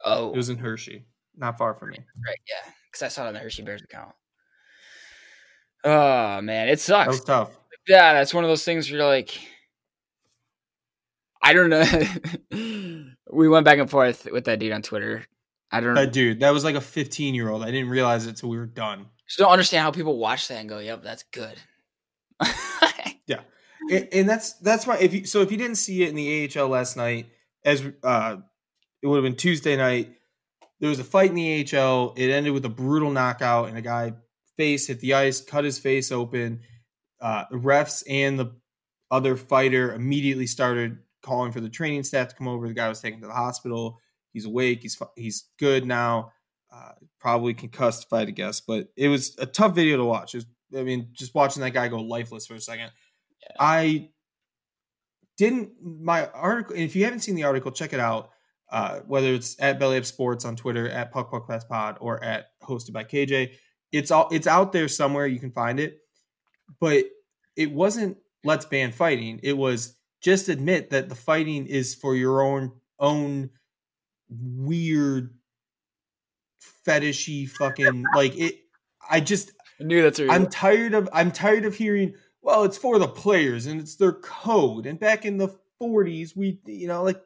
Oh, 0.05 0.31
It 0.31 0.37
was 0.37 0.49
in 0.49 0.57
Hershey, 0.57 1.03
not 1.35 1.57
far 1.57 1.73
from 1.73 1.89
me. 1.89 1.97
right. 2.25 2.37
Yeah, 2.47 2.71
because 2.89 3.03
I 3.03 3.09
saw 3.09 3.25
it 3.25 3.27
on 3.27 3.33
the 3.33 3.39
Hershey 3.41 3.63
Bears 3.63 3.81
account. 3.83 4.13
Oh 5.83 6.41
man, 6.41 6.67
it 6.69 6.71
That 6.71 6.79
sucks. 6.79 7.07
was 7.09 7.23
tough. 7.23 7.49
yeah, 7.87 8.13
that's 8.13 8.33
one 8.33 8.43
of 8.43 8.49
those 8.49 8.63
things 8.63 8.89
where 8.89 8.99
you're 8.99 9.07
like, 9.07 9.37
I 11.43 11.53
don't 11.53 11.69
know. 11.69 11.83
we 13.31 13.47
went 13.49 13.65
back 13.65 13.79
and 13.79 13.89
forth 13.89 14.25
with 14.31 14.45
that 14.45 14.59
dude 14.59 14.71
on 14.71 14.81
Twitter. 14.81 15.25
I 15.71 15.81
don't, 15.81 15.95
That 15.95 16.13
dude, 16.13 16.39
that 16.39 16.51
was 16.51 16.63
like 16.63 16.75
a 16.75 16.81
15 16.81 17.35
year 17.35 17.49
old. 17.49 17.63
I 17.63 17.71
didn't 17.71 17.89
realize 17.89 18.25
it 18.25 18.37
till 18.37 18.49
we 18.49 18.57
were 18.57 18.65
done. 18.65 19.05
just 19.27 19.39
don't 19.39 19.51
understand 19.51 19.83
how 19.83 19.91
people 19.91 20.17
watch 20.17 20.47
that 20.47 20.59
and 20.59 20.69
go, 20.69 20.79
"Yep, 20.79 21.03
that's 21.03 21.23
good." 21.23 21.57
and, 23.89 24.07
and 24.11 24.29
that's 24.29 24.53
that's 24.53 24.87
why 24.87 24.97
if 24.97 25.13
you 25.13 25.25
so 25.25 25.41
if 25.41 25.51
you 25.51 25.57
didn't 25.57 25.75
see 25.75 26.03
it 26.03 26.09
in 26.09 26.15
the 26.15 26.49
AHL 26.55 26.67
last 26.67 26.97
night, 26.97 27.27
as 27.63 27.83
uh, 28.03 28.37
it 29.01 29.07
would 29.07 29.17
have 29.17 29.23
been 29.23 29.35
Tuesday 29.37 29.75
night. 29.75 30.13
There 30.79 30.89
was 30.89 30.99
a 30.99 31.03
fight 31.03 31.31
in 31.31 31.35
the 31.35 31.65
AHL. 31.75 32.13
It 32.15 32.29
ended 32.29 32.53
with 32.53 32.65
a 32.65 32.69
brutal 32.69 33.09
knockout, 33.09 33.69
and 33.69 33.77
a 33.77 33.81
guy 33.81 34.13
face 34.57 34.87
hit 34.87 34.99
the 34.99 35.15
ice, 35.15 35.41
cut 35.41 35.63
his 35.63 35.79
face 35.79 36.11
open. 36.11 36.61
Uh, 37.19 37.45
the 37.49 37.57
refs 37.57 38.03
and 38.07 38.37
the 38.37 38.55
other 39.09 39.35
fighter 39.35 39.93
immediately 39.93 40.45
started 40.45 40.99
calling 41.23 41.51
for 41.51 41.61
the 41.61 41.69
training 41.69 42.03
staff 42.03 42.29
to 42.29 42.35
come 42.35 42.47
over. 42.47 42.67
The 42.67 42.75
guy 42.75 42.89
was 42.89 43.01
taken 43.01 43.21
to 43.21 43.27
the 43.27 43.33
hospital. 43.33 43.99
He's 44.37 44.45
awake. 44.45 44.83
He's 44.83 45.01
he's 45.15 45.45
good 45.57 45.83
now. 45.83 46.31
Uh, 46.71 46.91
probably 47.19 47.55
concussed, 47.55 48.03
if 48.05 48.13
I 48.13 48.19
had 48.19 48.27
to 48.27 48.31
guess. 48.31 48.61
But 48.61 48.89
it 48.95 49.07
was 49.07 49.35
a 49.39 49.47
tough 49.47 49.73
video 49.73 49.97
to 49.97 50.05
watch. 50.05 50.35
Was, 50.35 50.45
I 50.77 50.83
mean, 50.83 51.07
just 51.11 51.33
watching 51.33 51.63
that 51.63 51.71
guy 51.71 51.87
go 51.87 51.97
lifeless 51.97 52.45
for 52.45 52.53
a 52.53 52.61
second. 52.61 52.91
I 53.59 54.09
didn't 55.39 55.71
my 55.81 56.27
article. 56.27 56.75
If 56.75 56.95
you 56.95 57.03
haven't 57.05 57.21
seen 57.21 57.33
the 57.33 57.45
article, 57.45 57.71
check 57.71 57.93
it 57.93 57.99
out. 57.99 58.29
Uh, 58.71 58.99
whether 59.07 59.33
it's 59.33 59.55
at 59.59 59.79
Belly 59.79 59.97
Up 59.97 60.05
Sports 60.05 60.45
on 60.45 60.55
Twitter, 60.55 60.87
at 60.87 61.11
Puck 61.11 61.31
Puck 61.31 61.47
Pass 61.47 61.63
Pod, 61.63 61.97
or 61.99 62.23
at 62.23 62.49
hosted 62.63 62.93
by 62.93 63.03
KJ, 63.03 63.53
it's 63.91 64.11
all 64.11 64.27
it's 64.31 64.45
out 64.45 64.71
there 64.71 64.87
somewhere. 64.87 65.25
You 65.25 65.39
can 65.39 65.51
find 65.51 65.79
it, 65.79 65.97
but 66.79 67.05
it 67.55 67.71
wasn't 67.71 68.17
let's 68.43 68.65
ban 68.65 68.91
fighting. 68.91 69.39
It 69.41 69.57
was 69.57 69.95
just 70.21 70.47
admit 70.47 70.91
that 70.91 71.09
the 71.09 71.15
fighting 71.15 71.65
is 71.65 71.95
for 71.95 72.15
your 72.15 72.41
own 72.41 72.73
own 72.99 73.49
weird 74.29 75.33
fetishy 76.85 77.49
fucking 77.49 78.05
like 78.15 78.37
it. 78.37 78.59
I 79.09 79.19
just 79.19 79.51
I 79.79 79.83
knew 79.83 80.01
that's 80.01 80.19
I'm 80.19 80.47
tired 80.47 80.93
of 80.93 81.09
I'm 81.13 81.31
tired 81.31 81.65
of 81.65 81.75
hearing, 81.75 82.15
well, 82.41 82.63
it's 82.63 82.77
for 82.77 82.99
the 82.99 83.07
players 83.07 83.65
and 83.65 83.79
it's 83.79 83.95
their 83.95 84.13
code. 84.13 84.85
And 84.85 84.99
back 84.99 85.25
in 85.25 85.37
the 85.37 85.49
40s, 85.81 86.35
we 86.35 86.59
you 86.65 86.87
know, 86.87 87.03
like 87.03 87.21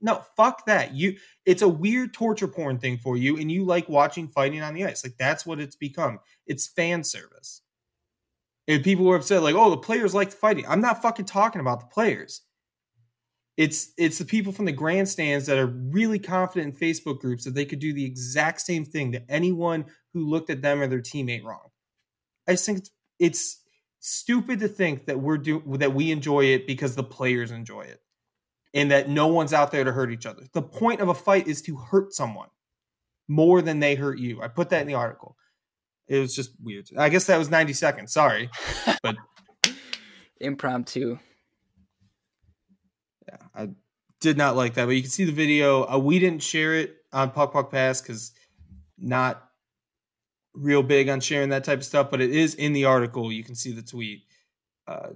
no, 0.00 0.22
fuck 0.36 0.66
that. 0.66 0.94
You 0.94 1.16
it's 1.44 1.62
a 1.62 1.68
weird 1.68 2.12
torture 2.12 2.48
porn 2.48 2.78
thing 2.78 2.98
for 2.98 3.16
you, 3.16 3.38
and 3.38 3.50
you 3.50 3.64
like 3.64 3.88
watching 3.88 4.28
fighting 4.28 4.62
on 4.62 4.74
the 4.74 4.84
ice. 4.84 5.04
Like 5.04 5.16
that's 5.18 5.46
what 5.46 5.60
it's 5.60 5.76
become. 5.76 6.20
It's 6.46 6.66
fan 6.66 7.02
service. 7.04 7.62
And 8.68 8.82
people 8.82 9.04
were 9.04 9.16
upset, 9.16 9.42
like, 9.42 9.54
oh, 9.54 9.70
the 9.70 9.76
players 9.76 10.12
like 10.12 10.32
fighting. 10.32 10.66
I'm 10.66 10.80
not 10.80 11.00
fucking 11.00 11.26
talking 11.26 11.60
about 11.60 11.80
the 11.80 11.86
players. 11.86 12.42
It's 13.56 13.92
it's 13.96 14.18
the 14.18 14.24
people 14.24 14.52
from 14.52 14.66
the 14.66 14.72
grandstands 14.72 15.46
that 15.46 15.58
are 15.58 15.66
really 15.66 16.18
confident 16.18 16.74
in 16.74 16.80
Facebook 16.80 17.20
groups 17.20 17.44
that 17.44 17.54
they 17.54 17.64
could 17.64 17.78
do 17.78 17.94
the 17.94 18.04
exact 18.04 18.60
same 18.60 18.84
thing 18.84 19.12
to 19.12 19.30
anyone 19.30 19.86
who 20.12 20.28
looked 20.28 20.50
at 20.50 20.60
them 20.62 20.82
or 20.82 20.86
their 20.86 21.00
teammate 21.00 21.42
wrong. 21.42 21.70
I 22.46 22.52
just 22.52 22.66
think 22.66 22.78
it's, 22.78 22.90
it's 23.18 23.62
stupid 24.00 24.60
to 24.60 24.68
think 24.68 25.06
that 25.06 25.20
we're 25.20 25.38
do 25.38 25.62
that 25.78 25.94
we 25.94 26.10
enjoy 26.10 26.44
it 26.44 26.66
because 26.66 26.94
the 26.94 27.02
players 27.02 27.50
enjoy 27.50 27.82
it, 27.82 28.00
and 28.74 28.90
that 28.90 29.08
no 29.08 29.28
one's 29.28 29.54
out 29.54 29.70
there 29.70 29.84
to 29.84 29.92
hurt 29.92 30.12
each 30.12 30.26
other. 30.26 30.42
The 30.52 30.62
point 30.62 31.00
of 31.00 31.08
a 31.08 31.14
fight 31.14 31.48
is 31.48 31.62
to 31.62 31.76
hurt 31.76 32.12
someone 32.12 32.48
more 33.26 33.62
than 33.62 33.80
they 33.80 33.94
hurt 33.94 34.18
you. 34.18 34.42
I 34.42 34.48
put 34.48 34.70
that 34.70 34.82
in 34.82 34.86
the 34.86 34.94
article. 34.94 35.36
It 36.08 36.20
was 36.20 36.36
just 36.36 36.50
weird. 36.62 36.88
I 36.96 37.08
guess 37.08 37.24
that 37.24 37.38
was 37.38 37.50
ninety 37.50 37.72
seconds. 37.72 38.12
Sorry, 38.12 38.50
but 39.02 39.16
impromptu. 40.40 41.18
Yeah, 43.28 43.38
I 43.54 43.68
did 44.20 44.36
not 44.36 44.56
like 44.56 44.74
that. 44.74 44.86
But 44.86 44.92
you 44.92 45.02
can 45.02 45.10
see 45.10 45.24
the 45.24 45.32
video. 45.32 45.84
Uh, 45.84 45.98
we 45.98 46.18
didn't 46.18 46.42
share 46.42 46.74
it 46.74 46.96
on 47.12 47.30
Puck 47.30 47.52
Puck 47.52 47.70
Pass 47.70 48.00
because 48.00 48.32
not 48.98 49.42
real 50.54 50.82
big 50.82 51.08
on 51.08 51.20
sharing 51.20 51.50
that 51.50 51.64
type 51.64 51.78
of 51.78 51.84
stuff. 51.84 52.10
But 52.10 52.20
it 52.20 52.30
is 52.30 52.54
in 52.54 52.72
the 52.72 52.84
article. 52.84 53.32
You 53.32 53.44
can 53.44 53.54
see 53.54 53.72
the 53.72 53.82
tweet. 53.82 54.22
Uh, 54.86 55.10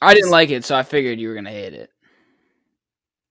I 0.00 0.14
didn't 0.14 0.30
like 0.30 0.50
it, 0.50 0.64
so 0.64 0.76
I 0.76 0.82
figured 0.82 1.18
you 1.18 1.28
were 1.28 1.34
gonna 1.34 1.50
hate 1.50 1.74
it. 1.74 1.90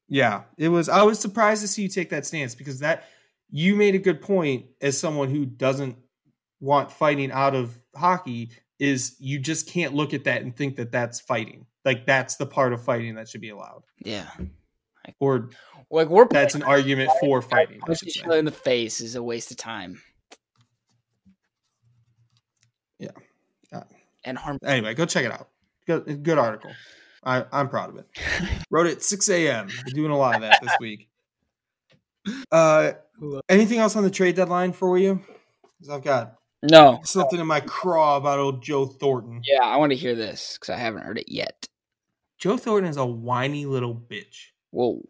Yeah, 0.10 0.44
it 0.58 0.70
was. 0.70 0.90
I 0.90 1.04
was 1.04 1.20
surprised 1.20 1.62
to 1.62 1.68
see 1.68 1.84
you 1.84 1.90
take 1.90 2.10
that 2.12 2.26
stance 2.26 2.56
because 2.56 2.80
that 2.80 3.06
you 3.50 3.76
made 3.76 3.96
a 3.96 4.00
good 4.00 4.22
point 4.22 4.66
as 4.82 5.00
someone 5.00 5.30
who 5.30 5.46
doesn't 5.46 5.98
want 6.60 6.92
fighting 6.92 7.32
out 7.32 7.56
of 7.56 7.78
hockey. 7.96 8.52
Is 8.80 9.16
you 9.20 9.40
just 9.40 9.68
can't 9.68 9.96
look 9.96 10.14
at 10.14 10.26
that 10.26 10.44
and 10.44 10.56
think 10.56 10.76
that 10.76 10.92
that's 10.92 11.20
fighting. 11.20 11.66
Like 11.88 12.06
that's 12.06 12.36
the 12.36 12.46
part 12.46 12.74
of 12.74 12.84
fighting 12.84 13.16
that 13.16 13.30
should 13.30 13.40
be 13.40 13.50
allowed, 13.50 13.84
Yeah, 14.04 14.30
or 15.22 15.52
like 15.90 16.10
we're 16.10 16.28
that's 16.28 16.54
an 16.54 16.64
argument 16.64 17.10
for 17.22 17.42
fighting. 17.42 17.80
Each 18.06 18.22
other 18.26 18.38
in 18.38 18.44
the 18.44 18.52
face 18.52 19.00
is 19.00 19.16
a 19.16 19.24
waste 19.24 19.52
of 19.52 19.58
time. 19.58 20.02
Yeah. 23.00 23.12
Yeah. 23.72 23.84
and 24.26 24.38
harm. 24.38 24.58
Anyway, 24.66 24.94
go 24.96 25.06
check 25.06 25.24
it 25.26 25.32
out. 25.32 25.48
Good, 25.86 26.24
good 26.24 26.38
article. 26.38 26.72
I, 27.24 27.46
I'm 27.54 27.70
proud 27.70 27.90
of 27.90 27.98
it. 27.98 28.06
Wrote 28.70 28.88
it 28.88 29.02
6 29.02 29.30
a.m. 29.30 29.68
We're 29.86 29.94
doing 29.94 30.12
a 30.12 30.18
lot 30.18 30.36
of 30.36 30.42
that 30.42 30.60
this 30.62 30.74
week. 30.82 31.08
Uh, 32.52 32.92
Anything 33.48 33.80
else 33.80 33.96
on 33.96 34.04
the 34.04 34.12
trade 34.12 34.36
deadline 34.36 34.74
for 34.74 34.98
you? 34.98 35.22
Because 35.80 35.90
I've 35.90 36.04
got 36.04 36.36
No. 36.70 37.00
something 37.04 37.40
in 37.40 37.48
my 37.48 37.62
craw 37.62 38.18
about 38.18 38.40
old 38.40 38.62
Joe 38.64 38.86
Thornton. 38.86 39.42
Yeah, 39.46 39.64
I 39.64 39.78
want 39.78 39.92
to 39.92 39.96
hear 39.96 40.16
this 40.16 40.58
because 40.60 40.74
I 40.74 40.78
haven't 40.78 41.04
heard 41.04 41.18
it 41.18 41.30
yet. 41.32 41.66
Joe 42.38 42.58
Thornton 42.58 42.90
is 42.90 42.98
a 42.98 43.06
whiny 43.06 43.66
little 43.66 43.96
bitch. 43.96 44.48
Whoa. 44.72 45.02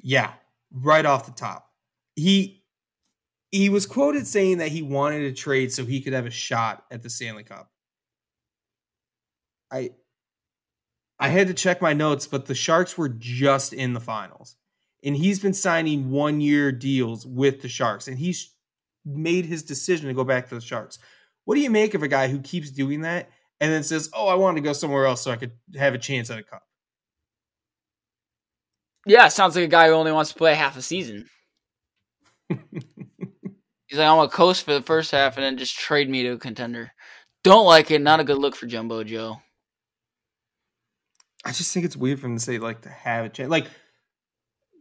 Yeah, 0.00 0.32
right 0.70 1.06
off 1.06 1.26
the 1.26 1.32
top. 1.32 1.70
He 2.14 2.62
he 3.50 3.70
was 3.70 3.86
quoted 3.86 4.26
saying 4.26 4.58
that 4.58 4.68
he 4.68 4.82
wanted 4.82 5.20
to 5.20 5.32
trade 5.32 5.72
so 5.72 5.84
he 5.84 6.00
could 6.00 6.12
have 6.12 6.26
a 6.26 6.30
shot 6.30 6.84
at 6.90 7.02
the 7.02 7.10
Stanley 7.10 7.44
Cup. 7.44 7.70
I 9.70 9.90
I 11.18 11.28
had 11.28 11.48
to 11.48 11.54
check 11.54 11.82
my 11.82 11.94
notes, 11.94 12.26
but 12.26 12.46
the 12.46 12.54
Sharks 12.54 12.96
were 12.96 13.08
just 13.08 13.72
in 13.72 13.92
the 13.92 14.00
finals. 14.00 14.56
And 15.04 15.16
he's 15.16 15.40
been 15.40 15.54
signing 15.54 16.10
one-year 16.10 16.72
deals 16.72 17.24
with 17.26 17.62
the 17.62 17.68
Sharks 17.68 18.08
and 18.08 18.18
he's 18.18 18.52
made 19.04 19.46
his 19.46 19.62
decision 19.62 20.08
to 20.08 20.14
go 20.14 20.24
back 20.24 20.48
to 20.48 20.54
the 20.54 20.60
Sharks. 20.60 20.98
What 21.44 21.54
do 21.54 21.60
you 21.60 21.70
make 21.70 21.94
of 21.94 22.02
a 22.02 22.08
guy 22.08 22.28
who 22.28 22.40
keeps 22.40 22.70
doing 22.70 23.02
that 23.02 23.30
and 23.60 23.72
then 23.72 23.82
says, 23.82 24.10
"Oh, 24.12 24.28
I 24.28 24.34
wanted 24.34 24.60
to 24.60 24.64
go 24.64 24.72
somewhere 24.72 25.06
else 25.06 25.22
so 25.22 25.30
I 25.30 25.36
could 25.36 25.52
have 25.76 25.94
a 25.94 25.98
chance 25.98 26.30
at 26.30 26.38
a 26.38 26.42
cup." 26.42 26.62
Yeah, 29.06 29.28
sounds 29.28 29.56
like 29.56 29.64
a 29.64 29.68
guy 29.68 29.88
who 29.88 29.94
only 29.94 30.12
wants 30.12 30.32
to 30.32 30.38
play 30.38 30.54
half 30.54 30.76
a 30.76 30.82
season. 30.82 31.28
He's 32.50 33.98
like, 33.98 34.06
I'm 34.06 34.18
gonna 34.18 34.28
coast 34.28 34.64
for 34.64 34.74
the 34.74 34.82
first 34.82 35.10
half 35.12 35.36
and 35.36 35.44
then 35.44 35.56
just 35.56 35.78
trade 35.78 36.10
me 36.10 36.22
to 36.24 36.32
a 36.32 36.38
contender. 36.38 36.92
Don't 37.42 37.64
like 37.64 37.90
it. 37.90 38.02
Not 38.02 38.20
a 38.20 38.24
good 38.24 38.38
look 38.38 38.54
for 38.54 38.66
Jumbo 38.66 39.02
Joe. 39.04 39.40
I 41.44 41.52
just 41.52 41.72
think 41.72 41.86
it's 41.86 41.96
weird 41.96 42.20
for 42.20 42.26
him 42.26 42.36
to 42.36 42.42
say 42.42 42.58
like 42.58 42.82
to 42.82 42.90
have 42.90 43.24
a 43.24 43.28
chance. 43.30 43.50
Like, 43.50 43.68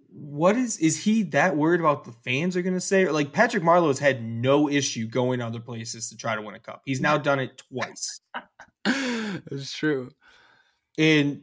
what 0.10 0.58
is 0.58 0.78
is 0.78 1.02
he 1.04 1.24
that 1.24 1.56
worried 1.56 1.80
about 1.80 2.04
the 2.04 2.12
fans 2.12 2.58
are 2.58 2.62
going 2.62 2.74
to 2.74 2.82
say? 2.82 3.04
Or 3.04 3.14
like 3.14 3.32
Patrick 3.32 3.64
Marleau 3.64 3.88
has 3.88 4.00
had 4.00 4.24
no 4.24 4.68
issue 4.70 5.08
going 5.08 5.42
other 5.42 5.60
places 5.60 6.10
to 6.10 6.18
try 6.18 6.36
to 6.36 6.42
win 6.42 6.56
a 6.56 6.60
cup. 6.60 6.82
He's 6.86 7.00
now 7.00 7.18
done 7.18 7.40
it 7.40 7.62
twice, 7.72 8.20
It's 9.52 9.72
true. 9.72 10.10
and 10.98 11.42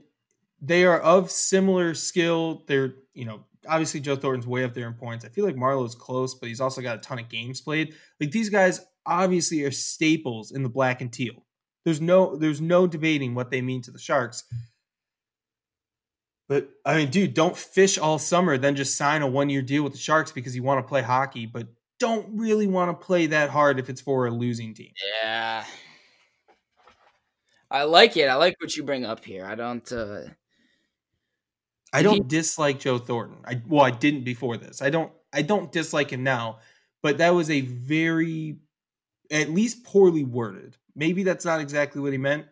they 0.60 0.84
are 0.84 0.98
of 1.00 1.30
similar 1.30 1.94
skill. 1.94 2.64
They're 2.66 2.94
you 3.14 3.24
know 3.24 3.44
obviously 3.68 4.00
Joe 4.00 4.16
Thornton's 4.16 4.46
way 4.46 4.64
up 4.64 4.74
there 4.74 4.86
in 4.88 4.94
points. 4.94 5.24
I 5.24 5.28
feel 5.28 5.44
like 5.44 5.56
Marleau's 5.56 5.94
close, 5.94 6.34
but 6.34 6.48
he's 6.48 6.60
also 6.60 6.80
got 6.82 6.96
a 6.96 7.00
ton 7.00 7.18
of 7.18 7.28
games 7.28 7.60
played. 7.60 7.94
Like 8.20 8.30
these 8.30 8.50
guys 8.50 8.80
obviously 9.06 9.62
are 9.64 9.70
staples 9.70 10.50
in 10.52 10.62
the 10.62 10.68
black 10.68 11.00
and 11.00 11.12
teal. 11.12 11.44
There's 11.84 12.00
no 12.00 12.36
there's 12.36 12.60
no 12.60 12.86
debating 12.86 13.34
what 13.34 13.50
they 13.50 13.60
mean 13.60 13.82
to 13.82 13.90
the 13.90 13.98
Sharks. 13.98 14.44
But 16.48 16.70
I 16.84 16.96
mean, 16.96 17.10
dude, 17.10 17.34
don't 17.34 17.56
fish 17.56 17.96
all 17.98 18.18
summer, 18.18 18.58
then 18.58 18.76
just 18.76 18.96
sign 18.96 19.22
a 19.22 19.26
one 19.26 19.48
year 19.50 19.62
deal 19.62 19.82
with 19.82 19.92
the 19.92 19.98
Sharks 19.98 20.32
because 20.32 20.54
you 20.54 20.62
want 20.62 20.84
to 20.84 20.88
play 20.88 21.02
hockey, 21.02 21.46
but 21.46 21.68
don't 21.98 22.26
really 22.38 22.66
want 22.66 22.90
to 22.90 23.06
play 23.06 23.26
that 23.26 23.50
hard 23.50 23.78
if 23.78 23.88
it's 23.88 24.00
for 24.00 24.26
a 24.26 24.30
losing 24.30 24.74
team. 24.74 24.92
Yeah. 25.22 25.64
I 27.74 27.82
like 27.82 28.16
it. 28.16 28.28
I 28.28 28.36
like 28.36 28.54
what 28.60 28.76
you 28.76 28.84
bring 28.84 29.04
up 29.04 29.24
here. 29.24 29.44
I 29.44 29.56
don't. 29.56 29.90
uh 29.90 30.20
I 31.92 32.02
don't 32.02 32.28
dislike 32.28 32.78
Joe 32.78 32.98
Thornton. 32.98 33.38
I 33.44 33.60
well, 33.68 33.84
I 33.84 33.90
didn't 33.90 34.22
before 34.22 34.56
this. 34.56 34.80
I 34.80 34.90
don't 34.90 35.12
I 35.32 35.42
don't 35.42 35.72
dislike 35.72 36.10
him 36.10 36.22
now, 36.22 36.60
but 37.02 37.18
that 37.18 37.34
was 37.34 37.50
a 37.50 37.62
very 37.62 38.58
at 39.28 39.50
least 39.50 39.82
poorly 39.82 40.22
worded. 40.22 40.76
Maybe 40.94 41.24
that's 41.24 41.44
not 41.44 41.60
exactly 41.60 42.00
what 42.00 42.12
he 42.12 42.18
meant, 42.18 42.46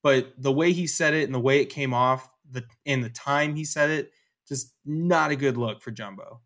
but 0.00 0.32
the 0.38 0.52
way 0.52 0.72
he 0.72 0.86
said 0.86 1.14
it 1.14 1.24
and 1.24 1.34
the 1.34 1.40
way 1.40 1.60
it 1.60 1.66
came 1.66 1.92
off, 1.92 2.30
the 2.48 2.64
and 2.86 3.02
the 3.02 3.10
time 3.10 3.56
he 3.56 3.64
said 3.64 3.90
it, 3.90 4.12
just 4.46 4.74
not 4.84 5.32
a 5.32 5.36
good 5.36 5.56
look 5.56 5.82
for 5.82 5.90
Jumbo. 5.90 6.40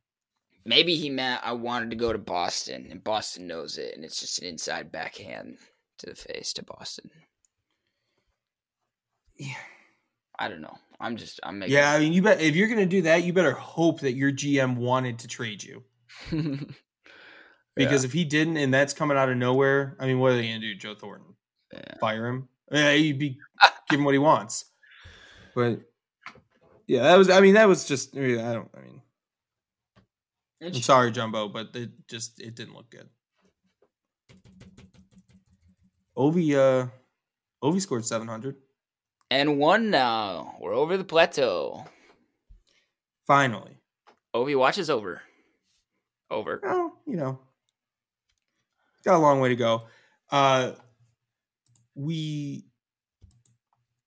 Maybe 0.65 0.97
he 0.97 1.11
meant 1.11 1.43
I 1.45 1.53
wanted 1.53 1.91
to 1.91 1.97
go 1.97 2.15
to 2.15 2.19
Boston, 2.19 2.89
and 2.91 3.05
Boston 3.05 3.47
knows 3.47 3.77
it, 3.77 3.95
and 3.95 4.07
it's 4.07 4.21
just 4.21 4.41
an 4.41 4.49
inside 4.49 4.91
backhand 4.91 5.59
to 5.99 6.07
the 6.07 6.15
face 6.15 6.55
to 6.55 6.65
Boston. 6.65 7.11
Yeah. 9.39 9.55
I 10.39 10.49
don't 10.49 10.61
know. 10.61 10.77
I'm 11.01 11.17
just. 11.17 11.41
I'm 11.43 11.59
making. 11.59 11.75
Yeah, 11.75 11.93
I 11.93 11.99
mean, 11.99 12.13
you 12.13 12.23
bet 12.23 12.41
if 12.41 12.57
you're 12.57 12.69
gonna 12.69 12.87
do 12.87 13.03
that, 13.03 13.25
you 13.25 13.33
better 13.33 13.53
hope 13.53 14.01
that 14.01 14.13
your 14.13 14.33
GM 14.33 14.77
wanted 14.77 15.21
to 15.21 15.29
trade 15.29 15.63
you. 15.63 15.85
Because 17.77 18.05
if 18.05 18.13
he 18.13 18.25
didn't, 18.25 18.57
and 18.57 18.73
that's 18.73 18.95
coming 18.95 19.19
out 19.19 19.29
of 19.29 19.37
nowhere, 19.37 19.97
I 20.01 20.07
mean, 20.07 20.19
what 20.19 20.33
are 20.33 20.37
they 20.37 20.49
gonna 20.49 20.61
do, 20.61 20.75
Joe 20.75 20.95
Thornton? 20.95 21.35
Yeah. 21.73 21.99
Fire 22.01 22.27
him? 22.27 22.49
Yeah, 22.73 22.93
he'd 22.95 23.19
be 23.19 23.39
give 23.91 23.99
him 23.99 24.05
what 24.05 24.15
he 24.15 24.19
wants. 24.19 24.65
But 25.55 25.81
yeah, 26.87 27.03
that 27.03 27.19
was. 27.19 27.29
I 27.29 27.41
mean, 27.41 27.55
that 27.55 27.69
was 27.69 27.85
just. 27.85 28.17
I, 28.17 28.21
mean, 28.21 28.39
I 28.39 28.55
don't. 28.55 28.71
I 28.75 28.81
mean, 28.81 29.03
I'm 30.63 30.73
sorry, 30.81 31.13
Jumbo, 31.13 31.49
but 31.49 31.77
it 31.77 31.91
just 32.09 32.41
it 32.41 32.55
didn't 32.55 32.75
look 32.75 32.89
good. 32.89 33.11
Ovi, 36.17 36.55
uh, 36.55 36.89
Ovi 37.63 37.81
scored 37.83 38.07
700. 38.07 38.57
And 39.31 39.59
one 39.59 39.91
now. 39.91 40.57
We're 40.61 40.75
over 40.75 40.97
the 40.97 41.05
plateau. 41.05 41.85
Finally. 43.27 43.77
Ovi 44.35 44.57
watches 44.57 44.91
over. 44.91 45.23
Over. 46.31 46.61
Well, 46.63 46.93
you 47.07 47.17
know, 47.17 47.41
got 49.05 49.17
a 49.17 49.19
long 49.19 49.41
way 49.41 49.49
to 49.49 49.57
go. 49.57 49.85
Uh, 50.31 50.73
we, 51.95 52.67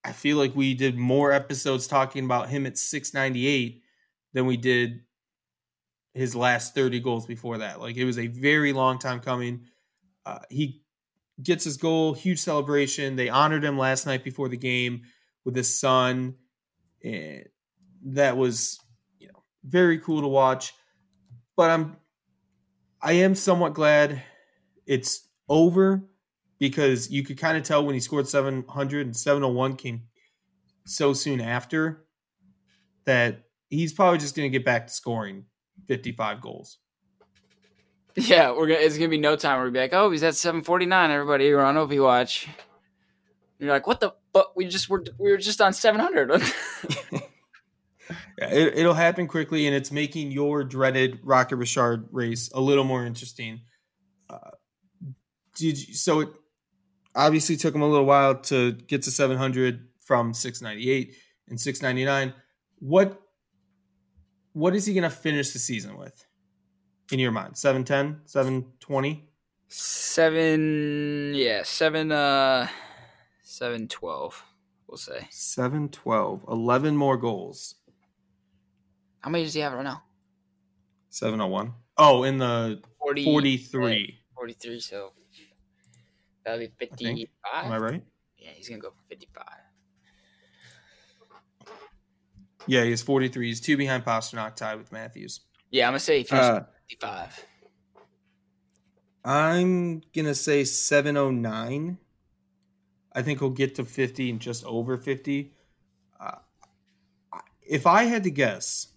I 0.04 0.12
feel 0.12 0.38
like 0.38 0.56
we 0.56 0.74
did 0.74 0.98
more 0.98 1.32
episodes 1.32 1.88
talking 1.88 2.26
about 2.26 2.50
him 2.50 2.66
at 2.66 2.78
698 2.78 3.82
than 4.34 4.46
we 4.46 4.58
did 4.58 5.02
his 6.14 6.36
last 6.36 6.76
30 6.76 7.00
goals 7.00 7.26
before 7.26 7.60
that. 7.60 7.80
Like 7.80 7.96
it 7.96 8.06
was 8.06 8.20
a 8.20 8.28
very 8.28 8.74
long 8.74 9.00
time 9.00 9.20
coming. 9.20 9.68
Uh, 10.26 10.40
he 10.50 10.84
gets 11.42 11.64
his 11.64 11.78
goal, 11.78 12.14
huge 12.14 12.40
celebration. 12.40 13.16
They 13.16 13.30
honored 13.30 13.64
him 13.64 13.78
last 13.78 14.06
night 14.06 14.24
before 14.24 14.50
the 14.50 14.58
game 14.58 15.04
with 15.46 15.56
his 15.56 15.80
son. 15.80 16.36
And 17.04 17.46
that 18.06 18.38
was, 18.38 18.80
you 19.20 19.28
know, 19.28 19.44
very 19.64 20.00
cool 20.00 20.22
to 20.22 20.28
watch. 20.28 20.74
But 21.56 21.70
I'm 21.70 21.98
I 23.02 23.14
am 23.14 23.36
somewhat 23.36 23.74
glad 23.74 24.22
it's 24.86 25.30
over 25.48 26.04
because 26.60 27.10
you 27.10 27.24
could 27.24 27.38
kind 27.38 27.58
of 27.58 27.64
tell 27.64 27.86
when 27.86 27.96
he 27.96 28.02
scored 28.02 28.28
700 28.28 29.06
and 29.06 29.16
701 29.16 29.78
came 29.78 30.04
so 30.86 31.14
soon 31.14 31.40
after 31.40 32.06
that 33.06 33.44
he's 33.70 33.94
probably 33.94 34.18
just 34.18 34.36
going 34.36 34.52
to 34.52 34.58
get 34.58 34.66
back 34.66 34.88
to 34.88 34.94
scoring 34.94 35.46
55 35.88 36.42
goals. 36.42 36.80
Yeah, 38.16 38.52
we're 38.52 38.68
gonna. 38.68 38.80
It's 38.80 38.98
gonna 38.98 39.10
be 39.10 39.18
no 39.18 39.36
time. 39.36 39.58
We're 39.58 39.66
gonna 39.66 39.74
be 39.74 39.80
like, 39.80 39.94
oh, 39.94 40.12
he's 40.12 40.24
at 40.24 40.36
seven 40.36 40.62
forty 40.62 40.86
nine. 40.86 41.12
Everybody, 41.12 41.54
we're 41.54 41.62
on 41.62 41.76
Ovi 41.76 42.04
watch. 42.04 42.46
And 42.46 42.56
you're 43.60 43.74
like, 43.74 43.88
what 43.88 44.00
the? 44.00 44.14
But 44.34 44.56
we 44.56 44.68
just 44.68 44.90
were. 44.90 45.04
We 45.18 45.32
were 45.32 45.38
just 45.38 45.62
on 45.62 45.74
seven 45.74 46.02
hundred. 46.02 46.42
It, 48.42 48.78
it'll 48.78 48.94
happen 48.94 49.28
quickly, 49.28 49.68
and 49.68 49.76
it's 49.76 49.92
making 49.92 50.32
your 50.32 50.64
dreaded 50.64 51.20
Rocket 51.24 51.58
Richard 51.58 52.08
race 52.12 52.50
a 52.54 52.62
little 52.62 52.86
more 52.86 53.06
interesting. 53.06 53.62
Uh, 54.30 54.52
did 55.56 55.88
you, 55.88 55.94
so 55.94 56.22
it 56.22 56.30
obviously 57.16 57.58
took 57.58 57.76
him 57.76 57.82
a 57.82 57.88
little 57.88 58.06
while 58.06 58.36
to 58.36 58.72
get 58.72 59.04
to 59.04 59.12
700 59.12 59.88
from 60.00 60.34
698 60.34 61.16
and 61.50 61.60
699. 61.60 62.34
What 62.80 63.22
what 64.54 64.76
is 64.76 64.86
he 64.86 64.94
going 64.94 65.04
to 65.04 65.10
finish 65.10 65.52
the 65.52 65.60
season 65.60 65.98
with 65.98 66.26
in 67.12 67.20
your 67.20 67.32
mind? 67.32 67.58
710, 67.58 68.22
720? 68.26 69.26
seven. 69.72 71.32
Yeah, 71.36 71.62
seven. 71.64 72.12
Uh, 72.12 72.68
seven 73.44 73.88
twelve. 73.88 74.44
We'll 74.88 74.98
say. 74.98 75.28
712, 75.30 76.46
11 76.48 76.96
more 76.98 77.18
goals. 77.18 77.76
How 79.20 79.30
many 79.30 79.44
does 79.44 79.54
he 79.54 79.60
have 79.60 79.74
right 79.74 79.84
now? 79.84 80.02
701. 81.12 81.74
Oh, 81.98 82.24
in 82.24 82.40
the 82.40 82.82
40, 83.00 83.24
43. 83.26 84.20
43, 84.36 84.80
So 84.80 85.12
that'll 86.44 86.60
be 86.60 86.66
think. 86.68 86.80
fifty 86.90 87.30
Am 87.54 87.72
I 87.72 87.78
right? 87.78 88.04
Yeah, 88.38 88.50
he's 88.56 88.68
gonna 88.70 88.82
go 88.82 88.90
for 88.90 89.04
fifty 89.10 89.28
five. 89.36 89.46
Yeah, 92.66 92.84
he's 92.86 93.02
43. 93.02 93.48
He's 93.48 93.62
two 93.62 93.78
behind 93.78 94.06
Pastrnak, 94.06 94.56
tied 94.56 94.78
with 94.80 94.92
Matthews. 94.92 95.42
Yeah, 95.72 95.88
I'm 95.88 95.92
gonna 95.92 96.00
say 96.00 96.26
Uh, 96.30 96.62
fifty 96.88 96.98
five. 97.00 97.46
I'm 99.24 100.02
gonna 100.16 100.34
say 100.36 100.64
709. 100.64 101.98
I 103.14 103.22
think 103.22 103.40
he'll 103.40 103.50
get 103.50 103.76
to 103.76 103.84
50 103.86 104.30
and 104.30 104.40
just 104.40 104.64
over 104.66 104.98
50. 104.98 105.54
Uh, 106.20 106.36
if 107.62 107.86
I 107.86 108.04
had 108.04 108.24
to 108.24 108.32
guess, 108.32 108.88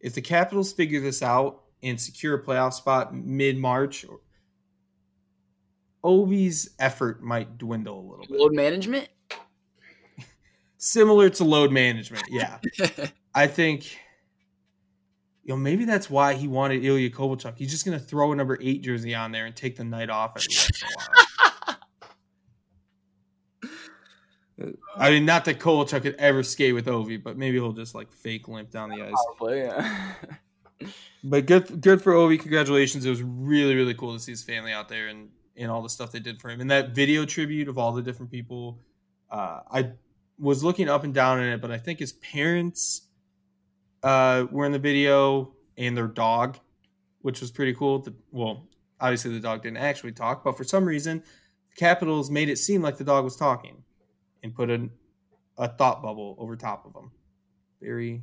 if 0.00 0.14
the 0.14 0.20
Capitals 0.20 0.72
figure 0.72 1.00
this 1.00 1.22
out 1.22 1.62
and 1.82 2.00
secure 2.00 2.34
a 2.34 2.42
playoff 2.42 2.74
spot 2.74 3.14
mid 3.14 3.56
March, 3.56 4.04
Ovi's 6.04 6.70
effort 6.78 7.22
might 7.22 7.58
dwindle 7.58 8.00
a 8.00 8.06
little 8.10 8.26
bit. 8.26 8.38
Load 8.38 8.54
management. 8.54 9.08
Similar 10.78 11.30
to 11.30 11.44
load 11.44 11.70
management, 11.70 12.24
yeah. 12.28 12.58
I 13.34 13.46
think 13.46 13.96
you 15.44 15.52
know, 15.54 15.56
maybe 15.56 15.84
that's 15.84 16.08
why 16.08 16.34
he 16.34 16.46
wanted 16.46 16.84
Ilya 16.84 17.10
Kovalchuk. 17.10 17.56
He's 17.56 17.70
just 17.70 17.84
going 17.84 17.98
to 17.98 18.04
throw 18.04 18.32
a 18.32 18.36
number 18.36 18.58
eight 18.60 18.82
jersey 18.82 19.14
on 19.14 19.32
there 19.32 19.46
and 19.46 19.56
take 19.56 19.76
the 19.76 19.84
night 19.84 20.08
off 20.08 20.36
every 20.36 20.46
once 20.48 20.82
in 20.82 20.88
a 20.88 20.92
while. 20.96 21.08
I 24.96 25.10
mean, 25.10 25.24
not 25.24 25.44
that 25.46 25.58
Kovalchuk 25.58 26.02
could 26.02 26.14
ever 26.16 26.44
skate 26.44 26.74
with 26.74 26.86
Ovi, 26.86 27.20
but 27.20 27.36
maybe 27.36 27.56
he'll 27.56 27.72
just 27.72 27.94
like 27.94 28.12
fake 28.12 28.46
limp 28.46 28.70
down 28.70 28.90
the 28.90 29.02
ice. 29.02 29.12
Probably, 29.36 29.60
yeah. 29.60 30.12
But 31.24 31.46
good, 31.46 31.80
good 31.80 32.02
for 32.02 32.12
Ovi. 32.14 32.40
Congratulations! 32.40 33.04
It 33.04 33.10
was 33.10 33.22
really, 33.22 33.76
really 33.76 33.94
cool 33.94 34.12
to 34.14 34.18
see 34.18 34.32
his 34.32 34.42
family 34.42 34.72
out 34.72 34.88
there 34.88 35.06
and 35.06 35.28
and 35.56 35.70
all 35.70 35.80
the 35.80 35.88
stuff 35.88 36.10
they 36.10 36.18
did 36.18 36.40
for 36.40 36.50
him. 36.50 36.60
And 36.60 36.68
that 36.72 36.90
video 36.90 37.24
tribute 37.24 37.68
of 37.68 37.78
all 37.78 37.92
the 37.92 38.02
different 38.02 38.32
people, 38.32 38.80
uh, 39.30 39.60
I 39.70 39.92
was 40.40 40.64
looking 40.64 40.88
up 40.88 41.04
and 41.04 41.14
down 41.14 41.40
in 41.40 41.52
it, 41.52 41.60
but 41.60 41.70
I 41.70 41.78
think 41.78 42.00
his 42.00 42.14
parents 42.14 43.02
uh, 44.02 44.46
were 44.50 44.64
in 44.66 44.72
the 44.72 44.78
video 44.78 45.52
and 45.76 45.96
their 45.96 46.08
dog, 46.08 46.58
which 47.20 47.40
was 47.40 47.50
pretty 47.50 47.74
cool. 47.74 48.00
The, 48.00 48.14
well, 48.30 48.68
obviously 49.00 49.32
the 49.32 49.40
dog 49.40 49.62
didn't 49.62 49.78
actually 49.78 50.12
talk, 50.12 50.44
but 50.44 50.56
for 50.56 50.64
some 50.64 50.84
reason, 50.84 51.18
the 51.70 51.76
Capitals 51.76 52.30
made 52.30 52.48
it 52.48 52.58
seem 52.58 52.82
like 52.82 52.96
the 52.98 53.04
dog 53.04 53.24
was 53.24 53.36
talking 53.36 53.82
and 54.42 54.54
put 54.54 54.70
a, 54.70 54.88
a 55.58 55.68
thought 55.68 56.02
bubble 56.02 56.36
over 56.38 56.56
top 56.56 56.84
of 56.86 56.92
them. 56.92 57.10
Very, 57.80 58.22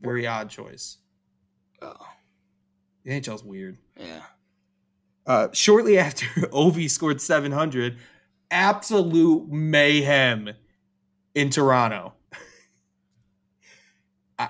very 0.00 0.26
odd 0.26 0.50
choice. 0.50 0.98
Oh, 1.82 1.94
The 3.04 3.10
NHL's 3.12 3.44
weird. 3.44 3.78
yeah. 3.96 4.22
Uh, 5.26 5.48
shortly 5.52 5.98
after 5.98 6.26
Ovi 6.52 6.90
scored 6.90 7.20
700, 7.20 7.98
absolute 8.50 9.48
mayhem 9.48 10.50
in 11.34 11.50
Toronto. 11.50 12.14
Uh, 14.38 14.48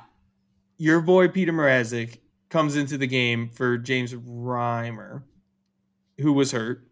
Your 0.81 1.03
boy 1.03 1.29
Petr 1.29 1.51
Mrazek 1.51 2.21
comes 2.49 2.75
into 2.75 2.97
the 2.97 3.07
game 3.07 3.51
for 3.51 3.77
James 3.77 4.15
Reimer, 4.15 5.25
who 6.19 6.33
was 6.33 6.53
hurt. 6.53 6.89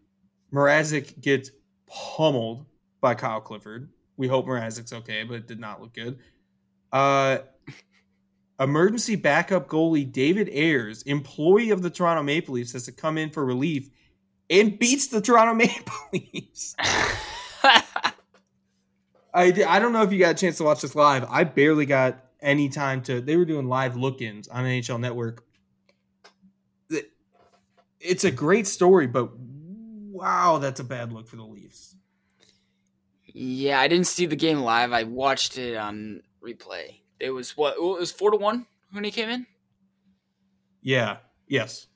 Mrazek 0.53 1.19
gets 1.23 1.51
pummeled 1.87 2.67
by 3.01 3.15
Kyle 3.15 3.41
Clifford. 3.41 3.89
We 4.19 4.29
hope 4.29 4.45
Mrazek's 4.45 4.93
okay, 4.93 5.25
but 5.25 5.37
it 5.37 5.47
did 5.47 5.59
not 5.59 5.81
look 5.81 5.95
good. 5.95 6.19
Uh, 6.93 7.39
emergency 8.61 9.17
backup 9.17 9.69
goalie 9.69 10.13
David 10.13 10.51
Ayers, 10.53 11.01
employee 11.05 11.71
of 11.71 11.81
the 11.81 11.89
Toronto 11.89 12.23
Maple 12.23 12.57
Leafs, 12.57 12.75
has 12.75 12.85
to 12.85 12.93
come 12.93 13.17
in 13.17 13.31
for 13.31 13.43
relief 13.43 13.89
and 14.51 14.79
beats 14.79 15.07
the 15.07 15.23
Toronto 15.23 15.55
Maple 15.67 15.95
Leafs. 16.13 16.77
I, 16.83 18.05
I 19.33 19.79
don't 19.79 19.95
know 19.95 20.03
if 20.03 20.13
you 20.13 20.19
got 20.19 20.33
a 20.33 20.39
chance 20.39 20.59
to 20.59 20.65
watch 20.65 20.83
this 20.83 20.95
live. 20.95 21.25
I 21.31 21.45
barely 21.45 21.87
got 21.87 22.28
any 22.41 22.69
time 22.69 23.03
to. 23.03 23.21
They 23.21 23.37
were 23.37 23.45
doing 23.45 23.69
live 23.69 23.97
look 23.97 24.21
ins 24.23 24.49
on 24.49 24.65
NHL 24.65 25.01
Network. 25.01 25.45
It's 28.01 28.23
a 28.23 28.31
great 28.31 28.67
story, 28.69 29.09
but 29.09 29.31
wow, 29.37 30.59
that's 30.59 30.79
a 30.79 30.85
bad 30.85 31.13
look 31.13 31.27
for 31.27 31.35
the 31.37 31.43
Leafs. 31.43 31.97
yeah, 33.27 33.81
I 33.81 33.89
didn't 33.89 34.07
see 34.07 34.25
the 34.27 34.37
game 34.37 34.61
live. 34.61 34.93
I 34.93 35.03
watched 35.03 35.59
it 35.59 35.77
on 35.77 36.23
replay. 36.41 37.01
It 37.19 37.31
was 37.31 37.57
what? 37.57 37.75
It 37.77 37.83
was 37.83 38.13
four 38.13 38.31
to 38.31 38.37
one 38.37 38.67
when 38.93 39.03
he 39.03 39.11
came 39.11 39.29
in. 39.29 39.47
Yeah, 40.81 41.17
yes. 41.49 41.89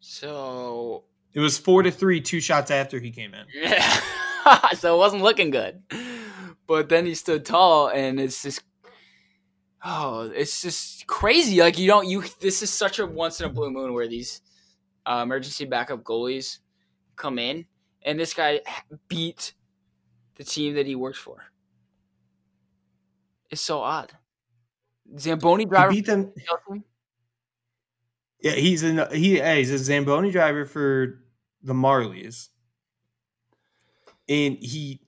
So 0.00 1.04
It 1.34 1.40
was 1.40 1.58
four 1.58 1.82
to 1.82 1.90
three, 1.90 2.22
two 2.22 2.40
shots 2.40 2.70
after 2.70 2.98
he 2.98 3.10
came 3.10 3.34
in. 3.34 3.44
yeah, 3.52 4.00
so 4.74 4.94
it 4.94 4.98
wasn't 4.98 5.22
looking 5.22 5.50
good. 5.50 5.82
But 6.66 6.88
then 6.88 7.04
he 7.04 7.14
stood 7.14 7.44
tall, 7.44 7.88
and 7.88 8.18
it's 8.18 8.42
just 8.42 8.62
oh, 9.84 10.30
it's 10.34 10.62
just 10.62 11.06
crazy. 11.06 11.60
Like 11.60 11.78
you 11.78 11.86
don't 11.86 12.06
you. 12.08 12.24
This 12.40 12.62
is 12.62 12.70
such 12.70 12.98
a 12.98 13.06
once 13.06 13.40
in 13.40 13.46
a 13.46 13.52
blue 13.52 13.70
moon 13.70 13.92
where 13.94 14.08
these 14.08 14.40
uh, 15.06 15.20
emergency 15.22 15.64
backup 15.64 16.02
goalies 16.02 16.58
come 17.16 17.38
in, 17.38 17.66
and 18.02 18.18
this 18.18 18.34
guy 18.34 18.60
beat 19.08 19.54
the 20.36 20.44
team 20.44 20.74
that 20.74 20.86
he 20.86 20.94
works 20.94 21.18
for. 21.18 21.44
It's 23.50 23.60
so 23.60 23.80
odd. 23.80 24.12
Zamboni 25.18 25.66
He 25.76 25.84
driver. 25.84 25.90
beat 25.90 26.06
them. 26.06 26.32
Yeah, 28.40 28.52
he's 28.52 28.82
in. 28.82 29.04
He 29.12 29.38
yeah, 29.38 29.56
he's 29.56 29.70
a 29.70 29.78
Zamboni 29.78 30.30
driver 30.30 30.64
for 30.64 31.20
the 31.62 31.74
Marlies, 31.74 32.48
and 34.28 34.56
he 34.58 35.01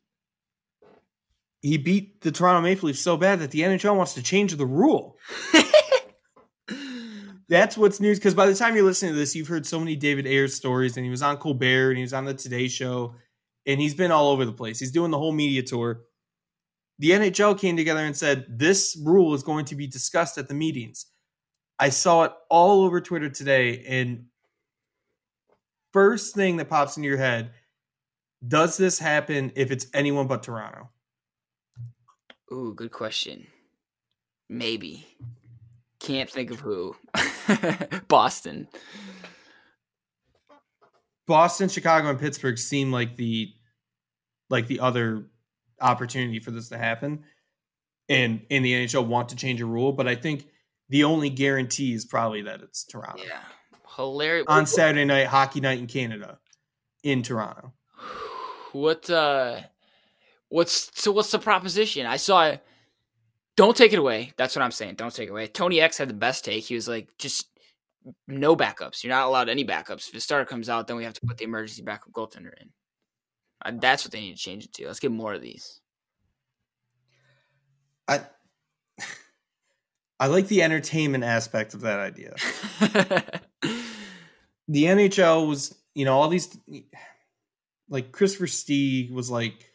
he 1.64 1.78
beat 1.78 2.20
the 2.20 2.30
Toronto 2.30 2.60
Maple 2.60 2.88
Leafs 2.88 3.00
so 3.00 3.16
bad 3.16 3.38
that 3.38 3.50
the 3.50 3.60
NHL 3.60 3.96
wants 3.96 4.12
to 4.14 4.22
change 4.22 4.54
the 4.54 4.66
rule. 4.66 5.16
That's 7.48 7.78
what's 7.78 8.00
news 8.00 8.18
because 8.18 8.34
by 8.34 8.44
the 8.44 8.54
time 8.54 8.76
you're 8.76 8.84
listening 8.84 9.12
to 9.12 9.18
this, 9.18 9.34
you've 9.34 9.48
heard 9.48 9.64
so 9.64 9.78
many 9.78 9.96
David 9.96 10.26
Ayers 10.26 10.54
stories, 10.54 10.98
and 10.98 11.04
he 11.06 11.10
was 11.10 11.22
on 11.22 11.38
Colbert 11.38 11.88
and 11.88 11.96
he 11.96 12.02
was 12.02 12.12
on 12.12 12.26
the 12.26 12.34
Today 12.34 12.68
Show, 12.68 13.14
and 13.66 13.80
he's 13.80 13.94
been 13.94 14.10
all 14.10 14.28
over 14.28 14.44
the 14.44 14.52
place. 14.52 14.78
He's 14.78 14.92
doing 14.92 15.10
the 15.10 15.16
whole 15.16 15.32
media 15.32 15.62
tour. 15.62 16.02
The 16.98 17.12
NHL 17.12 17.58
came 17.58 17.78
together 17.78 18.04
and 18.04 18.14
said 18.14 18.44
this 18.46 19.00
rule 19.02 19.32
is 19.32 19.42
going 19.42 19.64
to 19.66 19.74
be 19.74 19.86
discussed 19.86 20.36
at 20.36 20.48
the 20.48 20.54
meetings. 20.54 21.06
I 21.78 21.88
saw 21.88 22.24
it 22.24 22.32
all 22.50 22.82
over 22.82 23.00
Twitter 23.00 23.30
today, 23.30 23.86
and 23.88 24.26
first 25.94 26.34
thing 26.34 26.58
that 26.58 26.68
pops 26.68 26.98
into 26.98 27.08
your 27.08 27.16
head: 27.16 27.52
Does 28.46 28.76
this 28.76 28.98
happen 28.98 29.50
if 29.56 29.70
it's 29.70 29.86
anyone 29.94 30.26
but 30.26 30.42
Toronto? 30.42 30.90
Ooh, 32.54 32.72
good 32.72 32.92
question. 32.92 33.48
Maybe. 34.48 35.04
Can't 35.98 36.30
think 36.30 36.52
of 36.52 36.60
who. 36.60 36.94
Boston. 38.08 38.68
Boston, 41.26 41.68
Chicago, 41.68 42.10
and 42.10 42.20
Pittsburgh 42.20 42.58
seem 42.58 42.92
like 42.92 43.16
the 43.16 43.52
like 44.50 44.68
the 44.68 44.80
other 44.80 45.24
opportunity 45.80 46.38
for 46.38 46.52
this 46.52 46.68
to 46.68 46.78
happen. 46.78 47.24
And 48.08 48.42
in 48.50 48.62
the 48.62 48.72
NHL 48.72 49.06
want 49.06 49.30
to 49.30 49.36
change 49.36 49.60
a 49.60 49.66
rule, 49.66 49.92
but 49.92 50.06
I 50.06 50.14
think 50.14 50.46
the 50.90 51.04
only 51.04 51.30
guarantee 51.30 51.92
is 51.94 52.04
probably 52.04 52.42
that 52.42 52.60
it's 52.60 52.84
Toronto. 52.84 53.22
Yeah. 53.24 53.40
Hilarious. 53.96 54.44
On 54.46 54.66
Saturday 54.66 55.06
night, 55.06 55.26
hockey 55.26 55.60
night 55.60 55.80
in 55.80 55.86
Canada, 55.86 56.38
in 57.02 57.22
Toronto. 57.24 57.72
What 58.72 59.08
uh 59.08 59.60
what's 60.54 60.90
so 60.94 61.10
what's 61.10 61.32
the 61.32 61.38
proposition? 61.40 62.06
I 62.06 62.16
saw 62.16 62.46
it. 62.46 62.64
Don't 63.56 63.76
take 63.76 63.92
it 63.92 63.98
away. 63.98 64.32
That's 64.36 64.54
what 64.54 64.62
I'm 64.62 64.70
saying. 64.70 64.94
Don't 64.94 65.14
take 65.14 65.28
it 65.28 65.32
away. 65.32 65.48
Tony 65.48 65.80
X 65.80 65.98
had 65.98 66.08
the 66.08 66.14
best 66.14 66.44
take. 66.44 66.64
He 66.64 66.76
was 66.76 66.86
like, 66.88 67.08
just 67.18 67.48
no 68.28 68.54
backups. 68.54 69.02
You're 69.02 69.12
not 69.12 69.26
allowed 69.26 69.48
any 69.48 69.64
backups. 69.64 70.06
If 70.06 70.12
the 70.12 70.20
starter 70.20 70.44
comes 70.44 70.68
out, 70.68 70.86
then 70.86 70.96
we 70.96 71.04
have 71.04 71.14
to 71.14 71.26
put 71.26 71.38
the 71.38 71.44
emergency 71.44 71.82
backup 71.82 72.12
goaltender 72.12 72.52
in. 72.60 72.70
Uh, 73.64 73.72
that's 73.80 74.04
what 74.04 74.12
they 74.12 74.20
need 74.20 74.36
to 74.36 74.38
change 74.38 74.64
it 74.64 74.72
to. 74.74 74.86
Let's 74.86 75.00
get 75.00 75.10
more 75.10 75.34
of 75.34 75.42
these. 75.42 75.80
I 78.06 78.20
I 80.20 80.28
like 80.28 80.46
the 80.46 80.62
entertainment 80.62 81.24
aspect 81.24 81.74
of 81.74 81.80
that 81.80 81.98
idea. 81.98 82.34
the 84.68 84.84
NHL 84.84 85.48
was, 85.48 85.74
you 85.94 86.04
know, 86.04 86.14
all 86.14 86.28
these 86.28 86.56
like 87.88 88.12
Christopher 88.12 88.46
Stee 88.46 89.10
was 89.12 89.30
like 89.30 89.73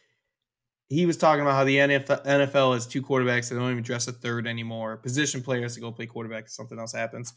he 0.90 1.06
was 1.06 1.16
talking 1.16 1.42
about 1.42 1.54
how 1.54 1.64
the 1.64 1.76
NFL, 1.76 2.74
has 2.74 2.84
two 2.84 3.00
quarterbacks 3.00 3.48
They 3.48 3.56
don't 3.56 3.70
even 3.70 3.84
dress 3.84 4.08
a 4.08 4.12
third 4.12 4.48
anymore. 4.48 4.96
Position 4.96 5.40
players 5.40 5.74
to 5.76 5.80
go 5.80 5.92
play 5.92 6.06
quarterback 6.06 6.44
if 6.44 6.50
something 6.50 6.78
else 6.78 6.92
happens. 6.92 7.32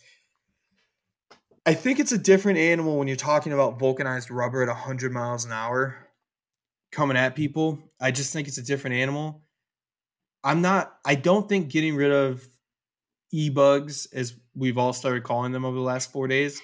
I 1.63 1.75
think 1.75 1.99
it's 1.99 2.11
a 2.11 2.17
different 2.17 2.57
animal 2.57 2.97
when 2.97 3.07
you're 3.07 3.15
talking 3.15 3.53
about 3.53 3.79
vulcanized 3.79 4.31
rubber 4.31 4.63
at 4.63 4.67
100 4.69 5.13
miles 5.13 5.45
an 5.45 5.51
hour 5.51 5.95
coming 6.91 7.15
at 7.15 7.35
people. 7.35 7.79
I 8.01 8.09
just 8.09 8.33
think 8.33 8.47
it's 8.47 8.57
a 8.57 8.63
different 8.63 8.95
animal. 8.95 9.43
I'm 10.43 10.61
not, 10.61 10.91
I 11.05 11.13
don't 11.13 11.47
think 11.47 11.69
getting 11.69 11.95
rid 11.95 12.11
of 12.11 12.45
e 13.31 13.49
bugs, 13.49 14.07
as 14.07 14.33
we've 14.55 14.79
all 14.79 14.93
started 14.93 15.23
calling 15.23 15.51
them 15.51 15.63
over 15.63 15.75
the 15.75 15.83
last 15.83 16.11
four 16.11 16.27
days, 16.27 16.59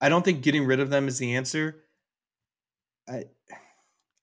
I 0.00 0.10
don't 0.10 0.24
think 0.24 0.42
getting 0.42 0.66
rid 0.66 0.78
of 0.78 0.90
them 0.90 1.08
is 1.08 1.18
the 1.18 1.36
answer. 1.36 1.84
I, 3.08 3.24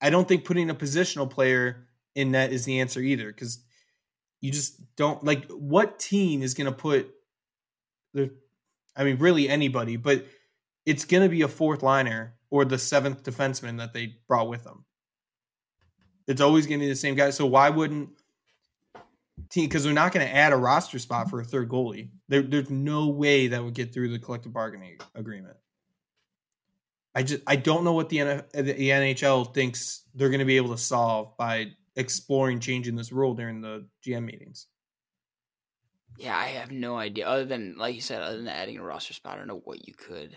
I 0.01 0.09
don't 0.09 0.27
think 0.27 0.45
putting 0.45 0.69
a 0.69 0.75
positional 0.75 1.29
player 1.29 1.87
in 2.15 2.31
net 2.31 2.51
is 2.51 2.65
the 2.65 2.79
answer 2.79 2.99
either 2.99 3.27
because 3.27 3.59
you 4.41 4.51
just 4.51 4.95
don't 4.95 5.23
like 5.23 5.49
what 5.51 5.99
team 5.99 6.41
is 6.41 6.53
going 6.53 6.65
to 6.71 6.77
put 6.77 7.13
the 8.13 8.31
I 8.95 9.03
mean 9.03 9.17
really 9.17 9.49
anybody 9.49 9.97
but 9.97 10.25
it's 10.85 11.05
going 11.05 11.23
to 11.23 11.29
be 11.29 11.41
a 11.41 11.47
fourth 11.47 11.83
liner 11.83 12.35
or 12.49 12.65
the 12.65 12.77
seventh 12.77 13.23
defenseman 13.23 13.77
that 13.79 13.93
they 13.93 14.15
brought 14.27 14.47
with 14.47 14.63
them. 14.63 14.85
It's 16.27 16.41
always 16.41 16.65
going 16.65 16.79
to 16.79 16.85
be 16.85 16.89
the 16.89 16.95
same 16.95 17.15
guy 17.15 17.29
so 17.31 17.45
why 17.45 17.69
wouldn't 17.69 18.09
team 19.49 19.65
because 19.65 19.83
they're 19.83 19.93
not 19.93 20.11
going 20.11 20.25
to 20.25 20.35
add 20.35 20.53
a 20.53 20.57
roster 20.57 20.99
spot 20.99 21.29
for 21.29 21.39
a 21.39 21.43
third 21.43 21.69
goalie. 21.69 22.09
There, 22.27 22.41
there's 22.41 22.69
no 22.69 23.07
way 23.07 23.47
that 23.47 23.63
would 23.63 23.73
get 23.73 23.93
through 23.93 24.09
the 24.09 24.19
collective 24.19 24.53
bargaining 24.53 24.97
agreement. 25.15 25.57
I 27.16 27.24
just 27.24 27.41
I 27.47 27.55
don't 27.55 27.84
know 27.84 27.93
what 27.93 28.10
the, 28.10 28.18
NF, 28.18 28.51
the 28.51 28.89
NHL 28.89 29.53
thinks 29.53 30.03
they're 30.14 30.30
going 30.30 30.39
to 30.39 30.45
be 30.45 30.58
able 30.58 30.70
to 30.70 30.78
solve 30.78 31.36
by 31.38 31.72
exploring 31.95 32.60
changing 32.60 32.95
this 32.95 33.12
rule 33.12 33.34
during 33.34 33.62
the 33.62 33.88
GM 34.05 34.26
meetings. 34.26 34.68
Yeah, 36.18 36.38
I 36.38 36.45
have 36.45 36.72
no 36.72 36.97
idea. 36.97 37.28
Other 37.28 37.45
than, 37.45 37.76
like 37.78 37.93
you 37.95 38.01
said, 38.01 38.22
other 38.22 38.38
than 38.38 38.47
adding 38.47 38.78
a 38.78 38.84
roster 38.84 39.14
spot, 39.14 39.34
I 39.34 39.38
don't 39.38 39.47
know 39.47 39.62
what 39.64 39.88
you 39.88 39.93
could. 39.93 40.36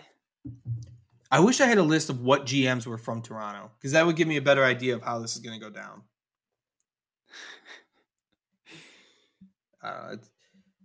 I 1.30 1.40
wish 1.40 1.60
I 1.60 1.66
had 1.66 1.78
a 1.78 1.82
list 1.82 2.10
of 2.10 2.20
what 2.20 2.44
GMs 2.44 2.86
were 2.86 2.98
from 2.98 3.22
Toronto 3.22 3.70
because 3.78 3.92
that 3.92 4.04
would 4.04 4.16
give 4.16 4.28
me 4.28 4.36
a 4.36 4.42
better 4.42 4.64
idea 4.64 4.94
of 4.94 5.02
how 5.02 5.20
this 5.20 5.36
is 5.36 5.42
going 5.42 5.58
to 5.58 5.64
go 5.64 5.70
down. 5.70 6.02
Uh, 9.82 10.10
it's, 10.12 10.30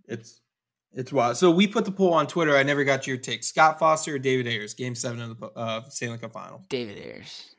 it's 0.08 0.40
it's 0.96 1.12
wild. 1.12 1.36
So 1.36 1.50
we 1.50 1.66
put 1.66 1.84
the 1.84 1.92
poll 1.92 2.14
on 2.14 2.26
Twitter. 2.26 2.56
I 2.56 2.62
never 2.62 2.82
got 2.82 3.06
your 3.06 3.18
take. 3.18 3.44
Scott 3.44 3.78
Foster 3.78 4.14
or 4.14 4.18
David 4.18 4.46
Ayers? 4.46 4.72
Game 4.74 4.94
seven 4.94 5.20
of 5.20 5.38
the 5.38 5.46
uh, 5.48 5.82
Stanley 5.90 6.18
Cup 6.18 6.32
Final. 6.32 6.64
David 6.70 6.98
Ayers. 6.98 7.54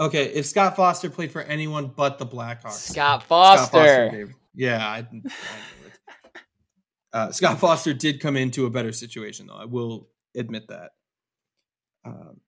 Okay, 0.00 0.24
if 0.34 0.44
Scott 0.46 0.74
Foster 0.74 1.08
played 1.08 1.30
for 1.30 1.42
anyone 1.42 1.92
but 1.94 2.18
the 2.18 2.26
Blackhawks, 2.26 2.72
Scott 2.72 3.22
Foster. 3.22 3.66
Scott 3.66 4.10
Foster 4.10 4.34
yeah, 4.54 4.84
I, 4.84 4.98
I 4.98 5.06
uh, 7.12 7.30
Scott 7.30 7.60
Foster 7.60 7.94
did 7.94 8.20
come 8.20 8.36
into 8.36 8.66
a 8.66 8.70
better 8.70 8.90
situation, 8.90 9.46
though. 9.46 9.54
I 9.54 9.66
will 9.66 10.08
admit 10.34 10.68
that. 10.68 10.90
Um, 12.04 12.40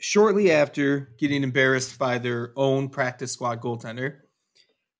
shortly 0.00 0.50
after 0.50 1.14
getting 1.18 1.44
embarrassed 1.44 1.96
by 1.98 2.18
their 2.18 2.52
own 2.56 2.88
practice 2.88 3.32
squad 3.32 3.60
goaltender, 3.60 4.16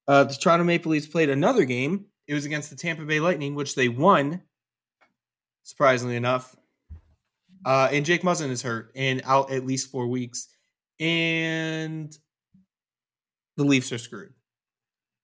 uh, 0.07 0.25
the 0.25 0.35
Toronto 0.35 0.65
Maple 0.65 0.93
Leafs 0.93 1.07
played 1.07 1.31
another 1.31 1.65
game. 1.65 2.07
It 2.29 2.35
was 2.35 2.45
against 2.45 2.69
the 2.69 2.77
Tampa 2.77 3.05
Bay 3.05 3.21
Lightning, 3.21 3.55
which 3.55 3.75
they 3.75 3.89
won, 3.89 4.43
surprisingly 5.63 6.15
enough. 6.15 6.55
Uh, 7.65 7.89
and 7.91 8.05
Jake 8.05 8.23
Muzzin 8.23 8.51
is 8.51 8.63
hurt 8.63 8.93
and 8.95 9.23
out 9.25 9.51
at 9.51 9.67
least 9.67 9.91
four 9.91 10.07
weeks. 10.07 10.49
And 11.01 12.17
the 13.57 13.65
Leafs 13.65 13.91
are 13.93 13.99
screwed. 13.99 14.35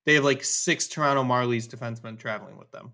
They 0.07 0.15
have 0.15 0.25
like 0.25 0.45
six 0.45 0.89
Toronto 0.89 1.23
Marlies 1.23 1.69
defensemen 1.69 2.19
traveling 2.19 2.59
with 2.59 2.71
them. 2.73 2.93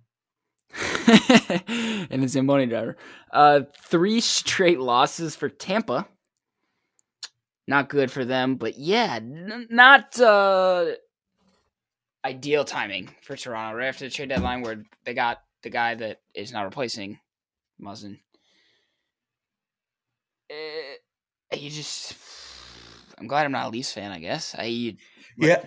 and 2.10 2.24
it's 2.24 2.36
a 2.36 2.42
money 2.42 2.66
driver. 2.66 2.96
Uh, 3.32 3.60
three 3.82 4.20
straight 4.20 4.80
losses 4.80 5.34
for 5.34 5.48
Tampa. 5.48 6.06
Not 7.66 7.88
good 7.88 8.10
for 8.10 8.24
them, 8.24 8.56
but 8.56 8.78
yeah, 8.78 9.16
n- 9.16 9.66
not 9.70 10.20
uh, 10.20 10.92
ideal 12.24 12.64
timing 12.64 13.10
for 13.22 13.36
Toronto. 13.36 13.78
Right 13.78 13.88
after 13.88 14.04
the 14.04 14.10
trade 14.10 14.28
deadline, 14.28 14.62
where 14.62 14.84
they 15.04 15.14
got 15.14 15.42
the 15.62 15.70
guy 15.70 15.94
that 15.94 16.20
is 16.34 16.52
not 16.52 16.64
replacing 16.64 17.18
Muzzin. 17.80 18.18
Uh, 20.50 21.56
you 21.56 21.70
just, 21.70 22.14
I'm 23.18 23.26
glad 23.26 23.44
I'm 23.44 23.52
not 23.52 23.66
a 23.66 23.70
Leafs 23.70 23.92
fan. 23.92 24.10
I 24.10 24.18
guess 24.18 24.54
I. 24.58 24.96
Yeah. 25.36 25.64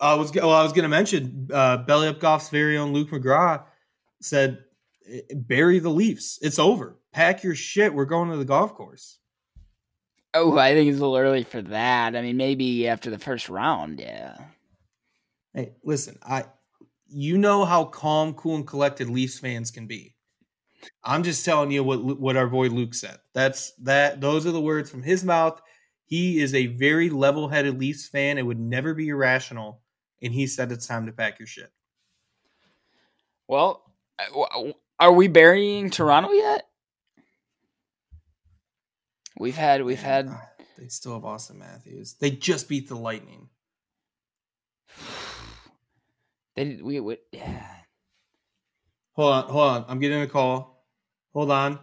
I 0.00 0.14
was 0.14 0.32
well. 0.32 0.50
I 0.50 0.62
was 0.62 0.72
going 0.72 0.84
to 0.84 0.88
mention 0.88 1.48
uh, 1.52 1.76
Belly 1.78 2.08
Up 2.08 2.20
Golf's 2.20 2.48
very 2.48 2.78
own 2.78 2.94
Luke 2.94 3.10
McGraw 3.10 3.62
said, 4.22 4.64
eh, 5.06 5.20
"Bury 5.34 5.78
the 5.78 5.90
Leafs. 5.90 6.38
It's 6.40 6.58
over. 6.58 6.96
Pack 7.12 7.42
your 7.42 7.54
shit. 7.54 7.92
We're 7.92 8.06
going 8.06 8.30
to 8.30 8.38
the 8.38 8.46
golf 8.46 8.74
course." 8.74 9.18
Oh, 10.32 10.56
I 10.56 10.74
think 10.74 10.88
it's 10.88 10.98
a 10.98 11.02
little 11.02 11.18
early 11.18 11.42
for 11.42 11.60
that. 11.60 12.16
I 12.16 12.22
mean, 12.22 12.36
maybe 12.36 12.88
after 12.88 13.10
the 13.10 13.18
first 13.18 13.48
round, 13.48 14.00
yeah. 14.00 14.36
Hey, 15.54 15.72
listen, 15.84 16.18
I 16.22 16.44
you 17.08 17.38
know 17.38 17.64
how 17.64 17.84
calm, 17.84 18.34
cool, 18.34 18.56
and 18.56 18.66
collected 18.66 19.10
Leafs 19.10 19.38
fans 19.38 19.70
can 19.70 19.86
be. 19.86 20.14
I'm 21.04 21.22
just 21.22 21.44
telling 21.44 21.70
you 21.70 21.82
what 21.84 22.20
what 22.20 22.36
our 22.36 22.46
boy 22.46 22.68
Luke 22.68 22.94
said. 22.94 23.18
That's 23.34 23.72
that. 23.82 24.20
Those 24.20 24.46
are 24.46 24.52
the 24.52 24.60
words 24.60 24.90
from 24.90 25.02
his 25.02 25.24
mouth. 25.24 25.60
He 26.04 26.40
is 26.40 26.54
a 26.54 26.66
very 26.66 27.08
level-headed 27.08 27.78
Leafs 27.78 28.08
fan. 28.08 28.38
It 28.38 28.46
would 28.46 28.58
never 28.58 28.94
be 28.94 29.08
irrational, 29.08 29.80
and 30.22 30.32
he 30.32 30.46
said 30.46 30.72
it's 30.72 30.86
time 30.86 31.06
to 31.06 31.12
pack 31.12 31.38
your 31.38 31.46
shit. 31.46 31.70
Well, 33.46 33.82
are 34.98 35.12
we 35.12 35.28
burying 35.28 35.90
Toronto 35.90 36.30
yet? 36.30 36.66
We've 39.38 39.56
had 39.56 39.82
we've 39.84 40.02
had. 40.02 40.28
Uh, 40.28 40.36
they 40.78 40.88
still 40.88 41.14
have 41.14 41.22
Auston 41.22 41.56
Matthews. 41.56 42.14
They 42.20 42.30
just 42.30 42.68
beat 42.68 42.88
the 42.88 42.94
Lightning. 42.94 43.48
They 46.60 46.78
we, 46.82 47.00
we 47.00 47.16
yeah. 47.32 47.66
Hold 49.14 49.32
on, 49.32 49.44
hold 49.50 49.70
on. 49.70 49.84
I'm 49.88 49.98
getting 49.98 50.20
a 50.22 50.26
call. 50.26 50.84
Hold 51.32 51.50
on. 51.50 51.78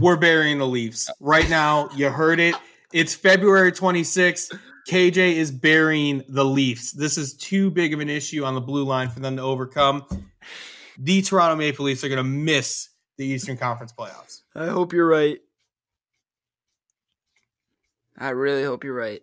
We're 0.00 0.16
burying 0.16 0.58
the 0.58 0.66
Leafs 0.66 1.10
right 1.20 1.48
now. 1.50 1.90
You 1.94 2.10
heard 2.10 2.40
it. 2.40 2.54
It's 2.92 3.14
February 3.14 3.70
26th. 3.70 4.58
KJ 4.88 5.34
is 5.34 5.52
burying 5.52 6.24
the 6.28 6.44
Leafs. 6.44 6.92
This 6.92 7.18
is 7.18 7.34
too 7.34 7.70
big 7.70 7.92
of 7.92 8.00
an 8.00 8.08
issue 8.08 8.44
on 8.44 8.54
the 8.54 8.60
blue 8.60 8.84
line 8.84 9.08
for 9.08 9.20
them 9.20 9.36
to 9.36 9.42
overcome. 9.42 10.04
The 10.98 11.22
Toronto 11.22 11.56
Maple 11.56 11.84
Leafs 11.84 12.02
are 12.02 12.08
going 12.08 12.16
to 12.16 12.24
miss 12.24 12.88
the 13.18 13.26
Eastern 13.26 13.56
Conference 13.56 13.92
playoffs. 13.92 14.42
I 14.54 14.66
hope 14.66 14.92
you're 14.92 15.08
right. 15.08 15.38
I 18.16 18.30
really 18.30 18.64
hope 18.64 18.84
you're 18.84 18.94
right. 18.94 19.22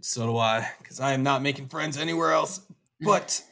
So 0.00 0.26
do 0.26 0.38
I, 0.38 0.70
because 0.78 1.00
I 1.00 1.12
am 1.12 1.22
not 1.22 1.42
making 1.42 1.68
friends 1.68 1.96
anywhere 1.96 2.32
else 2.32 2.60
but 3.00 3.42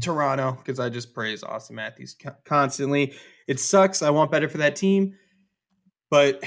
Toronto, 0.00 0.52
because 0.52 0.80
I 0.80 0.88
just 0.88 1.14
praise 1.14 1.42
Auston 1.42 1.72
Matthews 1.72 2.16
constantly. 2.44 3.14
It 3.48 3.60
sucks. 3.60 4.02
I 4.02 4.10
want 4.10 4.30
better 4.30 4.48
for 4.48 4.58
that 4.58 4.76
team, 4.76 5.14
but 6.10 6.42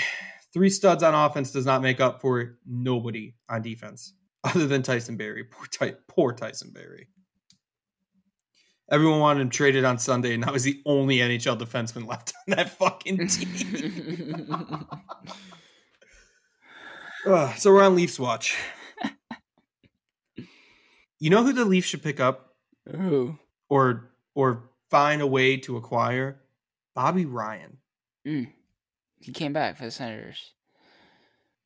three 0.54 0.70
studs 0.70 1.04
on 1.04 1.14
offense 1.14 1.52
does 1.52 1.66
not 1.66 1.82
make 1.82 2.00
up 2.00 2.22
for 2.22 2.58
nobody 2.66 3.36
on 3.50 3.62
defense 3.62 4.14
other 4.44 4.68
than 4.68 4.84
Tyson 4.84 5.18
Barrie. 5.18 5.44
Poor, 5.44 5.66
Ty- 5.68 5.96
poor 6.08 6.34
Tyson 6.34 6.72
Barrie. 6.72 7.08
Everyone 8.92 9.20
wanted 9.20 9.42
him 9.42 9.50
traded 9.50 9.84
on 9.84 9.98
Sunday, 9.98 10.36
and 10.36 10.44
that 10.44 10.54
was 10.54 10.64
the 10.64 10.82
only 10.86 11.18
NHL 11.18 11.60
defenseman 11.60 12.08
left 12.10 12.34
on 12.48 12.56
that 12.56 12.70
fucking 12.78 13.28
team. 13.28 14.48
uh, 17.28 17.54
so 17.56 17.74
we're 17.74 17.84
on 17.84 17.96
Leafs 17.96 18.20
watch. 18.20 18.56
You 21.20 21.30
know 21.30 21.44
who 21.44 21.54
the 21.54 21.66
Leafs 21.66 21.88
should 21.88 22.04
pick 22.04 22.20
up? 22.20 22.56
Who? 22.90 23.38
Or 23.70 24.12
or 24.34 24.70
find 24.90 25.22
a 25.22 25.28
way 25.28 25.58
to 25.58 25.78
acquire? 25.78 26.42
Bobby 26.94 27.26
Ryan. 27.26 27.78
Mm. 28.26 28.52
He 29.20 29.32
came 29.32 29.54
back 29.54 29.78
for 29.78 29.86
the 29.86 29.92
Senators. 29.92 30.54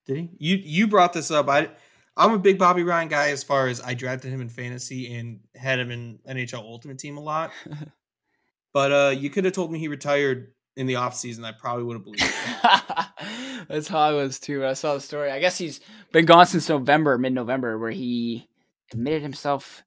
Did 0.06 0.18
he? 0.18 0.30
You 0.38 0.56
you 0.58 0.88
brought 0.88 1.14
this 1.14 1.32
up. 1.32 1.48
I 1.50 1.70
I'm 2.18 2.34
a 2.34 2.40
big 2.40 2.58
Bobby 2.58 2.84
Ryan 2.84 3.08
guy 3.08 3.30
as 3.30 3.44
far 3.44 3.68
as 3.68 3.82
I 3.82 3.94
drafted 3.94 4.32
him 4.32 4.42
in 4.42 4.50
fantasy 4.50 5.14
and 5.16 5.40
had 5.56 5.80
him 5.80 5.92
in 5.92 6.20
NHL 6.28 6.60
Ultimate 6.60 7.00
Team 7.00 7.18
a 7.18 7.22
lot. 7.22 7.52
but 8.74 8.92
uh 8.92 9.10
you 9.12 9.30
could 9.30 9.46
have 9.46 9.54
told 9.54 9.72
me 9.72 9.80
he 9.80 9.88
retired 9.88 10.54
in 10.76 10.88
the 10.88 10.96
off 10.96 11.16
season. 11.16 11.46
I 11.46 11.52
probably 11.52 11.84
would 11.84 11.96
have 11.96 12.04
believed 12.04 12.24
it. 12.24 13.06
That's 13.70 13.88
how 13.88 14.00
I 14.00 14.14
was 14.14 14.40
too. 14.40 14.66
I 14.66 14.74
saw 14.74 14.96
the 14.96 15.02
story. 15.02 15.32
I 15.32 15.40
guess 15.40 15.58
he's 15.58 15.80
been 16.12 16.26
gone 16.26 16.46
since 16.46 16.70
November, 16.70 17.18
mid 17.18 17.34
November, 17.34 17.78
where 17.78 17.92
he 17.92 18.49
admitted 18.92 19.22
himself 19.22 19.84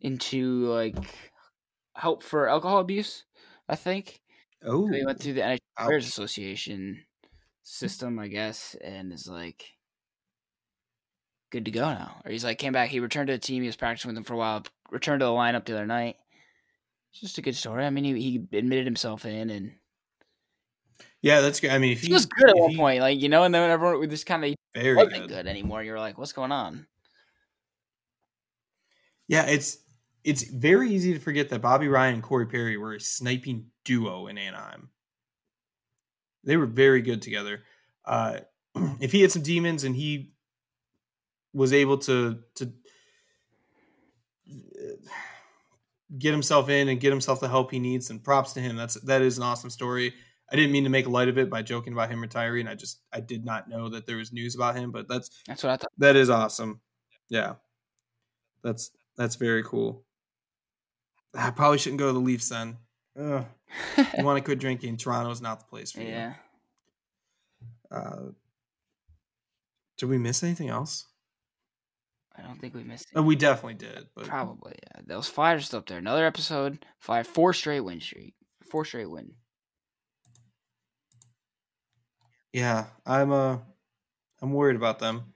into 0.00 0.66
like 0.66 0.96
help 1.94 2.22
for 2.22 2.48
alcohol 2.48 2.78
abuse. 2.78 3.24
I 3.68 3.76
think. 3.76 4.20
Oh, 4.64 4.88
he 4.88 5.04
went 5.04 5.20
through 5.20 5.34
the 5.34 5.42
NHL 5.42 5.58
Players 5.78 6.08
Association 6.08 7.04
system, 7.62 8.18
I 8.18 8.28
guess, 8.28 8.74
and 8.82 9.12
is 9.12 9.28
like 9.28 9.64
good 11.50 11.66
to 11.66 11.70
go 11.70 11.92
now. 11.92 12.20
Or 12.24 12.30
he's 12.30 12.44
like 12.44 12.58
came 12.58 12.72
back. 12.72 12.88
He 12.88 13.00
returned 13.00 13.28
to 13.28 13.34
the 13.34 13.38
team. 13.38 13.62
He 13.62 13.68
was 13.68 13.76
practicing 13.76 14.08
with 14.08 14.16
them 14.16 14.24
for 14.24 14.34
a 14.34 14.38
while. 14.38 14.64
Returned 14.90 15.20
to 15.20 15.26
the 15.26 15.32
lineup 15.32 15.64
the 15.64 15.74
other 15.74 15.86
night. 15.86 16.16
It's 17.12 17.20
just 17.20 17.38
a 17.38 17.42
good 17.42 17.56
story. 17.56 17.84
I 17.84 17.90
mean, 17.90 18.04
he, 18.04 18.20
he 18.20 18.58
admitted 18.58 18.84
himself 18.84 19.24
in, 19.24 19.50
and 19.50 19.72
yeah, 21.22 21.40
that's 21.40 21.60
good. 21.60 21.70
I 21.70 21.78
mean, 21.78 21.92
if 21.92 22.02
he 22.02 22.12
was 22.12 22.26
good 22.26 22.50
at 22.50 22.56
one 22.56 22.70
he, 22.70 22.76
point, 22.76 23.00
like 23.00 23.20
you 23.20 23.28
know, 23.28 23.44
and 23.44 23.54
then 23.54 23.70
everyone 23.70 23.98
was 23.98 24.08
just 24.08 24.26
kind 24.26 24.44
of 24.44 24.54
wasn't 24.74 25.12
good. 25.12 25.28
good 25.28 25.46
anymore. 25.46 25.82
You're 25.82 25.98
like, 25.98 26.18
what's 26.18 26.32
going 26.32 26.52
on? 26.52 26.86
Yeah, 29.28 29.46
it's 29.46 29.78
it's 30.24 30.42
very 30.42 30.90
easy 30.90 31.14
to 31.14 31.20
forget 31.20 31.48
that 31.50 31.62
Bobby 31.62 31.88
Ryan 31.88 32.14
and 32.14 32.22
Corey 32.22 32.46
Perry 32.46 32.76
were 32.76 32.94
a 32.94 33.00
sniping 33.00 33.66
duo 33.84 34.26
in 34.26 34.36
Anaheim. 34.36 34.90
They 36.44 36.56
were 36.56 36.66
very 36.66 37.02
good 37.02 37.22
together. 37.22 37.62
Uh, 38.04 38.40
if 39.00 39.12
he 39.12 39.22
had 39.22 39.32
some 39.32 39.42
demons 39.42 39.84
and 39.84 39.94
he 39.94 40.32
was 41.52 41.72
able 41.72 41.98
to 41.98 42.40
to 42.56 42.72
get 46.16 46.32
himself 46.32 46.68
in 46.68 46.88
and 46.88 47.00
get 47.00 47.10
himself 47.10 47.40
the 47.40 47.48
help 47.48 47.70
he 47.70 47.78
needs, 47.78 48.10
and 48.10 48.22
props 48.22 48.52
to 48.54 48.60
him. 48.60 48.76
That's 48.76 48.94
that 49.02 49.22
is 49.22 49.36
an 49.36 49.44
awesome 49.44 49.70
story. 49.70 50.14
I 50.50 50.56
didn't 50.56 50.72
mean 50.72 50.84
to 50.84 50.90
make 50.90 51.06
light 51.06 51.28
of 51.28 51.36
it 51.36 51.50
by 51.50 51.60
joking 51.60 51.92
about 51.92 52.10
him 52.10 52.22
retiring. 52.22 52.66
I 52.66 52.74
just 52.74 53.02
I 53.12 53.20
did 53.20 53.44
not 53.44 53.68
know 53.68 53.90
that 53.90 54.06
there 54.06 54.16
was 54.16 54.32
news 54.32 54.54
about 54.54 54.76
him, 54.76 54.90
but 54.90 55.08
that's 55.08 55.30
that's 55.46 55.62
what 55.62 55.72
I 55.72 55.76
thought. 55.76 55.92
That 55.98 56.16
is 56.16 56.30
awesome. 56.30 56.80
Yeah, 57.28 57.54
that's 58.62 58.90
that's 59.18 59.36
very 59.36 59.62
cool. 59.62 60.04
I 61.34 61.50
probably 61.50 61.76
shouldn't 61.76 61.98
go 61.98 62.06
to 62.06 62.12
the 62.14 62.18
Leafs 62.18 62.48
then. 62.48 62.78
Ugh. 63.20 63.44
you 64.16 64.24
want 64.24 64.38
to 64.38 64.44
quit 64.44 64.58
drinking? 64.58 64.96
Toronto's 64.96 65.42
not 65.42 65.58
the 65.58 65.66
place 65.66 65.92
for 65.92 66.00
yeah. 66.00 66.34
you. 67.90 67.96
Uh, 67.96 68.22
did 69.98 70.06
we 70.06 70.16
miss 70.16 70.42
anything 70.42 70.68
else? 70.70 71.06
I 72.36 72.42
don't 72.42 72.60
think 72.60 72.74
we 72.74 72.84
missed 72.84 73.08
it. 73.14 73.20
We 73.20 73.34
definitely 73.34 73.74
did, 73.74 74.06
but 74.14 74.24
Probably, 74.24 74.74
yeah. 74.82 75.02
Those 75.06 75.28
Flyers 75.28 75.62
are 75.62 75.66
still 75.66 75.78
up 75.80 75.88
there. 75.88 75.98
Another 75.98 76.24
episode, 76.24 76.86
Flyer 77.00 77.24
four 77.24 77.52
straight 77.52 77.80
win 77.80 78.00
streak, 78.00 78.34
four 78.70 78.84
straight 78.84 79.10
win. 79.10 79.32
yeah, 82.52 82.86
I'm 83.04 83.32
uh, 83.32 83.58
I'm 84.40 84.52
worried 84.52 84.76
about 84.76 85.00
them. 85.00 85.34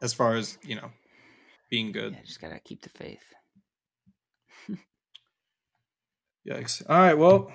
As 0.00 0.14
far 0.14 0.36
as 0.36 0.56
you 0.62 0.76
know, 0.76 0.90
being 1.70 1.92
good. 1.92 2.12
Yeah, 2.12 2.22
just 2.24 2.40
gotta 2.40 2.60
keep 2.60 2.82
the 2.82 2.90
faith. 2.90 3.22
Yikes! 6.48 6.82
All 6.88 6.98
right, 6.98 7.16
well, 7.16 7.50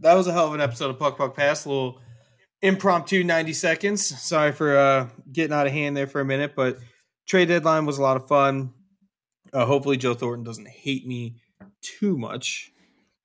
that 0.00 0.14
was 0.14 0.26
a 0.26 0.32
hell 0.32 0.48
of 0.48 0.54
an 0.54 0.60
episode 0.60 0.90
of 0.90 0.98
Puck 0.98 1.16
Puck 1.16 1.36
Pass. 1.36 1.64
A 1.64 1.68
little 1.68 2.00
impromptu 2.60 3.22
90 3.22 3.52
seconds. 3.52 4.04
Sorry 4.04 4.52
for 4.52 4.76
uh, 4.76 5.08
getting 5.30 5.52
out 5.52 5.66
of 5.66 5.72
hand 5.72 5.96
there 5.96 6.08
for 6.08 6.20
a 6.20 6.24
minute, 6.24 6.54
but 6.56 6.78
trade 7.26 7.48
deadline 7.48 7.86
was 7.86 7.98
a 7.98 8.02
lot 8.02 8.16
of 8.16 8.26
fun. 8.26 8.72
Uh, 9.52 9.64
hopefully, 9.64 9.96
Joe 9.96 10.14
Thornton 10.14 10.44
doesn't 10.44 10.68
hate 10.68 11.06
me 11.06 11.36
too 11.82 12.18
much, 12.18 12.72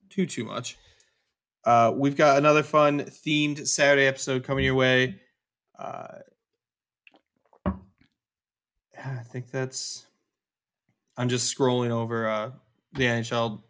too 0.09 0.25
too 0.25 0.43
much. 0.43 0.77
Uh, 1.63 1.91
we've 1.95 2.15
got 2.15 2.37
another 2.37 2.63
fun 2.63 3.01
themed 3.01 3.67
Saturday 3.67 4.05
episode 4.05 4.43
coming 4.43 4.65
your 4.65 4.75
way. 4.75 5.19
Uh, 5.77 6.19
I 7.65 9.23
think 9.31 9.49
that's. 9.49 10.05
I'm 11.21 11.29
just 11.29 11.55
scrolling 11.55 11.91
over 11.91 12.27
uh, 12.27 12.49
the 12.93 13.03
NHL 13.03 13.61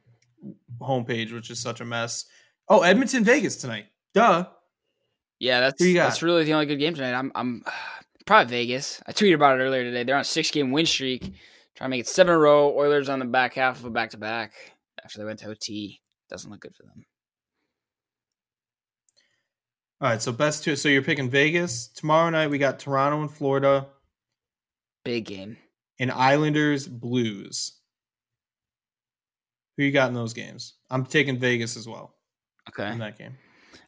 homepage, 0.79 1.33
which 1.33 1.49
is 1.49 1.59
such 1.59 1.81
a 1.81 1.85
mess. 1.85 2.23
Oh, 2.69 2.81
Edmonton, 2.81 3.25
Vegas 3.25 3.57
tonight. 3.57 3.87
Duh. 4.13 4.47
Yeah, 5.37 5.59
that's 5.59 5.83
that's 5.83 6.23
really 6.23 6.45
the 6.45 6.53
only 6.53 6.65
good 6.65 6.79
game 6.79 6.93
tonight. 6.93 7.13
I'm 7.13 7.29
I'm 7.35 7.65
probably 8.25 8.49
Vegas. 8.49 9.01
I 9.05 9.11
tweeted 9.11 9.33
about 9.33 9.59
it 9.59 9.63
earlier 9.63 9.83
today. 9.83 10.05
They're 10.05 10.15
on 10.15 10.21
a 10.21 10.23
six 10.23 10.49
game 10.49 10.71
win 10.71 10.85
streak, 10.85 11.23
trying 11.75 11.87
to 11.87 11.89
make 11.89 11.99
it 11.99 12.07
seven 12.07 12.31
in 12.31 12.37
a 12.37 12.39
row. 12.39 12.73
Oilers 12.73 13.09
on 13.09 13.19
the 13.19 13.25
back 13.25 13.55
half 13.55 13.79
of 13.79 13.83
a 13.85 13.89
back 13.89 14.11
to 14.11 14.17
back 14.17 14.53
after 15.03 15.19
they 15.19 15.25
went 15.25 15.39
to 15.39 15.49
OT. 15.49 15.99
Doesn't 16.29 16.49
look 16.49 16.61
good 16.61 16.73
for 16.73 16.83
them. 16.83 17.03
All 19.99 20.07
right, 20.07 20.21
so 20.21 20.31
best 20.31 20.63
two. 20.63 20.77
So 20.77 20.87
you're 20.87 21.01
picking 21.01 21.29
Vegas 21.29 21.89
tomorrow 21.89 22.29
night. 22.29 22.47
We 22.47 22.59
got 22.59 22.79
Toronto 22.79 23.19
and 23.19 23.29
Florida, 23.29 23.87
Big 25.03 25.25
game. 25.25 25.57
And 26.01 26.11
Islanders 26.11 26.87
Blues. 26.87 27.77
Who 29.77 29.83
you 29.83 29.91
got 29.91 30.09
in 30.09 30.15
those 30.15 30.33
games? 30.33 30.73
I'm 30.89 31.05
taking 31.05 31.37
Vegas 31.39 31.77
as 31.77 31.87
well 31.87 32.15
Okay. 32.69 32.91
in 32.91 32.99
that 32.99 33.17
game. 33.17 33.37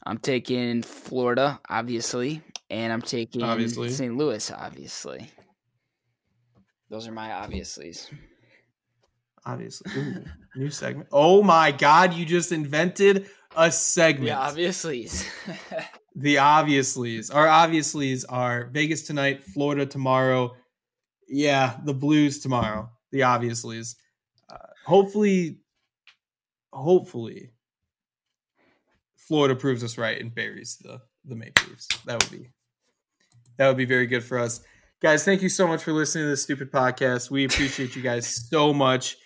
I'm 0.06 0.18
taking 0.18 0.82
Florida, 0.84 1.60
obviously, 1.70 2.42
and 2.70 2.92
I'm 2.94 3.02
taking 3.02 3.44
Obviously. 3.44 3.90
St. 3.90 4.16
Louis, 4.16 4.52
obviously. 4.52 5.30
Those 6.90 7.08
are 7.08 7.12
my 7.12 7.32
obviously's. 7.34 8.10
Obviously, 9.46 9.92
Ooh, 9.98 10.24
new 10.56 10.70
segment. 10.70 11.10
Oh 11.12 11.44
my 11.44 11.72
God! 11.72 12.14
You 12.14 12.26
just 12.26 12.52
invented 12.54 13.28
a 13.58 13.72
segment. 13.72 14.28
Yeah, 14.28 14.40
obviously's. 14.40 15.30
the 16.16 16.38
obviously's. 16.38 17.30
Our 17.30 17.48
obviously's 17.48 18.24
are 18.26 18.70
Vegas 18.72 19.02
tonight, 19.02 19.44
Florida 19.44 19.86
tomorrow. 19.86 20.56
Yeah, 21.34 21.78
the 21.84 21.96
Blues 21.96 22.40
tomorrow. 22.40 22.92
The 23.12 23.24
obviously's. 23.24 23.96
Uh, 24.48 24.58
hopefully, 24.86 25.58
hopefully, 26.72 27.50
Florida 29.18 29.56
proves 29.56 29.84
us 29.84 29.98
right 29.98 30.22
and 30.22 30.34
buries 30.34 30.78
the 30.78 31.02
the 31.26 31.36
Maple 31.36 31.70
Leafs. 31.70 31.88
That 32.06 32.22
would 32.22 32.32
be 32.32 32.50
that 33.58 33.68
would 33.68 33.78
be 33.78 33.86
very 33.86 34.06
good 34.06 34.24
for 34.24 34.38
us, 34.38 34.62
guys. 35.02 35.26
Thank 35.26 35.42
you 35.42 35.50
so 35.50 35.68
much 35.68 35.84
for 35.84 35.92
listening 35.92 36.26
to 36.26 36.30
this 36.30 36.44
stupid 36.44 36.72
podcast. 36.72 37.32
We 37.32 37.46
appreciate 37.46 37.96
you 37.96 38.04
guys 38.04 38.28
so 38.28 38.72
much. 38.72 39.18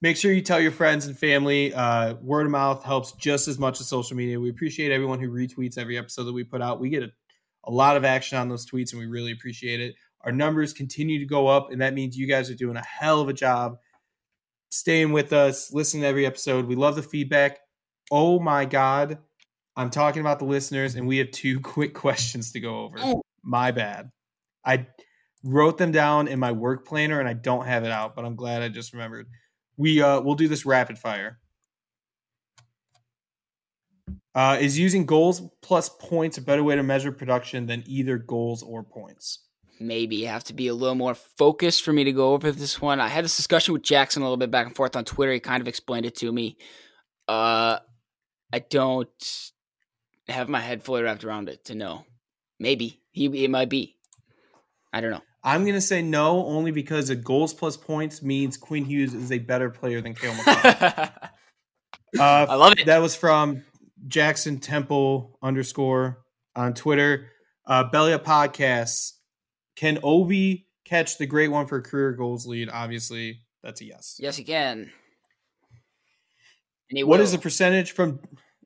Make 0.00 0.16
sure 0.16 0.32
you 0.32 0.42
tell 0.42 0.60
your 0.60 0.70
friends 0.70 1.06
and 1.06 1.18
family. 1.18 1.74
Uh, 1.74 2.14
word 2.22 2.46
of 2.46 2.52
mouth 2.52 2.84
helps 2.84 3.12
just 3.12 3.48
as 3.48 3.58
much 3.58 3.80
as 3.80 3.88
social 3.88 4.16
media. 4.16 4.38
We 4.38 4.50
appreciate 4.50 4.92
everyone 4.92 5.18
who 5.18 5.28
retweets 5.28 5.76
every 5.76 5.98
episode 5.98 6.24
that 6.24 6.32
we 6.32 6.44
put 6.44 6.62
out. 6.62 6.78
We 6.78 6.88
get 6.88 7.02
a, 7.02 7.10
a 7.64 7.72
lot 7.72 7.96
of 7.96 8.04
action 8.04 8.38
on 8.38 8.48
those 8.48 8.64
tweets, 8.64 8.92
and 8.92 9.00
we 9.00 9.06
really 9.06 9.32
appreciate 9.32 9.80
it. 9.80 9.96
Our 10.24 10.32
numbers 10.32 10.72
continue 10.72 11.18
to 11.20 11.24
go 11.24 11.46
up, 11.46 11.70
and 11.70 11.80
that 11.80 11.94
means 11.94 12.16
you 12.16 12.26
guys 12.26 12.50
are 12.50 12.54
doing 12.54 12.76
a 12.76 12.84
hell 12.84 13.20
of 13.20 13.28
a 13.28 13.32
job 13.32 13.78
staying 14.70 15.12
with 15.12 15.32
us, 15.32 15.72
listening 15.72 16.02
to 16.02 16.08
every 16.08 16.26
episode. 16.26 16.66
We 16.66 16.76
love 16.76 16.96
the 16.96 17.02
feedback. 17.02 17.58
Oh 18.10 18.38
my 18.38 18.64
God. 18.64 19.18
I'm 19.76 19.90
talking 19.90 20.20
about 20.20 20.40
the 20.40 20.44
listeners, 20.44 20.96
and 20.96 21.06
we 21.06 21.18
have 21.18 21.30
two 21.30 21.60
quick 21.62 21.94
questions 21.94 22.52
to 22.52 22.60
go 22.60 22.80
over. 22.80 22.96
Oh. 22.98 23.22
My 23.42 23.70
bad. 23.70 24.10
I 24.64 24.88
wrote 25.44 25.78
them 25.78 25.92
down 25.92 26.28
in 26.28 26.38
my 26.38 26.52
work 26.52 26.86
planner, 26.86 27.20
and 27.20 27.28
I 27.28 27.32
don't 27.32 27.66
have 27.66 27.84
it 27.84 27.90
out, 27.90 28.16
but 28.16 28.24
I'm 28.24 28.36
glad 28.36 28.62
I 28.62 28.68
just 28.68 28.92
remembered. 28.92 29.28
We 29.76 30.02
uh 30.02 30.20
we'll 30.20 30.34
do 30.34 30.48
this 30.48 30.66
rapid 30.66 30.98
fire. 30.98 31.38
Uh, 34.34 34.56
is 34.60 34.78
using 34.78 35.06
goals 35.06 35.42
plus 35.62 35.88
points 35.88 36.38
a 36.38 36.42
better 36.42 36.62
way 36.62 36.76
to 36.76 36.82
measure 36.82 37.10
production 37.10 37.66
than 37.66 37.82
either 37.86 38.18
goals 38.18 38.62
or 38.62 38.84
points? 38.84 39.47
Maybe 39.80 40.24
have 40.24 40.44
to 40.44 40.54
be 40.54 40.68
a 40.68 40.74
little 40.74 40.94
more 40.94 41.14
focused 41.14 41.82
for 41.82 41.92
me 41.92 42.04
to 42.04 42.12
go 42.12 42.32
over 42.32 42.50
this 42.50 42.80
one. 42.80 43.00
I 43.00 43.08
had 43.08 43.24
this 43.24 43.36
discussion 43.36 43.74
with 43.74 43.82
Jackson 43.82 44.22
a 44.22 44.24
little 44.24 44.36
bit 44.36 44.50
back 44.50 44.66
and 44.66 44.74
forth 44.74 44.96
on 44.96 45.04
Twitter. 45.04 45.32
He 45.32 45.40
kind 45.40 45.60
of 45.60 45.68
explained 45.68 46.06
it 46.06 46.16
to 46.16 46.32
me. 46.32 46.56
Uh, 47.28 47.78
I 48.52 48.58
don't 48.58 49.50
have 50.28 50.48
my 50.48 50.60
head 50.60 50.82
fully 50.82 51.02
wrapped 51.02 51.24
around 51.24 51.48
it 51.48 51.66
to 51.66 51.74
know. 51.74 52.04
Maybe 52.58 53.00
he 53.12 53.44
it 53.44 53.50
might 53.50 53.68
be. 53.68 53.96
I 54.92 55.00
don't 55.00 55.10
know. 55.10 55.22
I'm 55.44 55.64
gonna 55.64 55.80
say 55.80 56.02
no, 56.02 56.44
only 56.46 56.72
because 56.72 57.10
a 57.10 57.16
goals 57.16 57.54
plus 57.54 57.76
points 57.76 58.22
means 58.22 58.56
Quinn 58.56 58.84
Hughes 58.84 59.14
is 59.14 59.30
a 59.30 59.38
better 59.38 59.70
player 59.70 60.00
than 60.00 60.14
Cale 60.14 60.34
Makar. 60.34 61.12
I 62.18 62.46
uh, 62.48 62.58
love 62.58 62.72
it. 62.78 62.86
that 62.86 62.98
was 62.98 63.14
from 63.14 63.64
Jackson 64.06 64.58
Temple 64.58 65.38
underscore 65.42 66.18
on 66.56 66.74
Twitter. 66.74 67.30
Uh, 67.66 67.84
Belly 67.84 68.12
Up 68.12 68.24
Podcasts. 68.24 69.12
Can 69.78 69.98
Ovi 69.98 70.64
catch 70.84 71.18
the 71.18 71.26
great 71.26 71.52
one 71.52 71.68
for 71.68 71.80
career 71.80 72.10
goals 72.10 72.46
lead? 72.48 72.68
Obviously, 72.68 73.42
that's 73.62 73.80
a 73.80 73.84
yes. 73.84 74.16
yes, 74.18 74.34
he 74.36 74.42
can. 74.42 74.90
And 76.90 76.96
he 76.96 77.04
What 77.04 77.18
will. 77.18 77.24
is 77.24 77.30
the 77.30 77.38
percentage 77.38 77.92
from? 77.92 78.18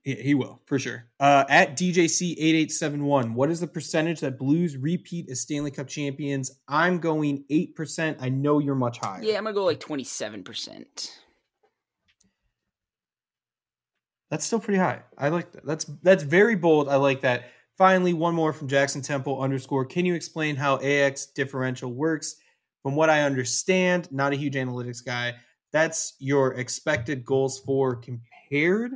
He, 0.05 0.15
he 0.15 0.35
will 0.35 0.63
for 0.65 0.79
sure. 0.79 1.05
Uh, 1.21 1.45
at 1.51 1.77
DJC 1.77 2.33
eight 2.39 2.55
eight 2.55 2.73
seven 2.73 3.05
one. 3.05 3.35
What 3.35 3.51
is 3.51 3.61
the 3.61 3.67
percentage 3.67 4.21
that 4.21 4.39
Blues 4.39 4.79
repeat 4.79 5.29
as 5.29 5.43
Stanley 5.43 5.71
Cup 5.71 5.87
champions? 5.87 6.51
I'm 6.67 6.99
going 6.99 7.45
eight 7.51 7.77
percent. 7.77 8.17
I 8.21 8.31
know 8.31 8.59
you're 8.59 8.75
much 8.75 8.99
higher. 8.99 9.23
Yeah, 9.23 9.37
I'm 9.37 9.45
gonna 9.45 9.53
go 9.55 9.67
like 9.67 9.81
twenty 9.81 10.05
seven 10.05 10.43
percent. 10.43 11.13
That's 14.31 14.47
still 14.47 14.61
pretty 14.61 14.79
high. 14.79 15.03
I 15.19 15.29
like 15.29 15.53
that. 15.53 15.67
That's 15.67 15.85
that's 16.03 16.23
very 16.23 16.57
bold. 16.57 16.89
I 16.89 16.97
like 16.97 17.21
that. 17.21 17.51
Finally, 17.79 18.13
one 18.13 18.35
more 18.35 18.53
from 18.53 18.69
Jackson 18.69 19.03
Temple 19.03 19.41
underscore. 19.41 19.85
Can 19.85 20.05
you 20.05 20.15
explain 20.15 20.57
how 20.57 20.77
AX 20.77 21.27
differential 21.27 21.93
works? 21.93 22.37
From 22.83 22.97
what 22.97 23.11
I 23.11 23.23
understand, 23.23 24.11
not 24.11 24.33
a 24.33 24.37
huge 24.37 24.55
analytics 24.55 25.05
guy. 25.05 25.35
That's 25.73 26.15
your 26.19 26.55
expected 26.55 27.25
goals 27.25 27.61
for 27.61 27.97
compared 27.97 28.93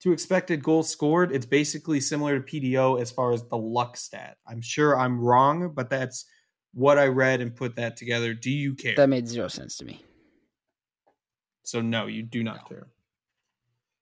to 0.00 0.12
expected 0.12 0.62
goals 0.62 0.88
scored. 0.88 1.32
It's 1.32 1.46
basically 1.46 2.00
similar 2.00 2.40
to 2.40 2.44
PDO 2.44 3.00
as 3.00 3.10
far 3.10 3.32
as 3.32 3.44
the 3.48 3.56
luck 3.56 3.96
stat. 3.96 4.36
I'm 4.46 4.60
sure 4.60 4.98
I'm 4.98 5.20
wrong, 5.20 5.72
but 5.74 5.90
that's 5.90 6.24
what 6.74 6.98
I 6.98 7.06
read 7.06 7.40
and 7.40 7.54
put 7.54 7.76
that 7.76 7.96
together. 7.96 8.34
Do 8.34 8.50
you 8.50 8.74
care? 8.74 8.94
That 8.96 9.08
made 9.08 9.28
zero 9.28 9.48
sense 9.48 9.76
to 9.78 9.84
me. 9.84 10.02
So 11.62 11.80
no, 11.80 12.06
you 12.06 12.22
do 12.22 12.42
not 12.42 12.68
care. 12.68 12.88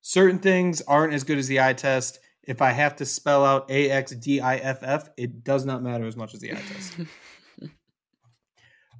Certain 0.01 0.39
things 0.39 0.81
aren't 0.83 1.13
as 1.13 1.25
good 1.25 1.39
as 1.39 1.49
the 1.49 1.61
eye 1.61 1.75
test. 1.75 2.21
If 2.45 2.63
I 2.63 2.71
have 2.71 2.97
to 2.97 3.07
spell 3.07 3.45
out 3.45 3.71
A 3.71 3.91
X 3.91 4.13
D 4.13 4.41
I 4.41 4.57
F 4.57 4.83
F, 4.83 5.09
it 5.17 5.45
does 5.45 5.65
not 5.65 5.83
matter 5.83 6.07
as 6.07 6.17
much 6.17 6.35
as 6.35 6.41
the 6.41 6.53
eye 6.53 6.63
test. 6.73 6.97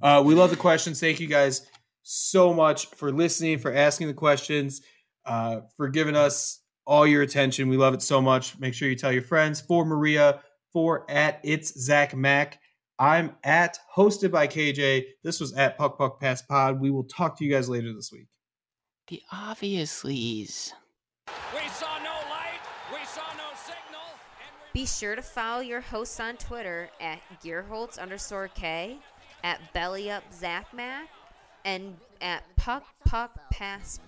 uh, 0.01 0.23
we 0.25 0.35
love 0.35 0.49
the 0.49 0.55
questions. 0.55 0.99
Thank 0.99 1.19
you 1.19 1.27
guys 1.27 1.65
so 2.03 2.53
much 2.53 2.87
for 2.87 3.11
listening, 3.11 3.59
for 3.59 3.73
asking 3.73 4.07
the 4.07 4.13
questions, 4.13 4.81
uh, 5.25 5.61
for 5.77 5.89
giving 5.89 6.15
us 6.15 6.61
all 6.85 7.05
your 7.07 7.21
attention. 7.21 7.69
We 7.69 7.77
love 7.77 7.93
it 7.93 8.01
so 8.01 8.21
much. 8.21 8.59
Make 8.59 8.73
sure 8.73 8.89
you 8.89 8.95
tell 8.95 9.11
your 9.11 9.21
friends. 9.21 9.61
For 9.61 9.85
Maria, 9.85 10.41
for 10.73 11.09
at 11.09 11.39
it's 11.43 11.79
Zach 11.79 12.15
Mack. 12.15 12.59
I'm 12.99 13.35
at 13.43 13.79
hosted 13.95 14.31
by 14.31 14.47
KJ. 14.47 15.05
This 15.23 15.39
was 15.39 15.53
at 15.53 15.77
Puck 15.77 15.97
Puck 15.97 16.19
Pass 16.21 16.43
Pod. 16.43 16.79
We 16.79 16.91
will 16.91 17.05
talk 17.05 17.37
to 17.37 17.45
you 17.45 17.51
guys 17.51 17.67
later 17.67 17.93
this 17.93 18.11
week. 18.11 18.27
The 19.07 19.21
obviously's. 19.31 20.71
We 21.53 21.67
saw 21.69 21.97
no 21.97 22.13
light. 22.29 22.61
We 22.93 23.03
saw 23.05 23.25
no 23.35 23.49
signal. 23.55 24.07
And 24.39 24.53
we 24.60 24.60
Be 24.73 24.85
sure 24.85 25.15
to 25.15 25.21
follow 25.21 25.61
your 25.61 25.81
hosts 25.81 26.19
on 26.19 26.37
Twitter 26.37 26.89
at 27.01 27.19
Gearholtz 27.43 27.99
underscore 27.99 28.47
K, 28.47 28.99
at 29.43 29.59
BellyUp 29.75 30.21
Zach 30.33 30.73
Mac, 30.73 31.09
and 31.65 31.97
at 32.21 32.43
Puck 32.55 32.85
Puck 33.05 33.37
Pass. 33.51 33.99